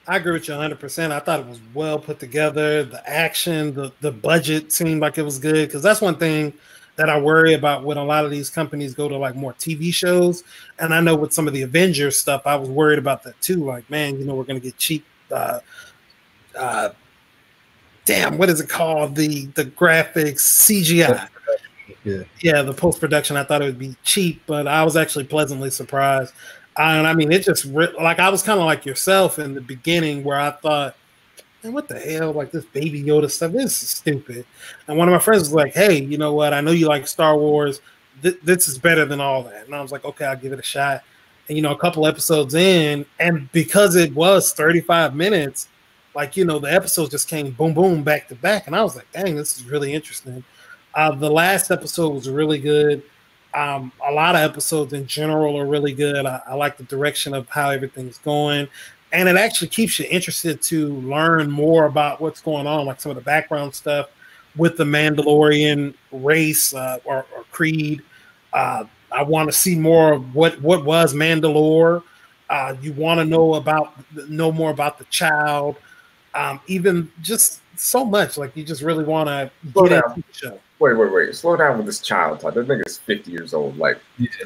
I 0.07 0.17
agree 0.17 0.33
with 0.33 0.47
you 0.47 0.53
100. 0.53 0.79
percent 0.79 1.11
I 1.11 1.19
thought 1.19 1.39
it 1.39 1.47
was 1.47 1.59
well 1.73 1.97
put 1.99 2.19
together. 2.19 2.83
The 2.83 3.07
action, 3.09 3.73
the 3.73 3.91
the 4.01 4.11
budget 4.11 4.71
seemed 4.71 5.01
like 5.01 5.17
it 5.17 5.23
was 5.23 5.39
good 5.39 5.67
because 5.67 5.81
that's 5.81 6.01
one 6.01 6.17
thing 6.17 6.53
that 6.95 7.09
I 7.09 7.19
worry 7.19 7.53
about 7.55 7.83
when 7.83 7.97
a 7.97 8.03
lot 8.03 8.23
of 8.23 8.31
these 8.31 8.49
companies 8.49 8.93
go 8.93 9.09
to 9.09 9.17
like 9.17 9.35
more 9.35 9.53
TV 9.53 9.93
shows. 9.93 10.43
And 10.79 10.93
I 10.93 11.01
know 11.01 11.15
with 11.15 11.33
some 11.33 11.45
of 11.47 11.53
the 11.53 11.63
Avengers 11.63 12.17
stuff, 12.17 12.43
I 12.45 12.55
was 12.55 12.69
worried 12.69 12.99
about 12.99 13.23
that 13.23 13.39
too. 13.41 13.65
Like, 13.65 13.89
man, 13.89 14.17
you 14.17 14.23
know, 14.23 14.33
we're 14.33 14.45
going 14.45 14.61
to 14.61 14.65
get 14.65 14.77
cheap 14.77 15.03
uh, 15.31 15.59
uh, 16.57 16.89
damn, 18.05 18.37
what 18.37 18.49
is 18.49 18.59
it 18.59 18.69
called? 18.69 19.15
The 19.15 19.47
the 19.47 19.65
graphics 19.65 20.39
CGI. 20.39 21.27
Yeah, 22.03 22.23
yeah, 22.41 22.61
the 22.61 22.73
post 22.73 22.99
production. 22.99 23.35
I 23.35 23.43
thought 23.43 23.61
it 23.61 23.65
would 23.65 23.79
be 23.79 23.95
cheap, 24.03 24.41
but 24.45 24.67
I 24.67 24.83
was 24.83 24.95
actually 24.95 25.25
pleasantly 25.25 25.69
surprised. 25.69 26.33
And 26.77 27.07
I 27.07 27.13
mean, 27.13 27.31
it 27.31 27.43
just 27.43 27.65
like 27.65 28.19
I 28.19 28.29
was 28.29 28.43
kind 28.43 28.59
of 28.59 28.65
like 28.65 28.85
yourself 28.85 29.39
in 29.39 29.53
the 29.53 29.61
beginning, 29.61 30.23
where 30.23 30.39
I 30.39 30.51
thought, 30.51 30.95
man, 31.63 31.73
what 31.73 31.87
the 31.87 31.99
hell? 31.99 32.31
Like 32.31 32.51
this 32.51 32.65
Baby 32.65 33.03
Yoda 33.03 33.29
stuff, 33.31 33.51
this 33.51 33.81
is 33.81 33.89
stupid. 33.89 34.45
And 34.87 34.97
one 34.97 35.07
of 35.07 35.13
my 35.13 35.19
friends 35.19 35.43
was 35.43 35.53
like, 35.53 35.73
hey, 35.73 36.01
you 36.01 36.17
know 36.17 36.33
what? 36.33 36.53
I 36.53 36.61
know 36.61 36.71
you 36.71 36.87
like 36.87 37.07
Star 37.07 37.37
Wars. 37.37 37.81
Th- 38.21 38.39
this 38.43 38.67
is 38.67 38.77
better 38.77 39.05
than 39.05 39.21
all 39.21 39.43
that. 39.43 39.65
And 39.65 39.75
I 39.75 39.81
was 39.81 39.91
like, 39.91 40.05
okay, 40.05 40.25
I'll 40.25 40.37
give 40.37 40.53
it 40.53 40.59
a 40.59 40.63
shot. 40.63 41.03
And 41.47 41.55
you 41.57 41.61
know, 41.61 41.71
a 41.71 41.77
couple 41.77 42.07
episodes 42.07 42.55
in, 42.55 43.05
and 43.19 43.51
because 43.51 43.95
it 43.95 44.13
was 44.13 44.51
35 44.53 45.15
minutes, 45.15 45.69
like 46.15 46.37
you 46.37 46.45
know 46.45 46.57
the 46.57 46.71
episodes 46.71 47.11
just 47.11 47.27
came 47.27 47.51
boom 47.51 47.73
boom 47.73 48.01
back 48.01 48.27
to 48.27 48.35
back 48.35 48.67
and 48.67 48.75
i 48.75 48.81
was 48.81 48.95
like 48.95 49.11
dang 49.11 49.35
this 49.35 49.57
is 49.57 49.65
really 49.65 49.93
interesting 49.93 50.43
uh, 50.95 51.11
the 51.11 51.29
last 51.29 51.71
episode 51.71 52.13
was 52.13 52.29
really 52.29 52.57
good 52.57 53.03
um, 53.55 53.91
a 54.05 54.11
lot 54.11 54.35
of 54.35 54.41
episodes 54.41 54.93
in 54.93 55.07
general 55.07 55.57
are 55.57 55.65
really 55.65 55.93
good 55.93 56.25
I, 56.25 56.41
I, 56.47 56.53
like 56.55 56.77
the 56.77 56.83
direction 56.83 57.33
of 57.33 57.47
how 57.49 57.69
everything's 57.69 58.17
going 58.19 58.67
and 59.15 59.29
it 59.29 59.37
actually 59.37 59.69
keeps 59.69 59.97
you 59.97 60.05
interested 60.09 60.61
to 60.63 60.95
learn 60.95 61.49
more 61.49 61.85
about 61.85 62.19
what's 62.19 62.41
going 62.41 62.67
on, 62.67 62.85
like 62.85 62.99
some 62.99 63.11
of 63.11 63.15
the 63.15 63.21
background 63.21 63.73
stuff 63.73 64.09
with 64.57 64.75
the 64.75 64.83
Mandalorian 64.83 65.93
race 66.11 66.73
uh, 66.73 66.97
or, 67.05 67.25
or, 67.35 67.43
creed. 67.51 68.01
Uh, 68.51 68.83
I 69.11 69.23
want 69.23 69.49
to 69.49 69.57
see 69.57 69.77
more 69.77 70.13
of 70.13 70.35
what 70.35 70.61
what 70.61 70.83
was 70.83 71.13
Mandalore. 71.13 72.03
Uh, 72.49 72.75
you 72.81 72.91
want 72.93 73.19
to 73.19 73.25
know 73.25 73.55
about 73.55 73.93
know 74.29 74.51
more 74.51 74.71
about 74.71 74.97
the 74.97 75.05
child, 75.05 75.77
um, 76.33 76.59
even 76.67 77.09
just 77.21 77.61
so 77.77 78.03
much. 78.03 78.37
Like 78.37 78.55
you 78.57 78.65
just 78.65 78.81
really 78.81 79.05
want 79.05 79.29
to 79.29 79.49
get 79.73 79.91
into 79.93 80.15
the 80.15 80.23
show. 80.33 80.59
Wait, 80.85 80.95
wait, 80.95 81.11
wait! 81.11 81.35
Slow 81.35 81.57
down 81.57 81.77
with 81.77 81.87
this 81.87 81.99
child 81.99 82.41
talk. 82.41 82.53
That 82.53 82.67
nigga's 82.67 82.99
fifty 82.99 83.31
years 83.31 83.55
old. 83.55 83.75
Like, 83.75 83.99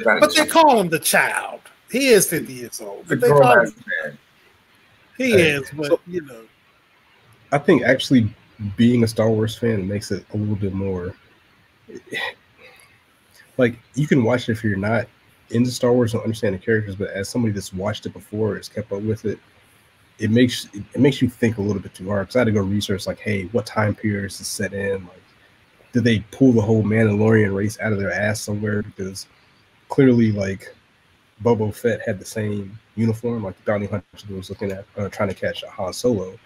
but 0.05 0.33
they 0.33 0.45
call 0.45 0.79
him 0.79 0.87
the 0.87 0.97
child. 0.97 1.59
He 1.91 2.07
is 2.07 2.29
fifty 2.29 2.53
years 2.53 2.79
old. 2.79 3.05
But 3.09 3.19
they 3.19 3.27
call 3.27 3.55
man. 3.55 4.17
He 5.17 5.33
is, 5.33 5.69
but 5.75 5.87
so, 5.87 5.99
you 6.07 6.21
know. 6.21 6.43
I 7.51 7.57
think 7.57 7.83
actually 7.83 8.33
being 8.77 9.03
a 9.03 9.07
Star 9.07 9.29
Wars 9.29 9.57
fan 9.57 9.85
makes 9.85 10.11
it 10.11 10.25
a 10.33 10.37
little 10.37 10.55
bit 10.55 10.71
more 10.71 11.13
like 13.57 13.77
you 13.95 14.07
can 14.07 14.23
watch 14.23 14.47
it 14.47 14.53
if 14.53 14.63
you're 14.63 14.77
not 14.77 15.07
into 15.49 15.71
Star 15.71 15.91
Wars 15.91 16.13
and 16.13 16.23
understand 16.23 16.55
the 16.55 16.59
characters, 16.59 16.95
but 16.95 17.09
as 17.09 17.27
somebody 17.27 17.51
that's 17.51 17.73
watched 17.73 18.05
it 18.05 18.13
before, 18.13 18.55
has 18.55 18.69
kept 18.69 18.93
up 18.93 19.01
with 19.01 19.25
it, 19.25 19.39
it 20.19 20.31
makes 20.31 20.69
it 20.73 20.99
makes 20.99 21.21
you 21.21 21.27
think 21.27 21.57
a 21.57 21.61
little 21.61 21.81
bit 21.81 21.93
too 21.93 22.07
hard. 22.07 22.27
Because 22.27 22.37
I 22.37 22.39
had 22.39 22.45
to 22.45 22.53
go 22.53 22.61
research 22.61 23.07
like, 23.07 23.19
hey, 23.19 23.47
what 23.47 23.65
time 23.65 23.93
period 23.93 24.23
is 24.23 24.37
this 24.37 24.47
set 24.47 24.73
in? 24.73 25.03
Like, 25.03 25.18
did 25.93 26.03
they 26.03 26.19
pull 26.31 26.51
the 26.51 26.61
whole 26.61 26.83
Mandalorian 26.83 27.55
race 27.55 27.79
out 27.79 27.93
of 27.93 27.99
their 27.99 28.11
ass 28.11 28.41
somewhere? 28.41 28.83
Because 28.83 29.27
clearly, 29.89 30.31
like, 30.31 30.73
Boba 31.43 31.73
Fett 31.73 32.01
had 32.05 32.19
the 32.19 32.25
same 32.25 32.77
uniform, 32.95 33.43
like 33.43 33.55
the 33.57 33.63
bounty 33.63 33.87
hunter 33.87 34.05
was 34.29 34.49
looking 34.49 34.71
at 34.71 34.85
uh, 34.97 35.09
trying 35.09 35.29
to 35.29 35.35
catch 35.35 35.63
a 35.63 35.69
Han 35.69 35.93
Solo. 35.93 36.37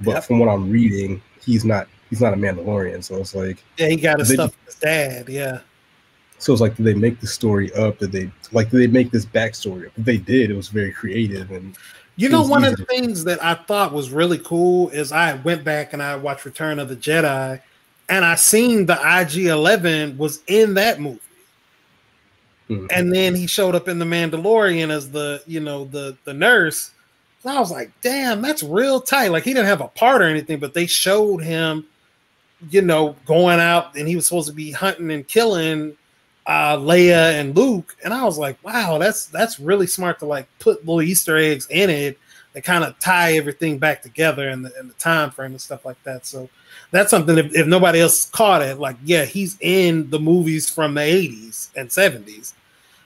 But 0.00 0.12
yep. 0.12 0.24
from 0.24 0.38
what 0.38 0.48
I'm 0.48 0.70
reading, 0.70 1.22
he's 1.40 1.64
not 1.64 1.88
he's 2.10 2.20
not 2.20 2.34
a 2.34 2.36
Mandalorian. 2.36 3.02
So 3.02 3.16
it's 3.16 3.34
like 3.34 3.62
yeah, 3.78 3.88
he 3.88 3.96
got 3.96 4.18
his 4.18 4.32
stuff 4.32 4.52
from 4.52 4.64
his 4.66 4.74
dad. 4.76 5.28
Yeah. 5.28 5.60
So 6.38 6.52
it's 6.52 6.60
like, 6.60 6.76
did 6.76 6.84
they 6.84 6.94
make 6.94 7.20
the 7.20 7.26
story 7.26 7.72
up? 7.72 7.98
Did 7.98 8.12
they 8.12 8.30
like? 8.52 8.70
Did 8.70 8.80
they 8.80 8.86
make 8.86 9.10
this 9.10 9.24
backstory? 9.24 9.86
If 9.96 10.04
they 10.04 10.18
did, 10.18 10.50
it 10.50 10.56
was 10.56 10.68
very 10.68 10.92
creative 10.92 11.50
and. 11.50 11.76
You 12.16 12.28
know, 12.28 12.42
one 12.42 12.64
of 12.64 12.76
the 12.76 12.84
things 12.84 13.24
that 13.24 13.42
I 13.42 13.54
thought 13.54 13.92
was 13.92 14.10
really 14.10 14.38
cool 14.38 14.88
is 14.90 15.10
I 15.10 15.34
went 15.34 15.64
back 15.64 15.92
and 15.92 16.00
I 16.00 16.14
watched 16.14 16.44
Return 16.44 16.78
of 16.78 16.88
the 16.88 16.94
Jedi, 16.94 17.60
and 18.08 18.24
I 18.24 18.34
seen 18.34 18.86
the 18.86 18.94
IG 18.94 19.46
Eleven 19.46 20.16
was 20.18 20.42
in 20.46 20.74
that 20.74 21.00
movie. 21.00 21.20
Mm-hmm. 22.68 22.86
And 22.90 23.14
then 23.14 23.34
he 23.34 23.46
showed 23.46 23.74
up 23.74 23.88
in 23.88 23.98
the 23.98 24.04
Mandalorian 24.04 24.90
as 24.90 25.10
the, 25.10 25.42
you 25.46 25.60
know, 25.60 25.84
the 25.84 26.16
the 26.24 26.34
nurse. 26.34 26.90
And 27.42 27.52
I 27.52 27.60
was 27.60 27.70
like, 27.70 27.90
damn, 28.00 28.40
that's 28.40 28.62
real 28.62 29.00
tight. 29.00 29.28
Like 29.28 29.44
he 29.44 29.52
didn't 29.52 29.66
have 29.66 29.82
a 29.82 29.88
part 29.88 30.22
or 30.22 30.26
anything, 30.26 30.58
but 30.58 30.72
they 30.72 30.86
showed 30.86 31.42
him, 31.42 31.84
you 32.70 32.80
know, 32.80 33.16
going 33.26 33.60
out 33.60 33.96
and 33.96 34.08
he 34.08 34.16
was 34.16 34.26
supposed 34.26 34.48
to 34.48 34.54
be 34.54 34.70
hunting 34.70 35.10
and 35.10 35.26
killing 35.28 35.96
uh 36.46 36.76
Leia 36.76 37.38
and 37.38 37.54
Luke. 37.56 37.96
And 38.02 38.14
I 38.14 38.24
was 38.24 38.38
like, 38.38 38.62
wow, 38.64 38.98
that's 38.98 39.26
that's 39.26 39.60
really 39.60 39.86
smart 39.86 40.18
to 40.20 40.26
like 40.26 40.48
put 40.58 40.80
little 40.80 41.02
Easter 41.02 41.36
eggs 41.36 41.66
in 41.70 41.90
it 41.90 42.18
that 42.54 42.62
kind 42.62 42.84
of 42.84 42.98
tie 43.00 43.34
everything 43.34 43.78
back 43.78 44.00
together 44.00 44.48
in 44.48 44.62
the 44.62 44.72
in 44.80 44.88
the 44.88 44.94
time 44.94 45.30
frame 45.30 45.50
and 45.50 45.60
stuff 45.60 45.84
like 45.84 46.02
that. 46.04 46.24
So 46.24 46.48
that's 46.90 47.10
something 47.10 47.36
if, 47.36 47.54
if 47.54 47.66
nobody 47.66 48.00
else 48.00 48.30
caught 48.30 48.62
it, 48.62 48.78
like 48.78 48.96
yeah, 49.04 49.24
he's 49.24 49.58
in 49.60 50.08
the 50.10 50.18
movies 50.18 50.70
from 50.70 50.94
the 50.94 51.00
80s 51.00 51.68
and 51.76 51.88
70s. 51.88 52.54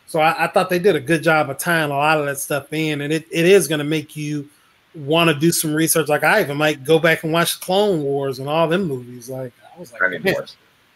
So 0.06 0.20
I, 0.20 0.44
I, 0.44 0.46
thought 0.46 0.70
they 0.70 0.78
did 0.78 0.96
a 0.96 1.00
good 1.00 1.22
job 1.22 1.50
of 1.50 1.58
tying 1.58 1.90
a 1.90 1.94
lot 1.94 2.18
of 2.18 2.24
that 2.24 2.38
stuff 2.38 2.72
in, 2.72 3.02
and 3.02 3.12
it, 3.12 3.26
it 3.30 3.44
is 3.44 3.68
going 3.68 3.80
to 3.80 3.84
make 3.84 4.16
you 4.16 4.48
want 4.94 5.28
to 5.28 5.38
do 5.38 5.52
some 5.52 5.74
research. 5.74 6.08
Like 6.08 6.24
I 6.24 6.40
even 6.40 6.56
might 6.56 6.84
go 6.84 6.98
back 6.98 7.24
and 7.24 7.32
watch 7.32 7.60
Clone 7.60 8.02
Wars 8.02 8.38
and 8.38 8.48
all 8.48 8.68
them 8.68 8.84
movies. 8.84 9.28
Like 9.28 9.52
I 9.74 9.78
was 9.78 9.92
like, 9.92 10.02
I 10.02 10.08
need 10.08 10.24
more. 10.24 10.46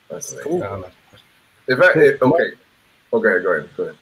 That's 0.09 0.35
cool. 0.43 0.63
Um, 0.63 0.87
if 1.67 1.79
I 1.79 1.91
if, 1.99 2.23
okay, 2.23 2.51
oh, 3.13 3.19
okay, 3.19 3.43
go 3.43 3.53
ahead, 3.53 3.71
go 3.77 3.83
ahead. 3.85 3.99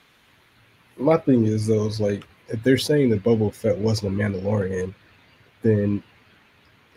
My 0.96 1.16
thing 1.16 1.46
is 1.46 1.66
though, 1.66 1.86
is 1.86 2.00
like 2.00 2.24
if 2.50 2.62
they're 2.62 2.78
saying 2.78 3.10
that 3.10 3.22
Boba 3.22 3.52
Fett 3.54 3.76
wasn't 3.78 4.12
a 4.12 4.22
Mandalorian, 4.22 4.94
then 5.62 6.02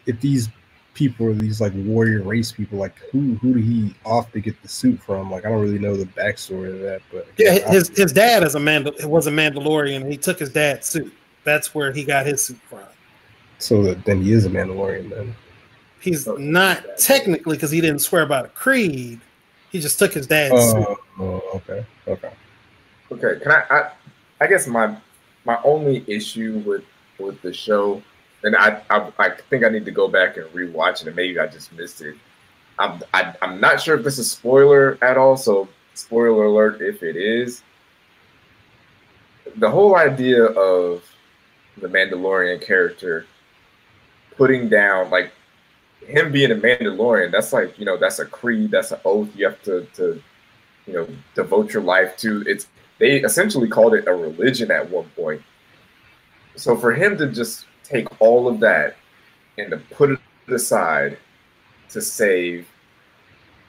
if 0.06 0.20
these 0.20 0.50
people 0.94 1.28
are 1.28 1.34
these 1.34 1.62
like 1.62 1.74
warrior 1.76 2.22
race 2.22 2.52
people, 2.52 2.78
like 2.80 2.98
who 3.12 3.36
who 3.36 3.54
did 3.54 3.64
he 3.64 3.96
off 4.06 4.32
to 4.32 4.40
get 4.40 4.62
the 4.62 4.68
suit 4.68 5.02
from? 5.02 5.32
Like 5.32 5.46
I 5.46 5.50
don't 5.50 5.62
really 5.62 5.80
know 5.80 5.96
the 5.96 6.06
backstory 6.06 6.74
of 6.74 6.80
that, 6.82 7.02
but 7.12 7.28
yeah, 7.38 7.72
his 7.72 7.90
his 7.90 8.12
dad 8.12 8.44
is 8.44 8.56
a 8.56 8.60
Mandal 8.60 9.06
was 9.06 9.28
a 9.28 9.32
Mandalorian. 9.32 10.10
He 10.10 10.18
took 10.18 10.40
his 10.40 10.50
dad's 10.50 10.88
suit. 10.88 11.14
That's 11.44 11.74
where 11.76 11.92
he 11.92 12.04
got 12.04 12.26
his 12.26 12.44
suit 12.44 12.60
from. 12.70 12.84
So 13.60 13.84
that, 13.84 14.06
then 14.06 14.22
he 14.22 14.34
is 14.34 14.46
a 14.46 14.50
Mandalorian 14.50 15.10
then. 15.10 15.36
He's 16.00 16.28
not 16.28 16.84
technically 16.98 17.56
because 17.56 17.72
he 17.72 17.80
didn't 17.80 18.00
swear 18.00 18.26
by 18.26 18.42
the 18.42 18.50
creed. 18.50 19.22
He 19.72 19.80
just 19.80 19.98
took 19.98 20.14
his 20.14 20.28
dad's 20.28 20.54
uh, 20.54 20.72
suit. 20.72 20.98
Oh, 21.20 21.42
okay, 21.56 21.86
okay, 22.08 22.32
okay. 23.12 23.40
Can 23.40 23.52
I, 23.52 23.64
I? 23.70 23.92
I 24.42 24.48
guess 24.48 24.68
my 24.68 24.96
my 25.46 25.60
only 25.64 26.04
issue 26.08 26.62
with 26.66 26.84
with 27.20 27.42
the 27.42 27.54
show 27.54 28.02
and 28.44 28.56
I, 28.56 28.82
I, 28.90 29.12
I 29.18 29.30
think 29.50 29.64
I 29.64 29.70
need 29.70 29.86
to 29.86 29.92
go 29.92 30.08
back 30.08 30.38
and 30.38 30.46
rewatch 30.48 31.02
it, 31.02 31.08
and 31.08 31.16
maybe 31.16 31.40
I 31.40 31.48
just 31.48 31.72
missed 31.74 32.02
it. 32.02 32.16
I'm 32.78 33.02
I, 33.14 33.34
I'm 33.42 33.60
not 33.60 33.82
sure 33.82 33.98
if 33.98 34.04
this 34.04 34.20
is 34.20 34.30
spoiler 34.30 34.98
at 35.02 35.18
all, 35.18 35.38
so 35.38 35.68
spoiler 35.94 36.46
alert 36.46 36.82
if 36.82 37.04
it 37.04 37.16
is. 37.16 37.64
The 39.58 39.70
whole 39.70 39.96
idea 39.96 40.46
of 40.46 41.04
the 41.78 41.88
Mandalorian 41.88 42.66
character 42.66 43.26
putting 44.36 44.70
down 44.70 45.10
like 45.10 45.32
him 46.06 46.32
being 46.32 46.52
a 46.52 46.56
Mandalorian, 46.56 47.32
that's 47.32 47.54
like, 47.54 47.78
you 47.80 47.86
know, 47.86 47.98
that's 47.98 48.20
a 48.20 48.26
creed, 48.26 48.72
that's 48.72 48.92
an 48.92 49.00
oath 49.06 49.30
you 49.36 49.46
have 49.46 49.62
to 49.64 49.86
to 49.96 50.22
you 50.88 50.94
know 50.94 51.08
devote 51.36 51.72
your 51.74 51.84
life 51.84 52.18
to. 52.18 52.44
It's 52.48 52.68
they 53.04 53.18
essentially 53.18 53.68
called 53.68 53.94
it 53.94 54.08
a 54.08 54.16
religion 54.16 54.72
at 54.72 54.90
one 54.90 55.04
point. 55.14 55.42
So 56.56 56.78
for 56.78 56.94
him 56.94 57.18
to 57.18 57.28
just 57.28 57.66
take 57.84 58.08
all 58.22 58.48
of 58.48 58.62
that 58.62 58.96
and 59.58 59.72
to 59.72 59.78
put 59.78 60.12
it 60.12 60.20
aside 60.48 61.18
to 61.90 62.02
save 62.02 62.66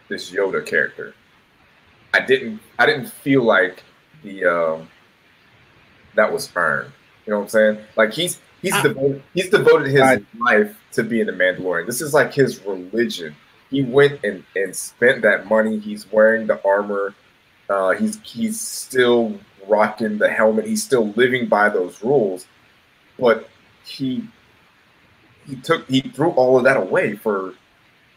this 0.09 0.31
Yoda 0.31 0.65
character. 0.65 1.15
I 2.13 2.21
didn't 2.21 2.61
I 2.79 2.87
didn't 2.87 3.09
feel 3.09 3.43
like 3.43 3.83
the 4.23 4.45
um 4.45 4.89
that 6.15 6.33
was 6.33 6.49
earned. 6.55 6.93
You 7.27 7.33
know 7.33 7.39
what 7.39 7.47
I'm 7.47 7.49
saying? 7.49 7.79
Like 7.97 8.13
he's 8.13 8.39
he's 8.63 8.73
I, 8.73 8.83
devoted 8.83 9.23
he's 9.35 9.51
devoted 9.51 9.89
his 9.89 10.01
I, 10.01 10.21
life 10.39 10.79
to 10.93 11.03
being 11.03 11.29
a 11.29 11.33
Mandalorian. 11.33 11.87
This 11.87 12.01
is 12.01 12.15
like 12.15 12.33
his 12.33 12.65
religion. 12.65 13.35
He 13.69 13.83
went 13.83 14.23
and, 14.23 14.45
and 14.55 14.77
spent 14.77 15.23
that 15.23 15.49
money. 15.49 15.81
He's 15.81 16.13
wearing 16.13 16.47
the 16.47 16.65
armor. 16.65 17.17
Uh, 17.69 17.93
he's 17.93 18.21
he's 18.23 18.61
still 18.61 19.39
rocking 19.67 20.19
the 20.19 20.29
helmet. 20.29 20.67
He's 20.67 20.83
still 20.83 21.09
living 21.13 21.47
by 21.47 21.69
those 21.69 22.03
rules. 22.03 22.47
But 23.19 23.49
he 23.85 24.25
he 25.47 25.57
took 25.57 25.89
he 25.89 26.01
threw 26.01 26.31
all 26.31 26.59
of 26.59 26.65
that 26.65 26.77
away 26.77 27.17
for 27.17 27.55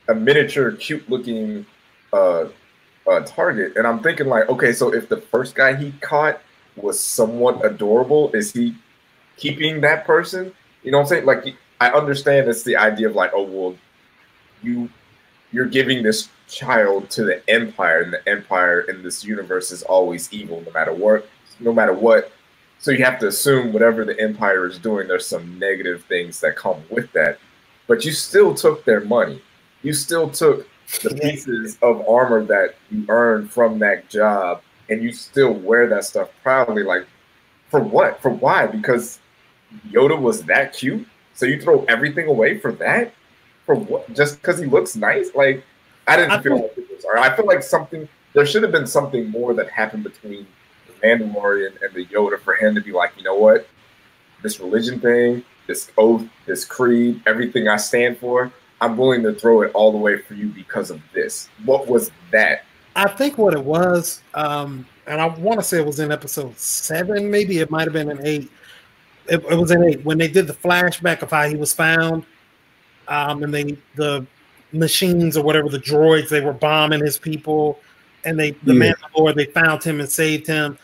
a 0.09 0.15
miniature, 0.15 0.71
cute 0.71 1.09
looking 1.09 1.65
uh, 2.13 2.45
uh, 3.07 3.19
target. 3.21 3.75
And 3.75 3.85
I'm 3.85 4.01
thinking 4.01 4.27
like, 4.27 4.49
okay, 4.49 4.73
so 4.73 4.93
if 4.93 5.09
the 5.09 5.17
first 5.17 5.55
guy 5.55 5.75
he 5.75 5.91
caught 6.01 6.41
was 6.75 6.99
somewhat 6.99 7.65
adorable, 7.65 8.31
is 8.33 8.53
he 8.53 8.75
keeping 9.37 9.81
that 9.81 10.05
person? 10.05 10.53
You 10.83 10.91
know 10.91 10.99
what 10.99 11.03
I'm 11.03 11.09
saying? 11.09 11.25
Like, 11.25 11.55
I 11.81 11.89
understand 11.89 12.47
it's 12.47 12.63
the 12.63 12.77
idea 12.77 13.09
of 13.09 13.15
like, 13.15 13.31
oh 13.33 13.43
well, 13.43 13.75
you 14.61 14.89
you're 15.51 15.65
giving 15.65 16.03
this 16.03 16.29
child 16.47 17.09
to 17.11 17.23
the 17.23 17.47
empire, 17.49 18.01
and 18.01 18.13
the 18.13 18.27
empire 18.29 18.81
in 18.81 19.03
this 19.03 19.23
universe 19.23 19.71
is 19.71 19.83
always 19.83 20.31
evil, 20.31 20.61
no 20.65 20.71
matter 20.71 20.93
what, 20.93 21.27
no 21.59 21.73
matter 21.73 21.93
what 21.93 22.31
so 22.79 22.91
you 22.91 23.03
have 23.03 23.19
to 23.19 23.27
assume 23.27 23.73
whatever 23.73 24.05
the 24.05 24.19
empire 24.19 24.67
is 24.67 24.77
doing, 24.77 25.07
there's 25.07 25.25
some 25.25 25.57
negative 25.57 26.03
things 26.05 26.39
that 26.41 26.55
come 26.55 26.83
with 26.89 27.11
that. 27.13 27.39
But 27.87 28.05
you 28.05 28.11
still 28.11 28.53
took 28.53 28.85
their 28.85 29.01
money. 29.01 29.41
You 29.81 29.93
still 29.93 30.29
took 30.29 30.67
the 31.01 31.09
pieces 31.15 31.77
of 31.81 32.07
armor 32.07 32.43
that 32.45 32.75
you 32.91 33.05
earned 33.09 33.51
from 33.51 33.79
that 33.79 34.09
job, 34.09 34.61
and 34.89 35.01
you 35.01 35.11
still 35.11 35.53
wear 35.53 35.87
that 35.87 36.05
stuff 36.05 36.29
proudly. 36.43 36.83
Like, 36.83 37.07
for 37.69 37.79
what? 37.79 38.21
For 38.21 38.29
why? 38.29 38.67
Because 38.67 39.19
Yoda 39.89 40.19
was 40.19 40.43
that 40.43 40.73
cute. 40.73 41.07
So 41.33 41.45
you 41.45 41.61
throw 41.61 41.83
everything 41.85 42.27
away 42.27 42.59
for 42.59 42.71
that? 42.73 43.13
For 43.67 43.75
what? 43.75 44.11
Just 44.15 44.41
because 44.41 44.59
he 44.59 44.65
looks 44.65 44.95
nice? 44.95 45.35
Like, 45.35 45.63
I 46.07 46.15
didn't 46.15 46.31
I 46.31 46.41
feel 46.41 46.55
like 46.55 46.75
it 46.75 46.87
was. 46.89 47.05
I 47.19 47.35
feel 47.35 47.45
like 47.45 47.61
something. 47.61 48.09
There 48.33 48.45
should 48.45 48.63
have 48.63 48.71
been 48.71 48.87
something 48.87 49.29
more 49.29 49.53
that 49.53 49.69
happened 49.69 50.03
between 50.03 50.47
Mandalorian 51.03 51.81
and 51.81 51.93
the 51.93 52.05
Yoda 52.05 52.39
for 52.39 52.55
him 52.55 52.75
to 52.75 52.81
be 52.81 52.91
like, 52.91 53.11
you 53.17 53.23
know 53.23 53.35
what, 53.35 53.67
this 54.41 54.59
religion 54.59 54.99
thing, 54.99 55.43
this 55.67 55.91
oath, 55.97 56.25
this 56.45 56.65
creed, 56.65 57.21
everything 57.25 57.67
I 57.67 57.77
stand 57.77 58.17
for, 58.17 58.51
I'm 58.81 58.97
willing 58.97 59.23
to 59.23 59.33
throw 59.33 59.61
it 59.61 59.71
all 59.73 59.91
the 59.91 59.97
way 59.97 60.17
for 60.17 60.33
you 60.33 60.47
because 60.49 60.91
of 60.91 61.01
this. 61.13 61.49
What 61.65 61.87
was 61.87 62.11
that? 62.31 62.63
I 62.95 63.07
think 63.09 63.37
what 63.37 63.53
it 63.53 63.63
was, 63.63 64.21
um, 64.33 64.85
and 65.05 65.21
I 65.21 65.27
want 65.27 65.59
to 65.59 65.65
say 65.65 65.79
it 65.79 65.85
was 65.85 65.99
in 65.99 66.11
episode 66.11 66.57
seven, 66.57 67.29
maybe 67.29 67.59
it 67.59 67.69
might 67.69 67.83
have 67.83 67.93
been 67.93 68.09
an 68.09 68.19
eight. 68.23 68.49
it, 69.27 69.43
it 69.43 69.55
was 69.55 69.71
in 69.71 69.83
eight 69.83 70.03
when 70.03 70.17
they 70.17 70.27
did 70.27 70.47
the 70.47 70.53
flashback 70.53 71.21
of 71.21 71.31
how 71.31 71.47
he 71.47 71.55
was 71.55 71.73
found, 71.73 72.25
um, 73.07 73.43
and 73.43 73.53
they 73.53 73.77
the 73.95 74.25
machines 74.73 75.37
or 75.37 75.43
whatever 75.43 75.69
the 75.69 75.79
droids 75.79 76.29
they 76.29 76.41
were 76.41 76.53
bombing 76.53 77.03
his 77.03 77.17
people, 77.17 77.79
and 78.25 78.39
they 78.39 78.51
the 78.51 78.73
yeah. 78.73 78.93
Mandalore 78.93 79.35
they 79.35 79.45
found 79.45 79.83
him 79.83 79.99
and 79.99 80.09
saved 80.09 80.47
him. 80.47 80.77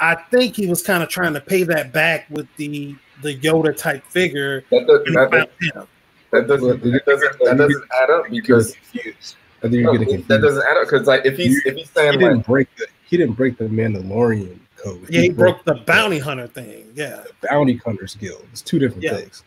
I 0.00 0.14
think 0.14 0.56
he 0.56 0.66
was 0.66 0.82
kind 0.82 1.02
of 1.02 1.08
trying 1.08 1.34
to 1.34 1.40
pay 1.40 1.62
that 1.64 1.92
back 1.92 2.26
with 2.30 2.48
the 2.56 2.94
the 3.22 3.38
Yoda 3.38 3.76
type 3.76 4.04
figure. 4.06 4.64
That, 4.70 4.86
does, 4.86 5.14
that, 5.14 5.30
that, 5.30 5.88
that 6.30 6.46
doesn't 6.46 6.82
that 6.82 7.04
doesn't 7.06 7.38
that 7.40 7.56
doesn't 7.56 7.84
add 8.02 8.10
up 8.10 8.30
because 8.30 8.76
I 9.62 9.68
think 9.68 9.74
you're 9.74 9.98
getting 9.98 10.22
That 10.22 10.40
doesn't 10.40 10.62
add 10.64 10.76
up 10.78 10.84
because 10.84 11.06
like 11.06 11.26
if 11.26 11.36
he's 11.36 11.64
if 11.66 11.76
he's 11.76 11.90
saying 11.90 12.12
he 12.12 12.18
didn't 12.18 12.38
like, 12.38 12.46
break 12.46 12.76
the 12.76 12.86
he 13.04 13.16
didn't 13.16 13.34
break 13.34 13.58
the 13.58 13.64
Mandalorian 13.64 14.58
code. 14.76 15.04
Yeah, 15.08 15.20
he, 15.20 15.26
he 15.26 15.28
broke, 15.30 15.64
broke, 15.64 15.78
the 15.78 15.84
bounty 15.84 16.18
hunter 16.18 16.46
thing. 16.46 16.92
Yeah, 16.94 17.24
the 17.40 17.48
bounty 17.48 17.76
hunters 17.76 18.14
guild. 18.14 18.46
It's 18.52 18.62
two 18.62 18.78
different 18.78 19.02
yeah. 19.02 19.16
things. 19.16 19.44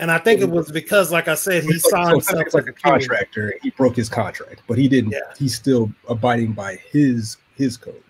And 0.00 0.10
I 0.10 0.18
think 0.18 0.40
it 0.40 0.48
was 0.48 0.70
because, 0.70 1.10
like 1.10 1.26
I 1.26 1.34
said, 1.34 1.64
he 1.64 1.78
saw 1.78 2.04
so 2.04 2.10
himself 2.10 2.54
like 2.54 2.68
a 2.68 2.72
contractor. 2.72 3.54
He 3.62 3.70
broke 3.70 3.96
his 3.96 4.08
contract, 4.08 4.62
but 4.68 4.78
he 4.78 4.86
didn't. 4.86 5.10
Yeah. 5.10 5.20
He's 5.36 5.56
still 5.56 5.90
abiding 6.08 6.52
by 6.52 6.76
his 6.76 7.36
his 7.56 7.76
code 7.76 8.02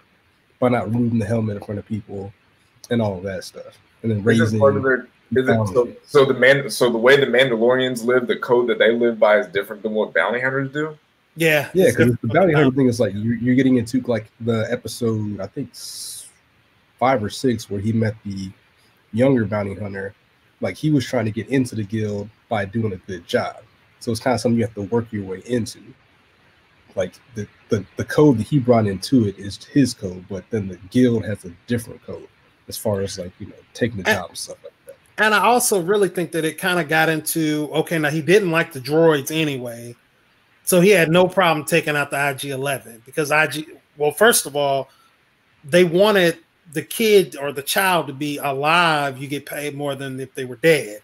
by 0.59 0.69
not 0.69 0.93
removing 0.93 1.19
the 1.19 1.25
helmet 1.25 1.57
in 1.57 1.63
front 1.63 1.79
of 1.79 1.87
people 1.87 2.33
and 2.91 3.01
all 3.01 3.17
of 3.17 3.23
that 3.23 3.45
stuff, 3.45 3.79
and 4.03 4.11
then 4.11 4.23
raising. 4.23 4.59
Part 4.59 4.77
of 4.77 4.83
their, 4.83 5.09
is 5.33 5.49
it, 5.49 5.69
so, 5.69 5.93
so 6.05 6.25
the 6.25 6.35
man, 6.35 6.69
so 6.71 6.91
the 6.91 6.99
way 6.99 7.17
the 7.17 7.27
Mandalorians 7.27 8.05
live, 8.05 8.27
the 8.27 8.37
code 8.37 8.69
that 8.69 8.79
they 8.79 8.93
live 8.93 9.19
by 9.19 9.39
is 9.39 9.47
different 9.47 9.83
than 9.83 9.93
what 9.93 10.13
bounty 10.13 10.41
hunters 10.41 10.73
do. 10.73 10.97
Yeah, 11.37 11.71
yeah, 11.73 11.91
because 11.91 12.17
the 12.21 12.29
bounty 12.29 12.53
hunter 12.53 12.75
thing 12.75 12.89
is 12.89 12.99
like 12.99 13.15
you're, 13.15 13.37
you're 13.37 13.55
getting 13.55 13.77
into 13.77 14.01
like 14.03 14.31
the 14.41 14.67
episode, 14.71 15.41
I 15.41 15.47
think 15.47 15.71
five 16.99 17.23
or 17.23 17.31
six, 17.31 17.71
where 17.71 17.81
he 17.81 17.93
met 17.93 18.15
the 18.25 18.51
younger 19.13 19.45
bounty 19.47 19.75
hunter. 19.75 20.15
Like 20.61 20.77
he 20.77 20.91
was 20.91 21.07
trying 21.07 21.25
to 21.27 21.31
get 21.31 21.49
into 21.49 21.75
the 21.75 21.85
guild 21.85 22.29
by 22.49 22.65
doing 22.65 22.93
a 22.93 22.97
good 22.97 23.27
job. 23.27 23.57
So 24.01 24.11
it's 24.11 24.21
kind 24.21 24.35
of 24.35 24.41
something 24.41 24.59
you 24.59 24.65
have 24.65 24.75
to 24.75 24.83
work 24.83 25.13
your 25.13 25.25
way 25.25 25.43
into. 25.47 25.81
Like 26.95 27.15
the, 27.35 27.47
the, 27.69 27.85
the 27.97 28.05
code 28.05 28.39
that 28.39 28.47
he 28.47 28.59
brought 28.59 28.87
into 28.87 29.27
it 29.27 29.39
is 29.39 29.63
his 29.65 29.95
code, 29.95 30.25
but 30.29 30.45
then 30.51 30.69
the 30.69 30.77
guild 30.91 31.25
has 31.25 31.45
a 31.45 31.53
different 31.67 32.03
code 32.05 32.29
as 32.67 32.77
far 32.77 33.01
as 33.01 33.19
like, 33.19 33.33
you 33.39 33.47
know, 33.47 33.55
taking 33.75 33.99
the 33.99 34.05
job 34.05 34.31
and 34.31 34.39
stuff 34.39 34.57
like 34.65 34.73
that. 34.87 34.97
And 35.25 35.35
I 35.35 35.45
also 35.45 35.81
really 35.81 36.09
think 36.09 36.33
that 36.33 36.45
it 36.45 36.59
kind 36.59 36.79
of 36.81 36.89
got 36.89 37.09
into 37.09 37.69
okay, 37.73 37.99
now 37.99 38.11
he 38.11 38.23
didn't 38.23 38.51
like 38.51 38.73
the 38.73 38.81
droids 38.81 39.31
anyway 39.31 39.95
so 40.69 40.83
he 40.83 40.91
had 40.91 41.11
no 41.11 41.27
problem 41.27 41.65
taking 41.65 41.97
out 41.97 42.11
the 42.11 42.29
IG 42.29 42.45
11 42.51 43.01
because 43.07 43.31
IG, 43.31 43.79
well, 43.97 44.11
first 44.11 44.45
of 44.45 44.55
all, 44.55 44.91
they 45.65 45.83
wanted 45.83 46.37
the 46.73 46.83
kid 46.83 47.37
or 47.37 47.53
the 47.53 47.63
child 47.63 48.07
to 48.09 48.13
be 48.13 48.39
alive. 48.39 49.19
You 49.19 49.29
get 49.29 49.47
paid 49.47 49.75
more 49.75 49.95
than 49.95 50.21
if 50.21 50.35
they 50.35 50.45
were 50.45 50.57
dead. 50.57 51.01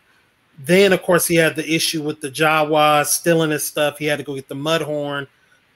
Then, 0.58 0.92
of 0.92 1.02
course, 1.02 1.26
he 1.26 1.34
had 1.36 1.56
the 1.56 1.68
issue 1.68 2.02
with 2.02 2.20
the 2.20 2.30
Jawas 2.30 3.06
stealing 3.06 3.50
his 3.50 3.64
stuff. 3.64 3.98
He 3.98 4.06
had 4.06 4.18
to 4.18 4.24
go 4.24 4.34
get 4.34 4.48
the 4.48 4.54
Mudhorn, 4.54 5.26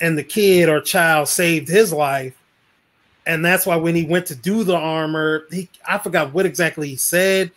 and 0.01 0.17
the 0.17 0.23
kid 0.23 0.69
or 0.69 0.81
child 0.81 1.29
saved 1.29 1.69
his 1.69 1.93
life. 1.93 2.35
And 3.27 3.45
that's 3.45 3.67
why 3.67 3.77
when 3.77 3.95
he 3.95 4.05
went 4.05 4.27
to 4.27 4.35
do 4.35 4.65
the 4.65 4.77
armor, 4.77 5.47
he 5.51 5.69
I 5.87 5.99
forgot 5.99 6.33
what 6.33 6.47
exactly 6.47 6.89
he 6.89 6.97
said, 6.97 7.51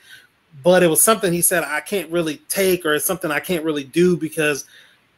but 0.64 0.84
it 0.84 0.88
was 0.88 1.02
something 1.02 1.32
he 1.32 1.42
said 1.42 1.64
I 1.64 1.80
can't 1.80 2.12
really 2.12 2.38
take, 2.50 2.86
or 2.86 2.96
it's 2.96 3.06
something 3.06 3.32
I 3.32 3.40
can't 3.40 3.64
really 3.64 3.84
do 3.86 4.18
because 4.18 4.66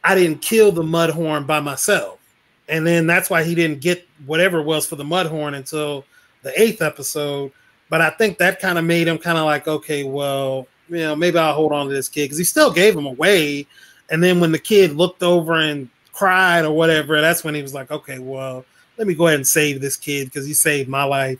I 0.04 0.14
didn't 0.14 0.42
kill 0.42 0.72
the 0.72 0.84
Mudhorn 0.84 1.48
by 1.48 1.60
myself. 1.62 2.20
And 2.68 2.86
then 2.86 3.08
that's 3.08 3.30
why 3.30 3.44
he 3.44 3.56
didn't 3.56 3.82
get 3.82 4.08
whatever 4.26 4.60
it 4.60 4.66
was 4.66 4.86
for 4.86 4.96
the 4.96 5.04
Mudhorn 5.04 5.56
until 5.56 6.06
the 6.44 6.60
eighth 6.62 6.82
episode. 6.82 7.52
But 7.90 8.02
I 8.02 8.12
think 8.12 8.38
that 8.38 8.60
kind 8.60 8.78
of 8.78 8.86
made 8.86 9.08
him 9.08 9.18
kind 9.18 9.38
of 9.38 9.46
like, 9.46 9.68
okay, 9.68 10.04
well, 10.04 10.68
you 10.90 10.98
know, 10.98 11.16
maybe 11.16 11.38
I'll 11.38 11.54
hold 11.54 11.72
on 11.72 11.88
to 11.88 11.94
this 11.94 12.10
kid 12.10 12.26
because 12.26 12.38
he 12.38 12.44
still 12.44 12.72
gave 12.72 12.96
him 12.96 13.06
away. 13.06 13.68
And 14.10 14.24
then 14.24 14.40
when 14.40 14.52
the 14.52 14.60
kid 14.60 14.94
looked 14.94 15.24
over 15.24 15.56
and 15.56 15.90
cried 16.12 16.66
or 16.66 16.74
whatever, 16.74 17.20
that's 17.22 17.44
when 17.44 17.56
he 17.56 17.62
was 17.62 17.74
like, 17.74 17.92
okay, 17.92 18.20
well, 18.20 18.66
let 18.98 19.08
me 19.08 19.16
go 19.16 19.28
ahead 19.28 19.38
and 19.38 19.48
save 19.48 19.82
this 19.82 19.96
kid 19.98 20.26
because 20.26 20.46
he 20.46 20.54
saved 20.54 20.90
my 20.90 21.04
life. 21.04 21.40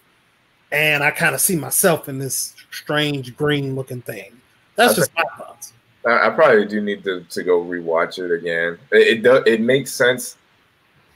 And 0.72 1.04
I 1.04 1.12
kind 1.12 1.36
of 1.36 1.42
see 1.42 1.56
myself 1.56 2.10
in 2.10 2.18
this 2.18 2.56
strange 2.72 3.36
green 3.38 3.76
looking 3.76 4.02
thing. 4.02 4.34
That's 4.76 4.96
just 4.96 5.14
my 5.16 5.24
thoughts. 5.38 5.74
I 6.06 6.30
probably 6.32 6.66
do 6.66 6.82
need 6.82 7.04
to, 7.04 7.24
to 7.24 7.44
go 7.44 7.64
rewatch 7.64 8.20
it 8.20 8.34
again. 8.34 8.78
It, 8.92 9.08
it 9.08 9.24
does 9.24 9.44
it 9.46 9.62
makes 9.62 9.92
sense 9.92 10.38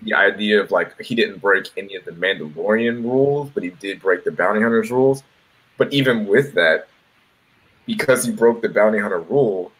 the 0.04 0.14
idea 0.14 0.62
of 0.62 0.72
like 0.72 1.00
he 1.02 1.16
didn't 1.16 1.40
break 1.40 1.70
any 1.78 1.96
of 1.96 2.06
the 2.06 2.12
Mandalorian 2.12 3.04
rules, 3.04 3.50
but 3.54 3.64
he 3.64 3.70
did 3.72 4.02
break 4.02 4.24
the 4.24 4.32
bounty 4.32 4.62
hunters 4.62 4.92
rules. 4.92 5.24
But 5.78 5.92
even 5.94 6.26
with 6.26 6.54
that, 6.54 6.88
because 7.86 8.26
he 8.26 8.32
broke 8.32 8.62
the 8.62 8.70
bounty 8.70 9.00
hunter 9.00 9.20
rule, 9.20 9.72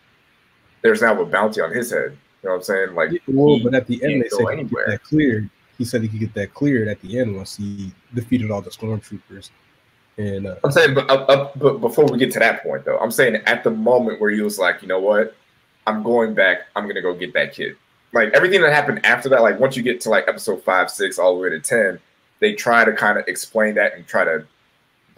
there's 0.82 1.02
now 1.02 1.20
a 1.20 1.26
bounty 1.26 1.62
on 1.62 1.72
his 1.72 1.92
head. 1.92 2.18
You 2.44 2.50
know 2.50 2.52
what 2.52 2.56
I'm 2.58 2.64
saying? 2.64 2.96
Like, 2.96 3.22
well, 3.28 3.60
but 3.64 3.74
at 3.74 3.88
the 3.88 4.04
end 4.04 4.24
they 4.24 4.30
said 4.30 4.46
he 4.52 4.64
could 4.64 4.70
get 4.70 4.88
that 4.88 5.04
cleared. 5.04 5.50
He 5.78 5.86
said 5.86 6.02
he 6.02 6.08
could 6.08 6.20
get 6.20 6.34
that 6.34 6.54
cleared 6.54 6.88
at 6.88 7.00
the 7.02 7.20
end 7.20 7.36
once 7.36 7.56
he 7.56 7.92
defeated 8.14 8.50
all 8.50 8.62
the 8.62 8.70
stormtroopers. 8.70 9.52
And 10.18 10.48
uh, 10.48 10.56
I'm 10.64 10.72
saying, 10.72 10.96
but, 10.96 11.08
uh, 11.10 11.26
uh, 11.26 11.52
but 11.56 11.78
before 11.80 12.06
we 12.06 12.18
get 12.18 12.32
to 12.34 12.40
that 12.40 12.64
point, 12.64 12.86
though, 12.86 12.98
I'm 12.98 13.12
saying 13.12 13.36
at 13.46 13.64
the 13.64 13.70
moment 13.70 14.20
where 14.20 14.32
he 14.32 14.42
was 14.42 14.58
like, 14.58 14.82
you 14.82 14.88
know 14.88 15.00
what, 15.00 15.36
I'm 15.86 16.02
going 16.02 16.34
back. 16.34 16.62
I'm 16.76 16.88
gonna 16.88 17.02
go 17.02 17.14
get 17.14 17.34
that 17.34 17.54
kid. 17.54 17.76
Like 18.14 18.34
everything 18.34 18.62
that 18.62 18.74
happened 18.74 19.06
after 19.06 19.30
that, 19.30 19.42
like 19.42 19.60
once 19.60 19.76
you 19.76 19.84
get 19.84 20.02
to 20.02 20.10
like 20.10 20.28
episode 20.28 20.64
five, 20.64 20.90
six, 20.90 21.20
all 21.20 21.36
the 21.36 21.42
way 21.42 21.50
to 21.50 21.60
ten, 21.60 22.00
they 22.40 22.54
try 22.54 22.86
to 22.86 22.94
kind 22.94 23.18
of 23.18 23.28
explain 23.28 23.76
that 23.76 23.96
and 23.96 24.08
try 24.08 24.24
to 24.24 24.46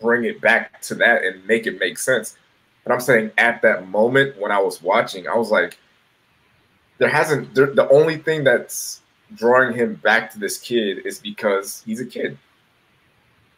bring 0.02 0.24
it 0.24 0.42
back 0.42 0.82
to 0.82 0.96
that 0.96 1.24
and 1.24 1.46
make 1.46 1.68
it 1.68 1.80
make 1.80 1.98
sense. 1.98 2.38
But 2.84 2.94
I'm 2.94 3.02
saying 3.02 3.32
at 3.38 3.62
that 3.62 3.90
moment 3.90 4.40
when 4.40 4.52
I 4.52 4.60
was 4.60 4.82
watching, 4.82 5.28
I 5.28 5.36
was 5.36 5.52
like, 5.52 5.78
there 6.98 7.10
hasn't. 7.10 7.54
There, 7.54 7.68
the 7.68 7.88
only 7.90 8.18
thing 8.18 8.44
that's 8.44 9.02
drawing 9.36 9.76
him 9.76 9.96
back 9.96 10.32
to 10.32 10.40
this 10.40 10.58
kid 10.58 11.06
is 11.06 11.20
because 11.20 11.84
he's 11.86 12.02
a 12.02 12.06
kid 12.06 12.38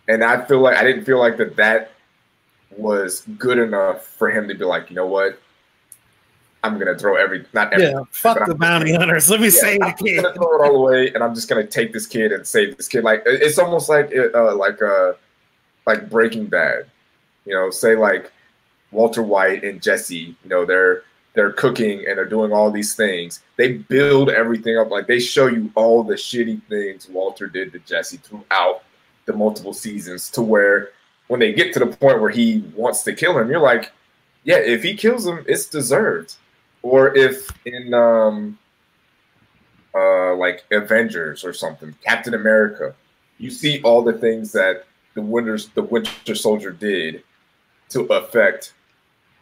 and 0.07 0.23
I 0.23 0.43
feel 0.45 0.59
like 0.59 0.77
I 0.77 0.83
didn't 0.83 1.05
feel 1.05 1.19
like 1.19 1.37
that 1.37 1.55
that 1.55 1.91
was 2.75 3.21
good 3.37 3.57
enough 3.57 4.05
for 4.05 4.29
him 4.29 4.47
to 4.47 4.55
be 4.55 4.65
like, 4.65 4.89
you 4.89 4.95
know 4.95 5.05
what, 5.05 5.39
I'm 6.63 6.77
gonna 6.77 6.97
throw 6.97 7.15
every 7.15 7.45
not 7.53 7.73
every 7.73 7.87
yeah, 7.87 8.03
fuck 8.11 8.45
the 8.45 8.53
bounty 8.53 8.93
hunters. 8.93 9.29
Let 9.29 9.39
me 9.39 9.47
yeah, 9.47 9.51
save 9.51 9.79
the 9.79 9.95
kid. 9.97 10.17
I'm 10.17 10.23
gonna 10.23 10.35
throw 10.35 10.55
it 10.55 10.67
all 10.67 10.75
away, 10.75 11.11
and 11.13 11.23
I'm 11.23 11.33
just 11.33 11.49
gonna 11.49 11.65
take 11.65 11.91
this 11.91 12.05
kid 12.05 12.31
and 12.31 12.45
save 12.45 12.77
this 12.77 12.87
kid. 12.87 13.03
Like 13.03 13.23
it's 13.25 13.57
almost 13.57 13.89
like 13.89 14.13
uh, 14.15 14.55
like 14.55 14.81
uh 14.81 15.13
like 15.87 16.09
Breaking 16.09 16.45
Bad. 16.45 16.85
You 17.45 17.55
know, 17.55 17.71
say 17.71 17.95
like 17.95 18.31
Walter 18.91 19.23
White 19.23 19.63
and 19.63 19.81
Jesse. 19.81 20.35
You 20.43 20.49
know, 20.49 20.65
they're 20.65 21.03
they're 21.33 21.51
cooking 21.53 22.05
and 22.07 22.17
they're 22.17 22.25
doing 22.25 22.51
all 22.51 22.69
these 22.69 22.93
things. 22.93 23.41
They 23.55 23.73
build 23.73 24.29
everything 24.29 24.77
up. 24.77 24.91
Like 24.91 25.07
they 25.07 25.19
show 25.19 25.47
you 25.47 25.71
all 25.75 26.03
the 26.03 26.15
shitty 26.15 26.61
things 26.69 27.07
Walter 27.09 27.47
did 27.47 27.71
to 27.73 27.79
Jesse 27.79 28.17
throughout 28.17 28.83
the 29.25 29.33
multiple 29.33 29.73
seasons 29.73 30.29
to 30.31 30.41
where 30.41 30.89
when 31.27 31.39
they 31.39 31.53
get 31.53 31.73
to 31.73 31.79
the 31.79 31.87
point 31.87 32.21
where 32.21 32.29
he 32.29 32.63
wants 32.75 33.03
to 33.03 33.13
kill 33.13 33.37
him, 33.37 33.49
you're 33.49 33.61
like, 33.61 33.91
yeah, 34.43 34.57
if 34.57 34.83
he 34.83 34.95
kills 34.95 35.25
him, 35.25 35.45
it's 35.47 35.65
deserved. 35.65 36.35
Or 36.83 37.15
if 37.15 37.49
in 37.65 37.93
um 37.93 38.57
uh 39.93 40.35
like 40.35 40.63
Avengers 40.71 41.43
or 41.43 41.53
something, 41.53 41.93
Captain 42.03 42.33
America, 42.33 42.95
you 43.37 43.51
see 43.51 43.81
all 43.83 44.01
the 44.01 44.13
things 44.13 44.51
that 44.53 44.85
the 45.13 45.21
Winters 45.21 45.69
the 45.69 45.83
Winter 45.83 46.35
Soldier 46.35 46.71
did 46.71 47.23
to 47.89 48.01
affect 48.05 48.73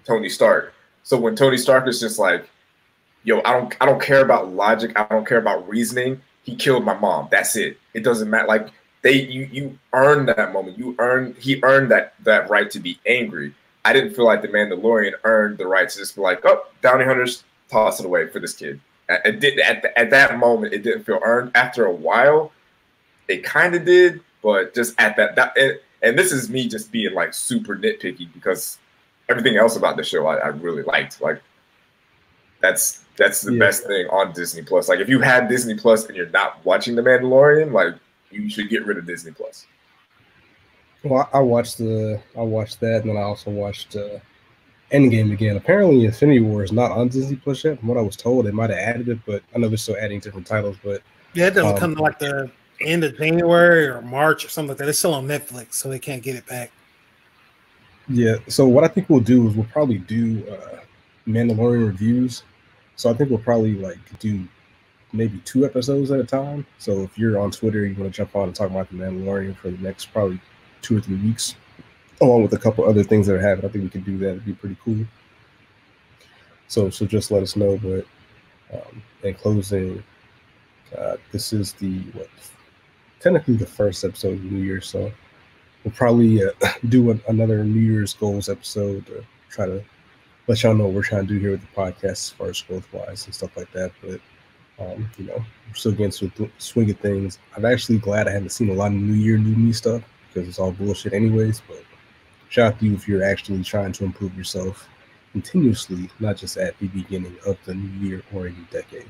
Tony 0.05 0.29
Stark. 0.29 0.73
So 1.03 1.17
when 1.17 1.35
Tony 1.35 1.57
Stark 1.57 1.87
is 1.87 1.99
just 1.99 2.19
like, 2.19 2.49
yo, 3.23 3.41
I 3.45 3.53
don't 3.53 3.75
I 3.79 3.85
don't 3.85 4.01
care 4.01 4.21
about 4.21 4.51
logic, 4.53 4.97
I 4.99 5.05
don't 5.05 5.27
care 5.27 5.37
about 5.37 5.67
reasoning. 5.67 6.21
He 6.43 6.55
killed 6.55 6.83
my 6.83 6.97
mom. 6.97 7.27
That's 7.29 7.55
it. 7.55 7.77
It 7.93 8.03
doesn't 8.03 8.29
matter. 8.29 8.47
Like 8.47 8.69
they 9.01 9.21
you 9.21 9.47
you 9.51 9.79
earned 9.93 10.29
that 10.29 10.51
moment. 10.51 10.77
You 10.77 10.95
earned 10.99 11.35
he 11.37 11.59
earned 11.63 11.91
that 11.91 12.13
that 12.23 12.49
right 12.49 12.69
to 12.71 12.79
be 12.79 12.99
angry. 13.05 13.53
I 13.85 13.93
didn't 13.93 14.13
feel 14.13 14.25
like 14.25 14.41
the 14.41 14.47
Mandalorian 14.47 15.13
earned 15.23 15.57
the 15.57 15.67
right 15.67 15.87
to 15.87 15.97
just 15.97 16.15
be 16.15 16.21
like, 16.21 16.41
oh, 16.45 16.65
bounty 16.81 17.05
hunters, 17.05 17.43
toss 17.69 17.99
it 17.99 18.05
away 18.05 18.27
for 18.27 18.39
this 18.39 18.53
kid. 18.53 18.79
It 19.07 19.39
didn't 19.39 19.61
at 19.61 19.81
the, 19.81 19.97
at 19.97 20.09
that 20.11 20.37
moment, 20.37 20.73
it 20.73 20.83
didn't 20.83 21.03
feel 21.03 21.19
earned. 21.23 21.51
After 21.55 21.85
a 21.85 21.91
while, 21.91 22.51
it 23.27 23.43
kind 23.43 23.73
of 23.73 23.85
did, 23.85 24.21
but 24.43 24.75
just 24.75 24.99
at 24.99 25.15
that 25.17 25.35
that 25.35 25.57
and, 25.57 25.79
and, 26.03 26.19
this 26.19 26.31
is 26.31 26.49
me 26.49 26.67
just 26.67 26.91
being 26.91 27.13
like 27.13 27.33
super 27.33 27.75
nitpicky 27.75 28.31
because 28.33 28.77
everything 29.27 29.57
else 29.57 29.75
about 29.75 29.97
the 29.97 30.03
show 30.03 30.27
I, 30.27 30.35
I 30.35 30.47
really 30.47 30.83
liked. 30.83 31.21
Like 31.21 31.41
that's 32.61 33.03
that's 33.17 33.41
the 33.41 33.53
yeah. 33.53 33.59
best 33.59 33.85
thing 33.85 34.07
on 34.09 34.33
Disney 34.33 34.61
Plus. 34.61 34.89
Like 34.89 34.99
if 34.99 35.09
you 35.09 35.21
had 35.21 35.47
Disney 35.47 35.75
Plus 35.75 36.05
and 36.05 36.15
you're 36.15 36.29
not 36.29 36.63
watching 36.63 36.95
The 36.95 37.01
Mandalorian, 37.01 37.71
like 37.71 37.95
you 38.29 38.47
should 38.49 38.69
get 38.69 38.85
rid 38.85 38.97
of 38.97 39.07
Disney 39.07 39.31
Plus. 39.31 39.65
Well, 41.03 41.29
I 41.33 41.39
watched 41.39 41.77
the 41.77 42.21
I 42.37 42.41
watched 42.41 42.79
that, 42.81 43.01
and 43.01 43.09
then 43.09 43.17
I 43.17 43.21
also 43.21 43.51
watched 43.51 43.95
uh, 43.95 44.19
Endgame 44.91 45.31
again. 45.31 45.55
Apparently, 45.55 46.05
Infinity 46.05 46.41
War 46.41 46.63
is 46.63 46.71
not 46.71 46.91
on 46.91 47.07
Disney 47.07 47.37
Plus 47.37 47.63
yet. 47.63 47.79
From 47.79 47.87
what 47.87 47.97
I 47.97 48.01
was 48.01 48.15
told, 48.15 48.45
they 48.45 48.51
might 48.51 48.69
have 48.69 48.79
added 48.79 49.07
it, 49.07 49.19
but 49.25 49.41
I 49.55 49.59
know 49.59 49.69
they're 49.69 49.77
still 49.77 49.97
adding 49.99 50.19
different 50.19 50.47
titles. 50.47 50.77
But 50.83 51.01
yeah, 51.33 51.47
it 51.47 51.51
doesn't 51.51 51.73
um, 51.73 51.77
come 51.77 51.95
to 51.95 52.01
like 52.01 52.19
the 52.19 52.51
end 52.81 53.03
of 53.03 53.17
January 53.17 53.87
or 53.87 54.01
March 54.01 54.43
or 54.43 54.49
something 54.49 54.69
like 54.69 54.77
that. 54.79 54.89
It's 54.89 54.99
still 54.99 55.13
on 55.13 55.27
Netflix, 55.27 55.73
so 55.75 55.89
they 55.89 55.99
can't 55.99 56.21
get 56.23 56.35
it 56.35 56.45
back. 56.47 56.71
Yeah. 58.09 58.35
So 58.47 58.67
what 58.67 58.83
I 58.83 58.87
think 58.87 59.09
we'll 59.09 59.19
do 59.19 59.47
is 59.47 59.55
we'll 59.55 59.67
probably 59.67 59.99
do 59.99 60.45
uh, 60.49 60.79
Mandalorian 61.27 61.85
reviews. 61.85 62.43
So 62.95 63.09
I 63.09 63.13
think 63.13 63.29
we'll 63.29 63.39
probably 63.39 63.75
like 63.75 63.97
do 64.19 64.45
maybe 65.13 65.39
two 65.45 65.65
episodes 65.65 66.11
at 66.11 66.19
a 66.19 66.23
time. 66.23 66.65
So 66.77 67.03
if 67.03 67.17
you're 67.17 67.39
on 67.39 67.51
Twitter, 67.51 67.85
you 67.85 67.95
want 67.95 68.13
to 68.13 68.17
jump 68.17 68.35
on 68.35 68.43
and 68.43 68.55
talk 68.55 68.69
about 68.69 68.89
the 68.89 68.97
Mandalorian 68.97 69.55
for 69.55 69.69
the 69.69 69.77
next 69.77 70.07
probably 70.07 70.39
two 70.81 70.97
or 70.97 71.01
three 71.01 71.17
weeks, 71.17 71.55
along 72.21 72.43
with 72.43 72.53
a 72.53 72.57
couple 72.57 72.85
other 72.85 73.03
things 73.03 73.27
that 73.27 73.35
are 73.35 73.41
happening. 73.41 73.69
I 73.69 73.73
think 73.73 73.83
we 73.83 73.89
could 73.89 74.05
do 74.05 74.17
that. 74.19 74.29
It'd 74.29 74.45
be 74.45 74.53
pretty 74.53 74.77
cool. 74.83 75.05
So 76.67 76.89
so 76.89 77.05
just 77.05 77.31
let 77.31 77.43
us 77.43 77.55
know. 77.55 77.77
But 77.77 78.05
um, 78.73 79.03
in 79.23 79.33
closing, 79.33 80.03
uh, 80.97 81.17
this 81.31 81.53
is 81.53 81.73
the 81.73 81.99
what 82.13 82.29
technically 83.19 83.55
the 83.55 83.65
first 83.65 84.03
episode 84.03 84.33
of 84.33 84.43
New 84.43 84.63
Year, 84.63 84.81
so 84.81 85.11
we'll 85.83 85.93
probably 85.93 86.43
uh, 86.43 86.51
do 86.89 87.11
an, 87.11 87.21
another 87.27 87.63
New 87.63 87.79
Year's 87.79 88.13
goals 88.13 88.49
episode 88.49 89.05
to 89.07 89.25
try 89.49 89.65
to 89.65 89.83
let 90.47 90.63
y'all 90.63 90.73
know 90.73 90.85
what 90.85 90.93
we're 90.93 91.03
trying 91.03 91.27
to 91.27 91.33
do 91.33 91.39
here 91.39 91.51
with 91.51 91.61
the 91.61 91.67
podcast 91.75 92.03
as 92.11 92.29
far 92.31 92.49
as 92.49 92.61
growth 92.61 92.91
wise 92.93 93.25
and 93.25 93.35
stuff 93.35 93.55
like 93.57 93.71
that. 93.73 93.91
But 94.01 94.21
um, 94.79 95.09
you 95.17 95.25
know, 95.25 95.43
we're 95.67 95.73
still 95.73 95.91
getting 95.91 96.11
to 96.11 96.31
the 96.35 96.49
swing 96.57 96.89
of 96.89 96.99
things. 96.99 97.39
I'm 97.55 97.65
actually 97.65 97.97
glad 97.97 98.27
I 98.27 98.31
haven't 98.31 98.51
seen 98.51 98.69
a 98.69 98.73
lot 98.73 98.87
of 98.87 98.97
New 98.97 99.13
Year, 99.13 99.37
New 99.37 99.55
Me 99.55 99.73
stuff 99.73 100.03
because 100.31 100.47
it's 100.47 100.59
all 100.59 100.71
bullshit 100.71 101.13
anyways. 101.13 101.61
But 101.67 101.83
shout 102.49 102.73
out 102.73 102.79
to 102.79 102.85
you 102.85 102.93
if 102.93 103.07
you're 103.07 103.23
actually 103.23 103.63
trying 103.63 103.91
to 103.93 104.05
improve 104.05 104.37
yourself 104.37 104.87
continuously, 105.31 106.09
not 106.19 106.37
just 106.37 106.57
at 106.57 106.77
the 106.79 106.87
beginning 106.87 107.35
of 107.45 107.57
the 107.65 107.75
new 107.75 108.07
year 108.07 108.23
or 108.33 108.47
a 108.47 108.49
new 108.49 108.65
decade. 108.71 109.09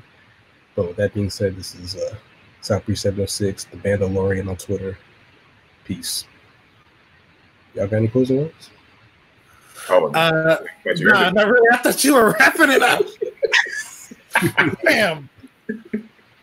But 0.74 0.88
with 0.88 0.96
that 0.96 1.14
being 1.14 1.30
said, 1.30 1.56
this 1.56 1.74
is 1.74 1.96
uh, 1.96 2.14
Southbreeze706, 2.62 3.70
the 3.70 3.76
Mandalorian 3.78 4.48
on 4.48 4.56
Twitter. 4.56 4.98
Peace. 5.84 6.26
Y'all 7.74 7.86
got 7.86 7.96
any 7.96 8.08
closing 8.08 8.38
words? 8.38 8.70
Oh, 9.88 10.12
uh, 10.12 10.58
nah, 10.86 11.30
not 11.30 11.48
really. 11.48 11.68
I 11.72 11.76
thought 11.78 12.04
you 12.04 12.14
were 12.14 12.36
wrapping 12.38 12.70
it 12.70 12.82
up. 12.82 13.02
Damn. 14.84 15.28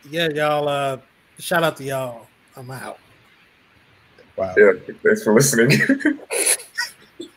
Yeah, 0.10 0.30
y'all. 0.30 0.68
Uh, 0.68 0.98
shout 1.38 1.64
out 1.64 1.78
to 1.78 1.84
y'all. 1.84 2.28
I'm 2.56 2.72
out. 2.72 3.00
Wow. 4.38 4.54
Yeah, 4.56 4.74
thanks 5.04 5.24
for 5.24 5.34
listening. 5.34 5.72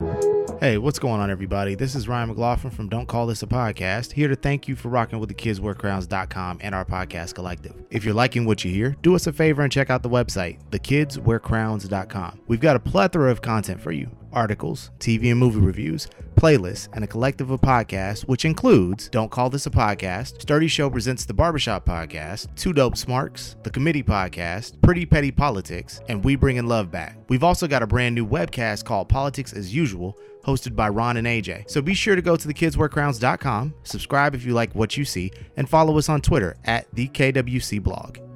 Hey, 0.61 0.77
what's 0.77 0.99
going 0.99 1.23
on, 1.23 1.31
everybody? 1.31 1.75
This 1.75 1.95
is 1.95 2.07
Ryan 2.07 2.29
McLaughlin 2.29 2.71
from 2.71 2.91
Don't 2.91 3.07
Call 3.07 3.27
This 3.27 3.43
a 3.43 3.47
Podcast, 3.47 4.13
here 4.13 4.29
to 4.29 4.37
thank 4.37 4.69
you 4.69 4.77
for 4.77 4.91
rocking 4.91 5.19
with 5.19 5.31
the 5.31 5.35
kidswearcrowns.com 5.35 6.59
and 6.61 6.75
our 6.75 6.85
podcast 6.85 7.35
collective. 7.35 7.73
If 7.91 8.05
you're 8.05 8.13
liking 8.13 8.45
what 8.45 8.63
you 8.63 8.71
hear, 8.71 8.95
do 9.01 9.15
us 9.15 9.27
a 9.27 9.33
favor 9.33 9.63
and 9.63 9.73
check 9.73 9.89
out 9.89 10.03
the 10.03 10.11
website, 10.11 10.59
thekidswearcrowns.com. 10.69 12.41
We've 12.47 12.61
got 12.61 12.77
a 12.77 12.79
plethora 12.79 13.31
of 13.31 13.41
content 13.41 13.81
for 13.81 13.91
you 13.91 14.11
articles, 14.33 14.91
TV 14.99 15.31
and 15.31 15.41
movie 15.41 15.61
reviews, 15.61 16.09
playlists, 16.37 16.89
and 16.93 17.03
a 17.03 17.07
collective 17.07 17.51
of 17.51 17.61
podcasts, 17.61 18.23
which 18.23 18.45
includes 18.45 19.09
Don't 19.09 19.31
Call 19.31 19.51
This 19.51 19.67
a 19.67 19.71
Podcast, 19.71 20.43
Sturdy 20.43 20.69
Show 20.69 20.89
Presents 20.89 21.25
the 21.25 21.35
Barbershop 21.35 21.85
Podcast, 21.85 22.55
Two 22.55 22.73
Dope 22.73 22.97
Smarks, 22.97 23.57
The 23.63 23.71
Committee 23.71 24.03
Podcast, 24.03 24.81
Pretty 24.83 25.05
Petty 25.05 25.31
Politics, 25.31 26.01
and 26.09 26.25
We 26.25 26.37
Bringing 26.37 26.67
Love 26.67 26.91
Back. 26.91 27.17
We've 27.29 27.45
also 27.45 27.67
got 27.67 27.83
a 27.83 27.87
brand 27.87 28.15
new 28.15 28.27
webcast 28.27 28.85
called 28.85 29.09
Politics 29.09 29.53
as 29.53 29.75
Usual, 29.75 30.17
hosted 30.43 30.75
by 30.75 30.89
Ron 30.89 31.17
and 31.17 31.27
AJ. 31.27 31.71
So 31.71 31.83
be 31.83 31.95
sure 31.95 32.17
to 32.17 32.23
go 32.23 32.37
to 32.37 32.49
thekidswearcrowns.com, 32.49 33.75
subscribe 33.83 34.35
if 34.35 34.45
you 34.45 34.55
like 34.55 34.75
what 34.75 34.97
you 34.97 35.05
see, 35.05 35.33
and 35.57 35.69
follow 35.69 35.99
us 35.99 36.09
on 36.09 36.21
Twitter 36.21 36.57
at 36.65 36.87
the 36.95 37.09
KWC 37.09 37.83
blog. 37.83 38.30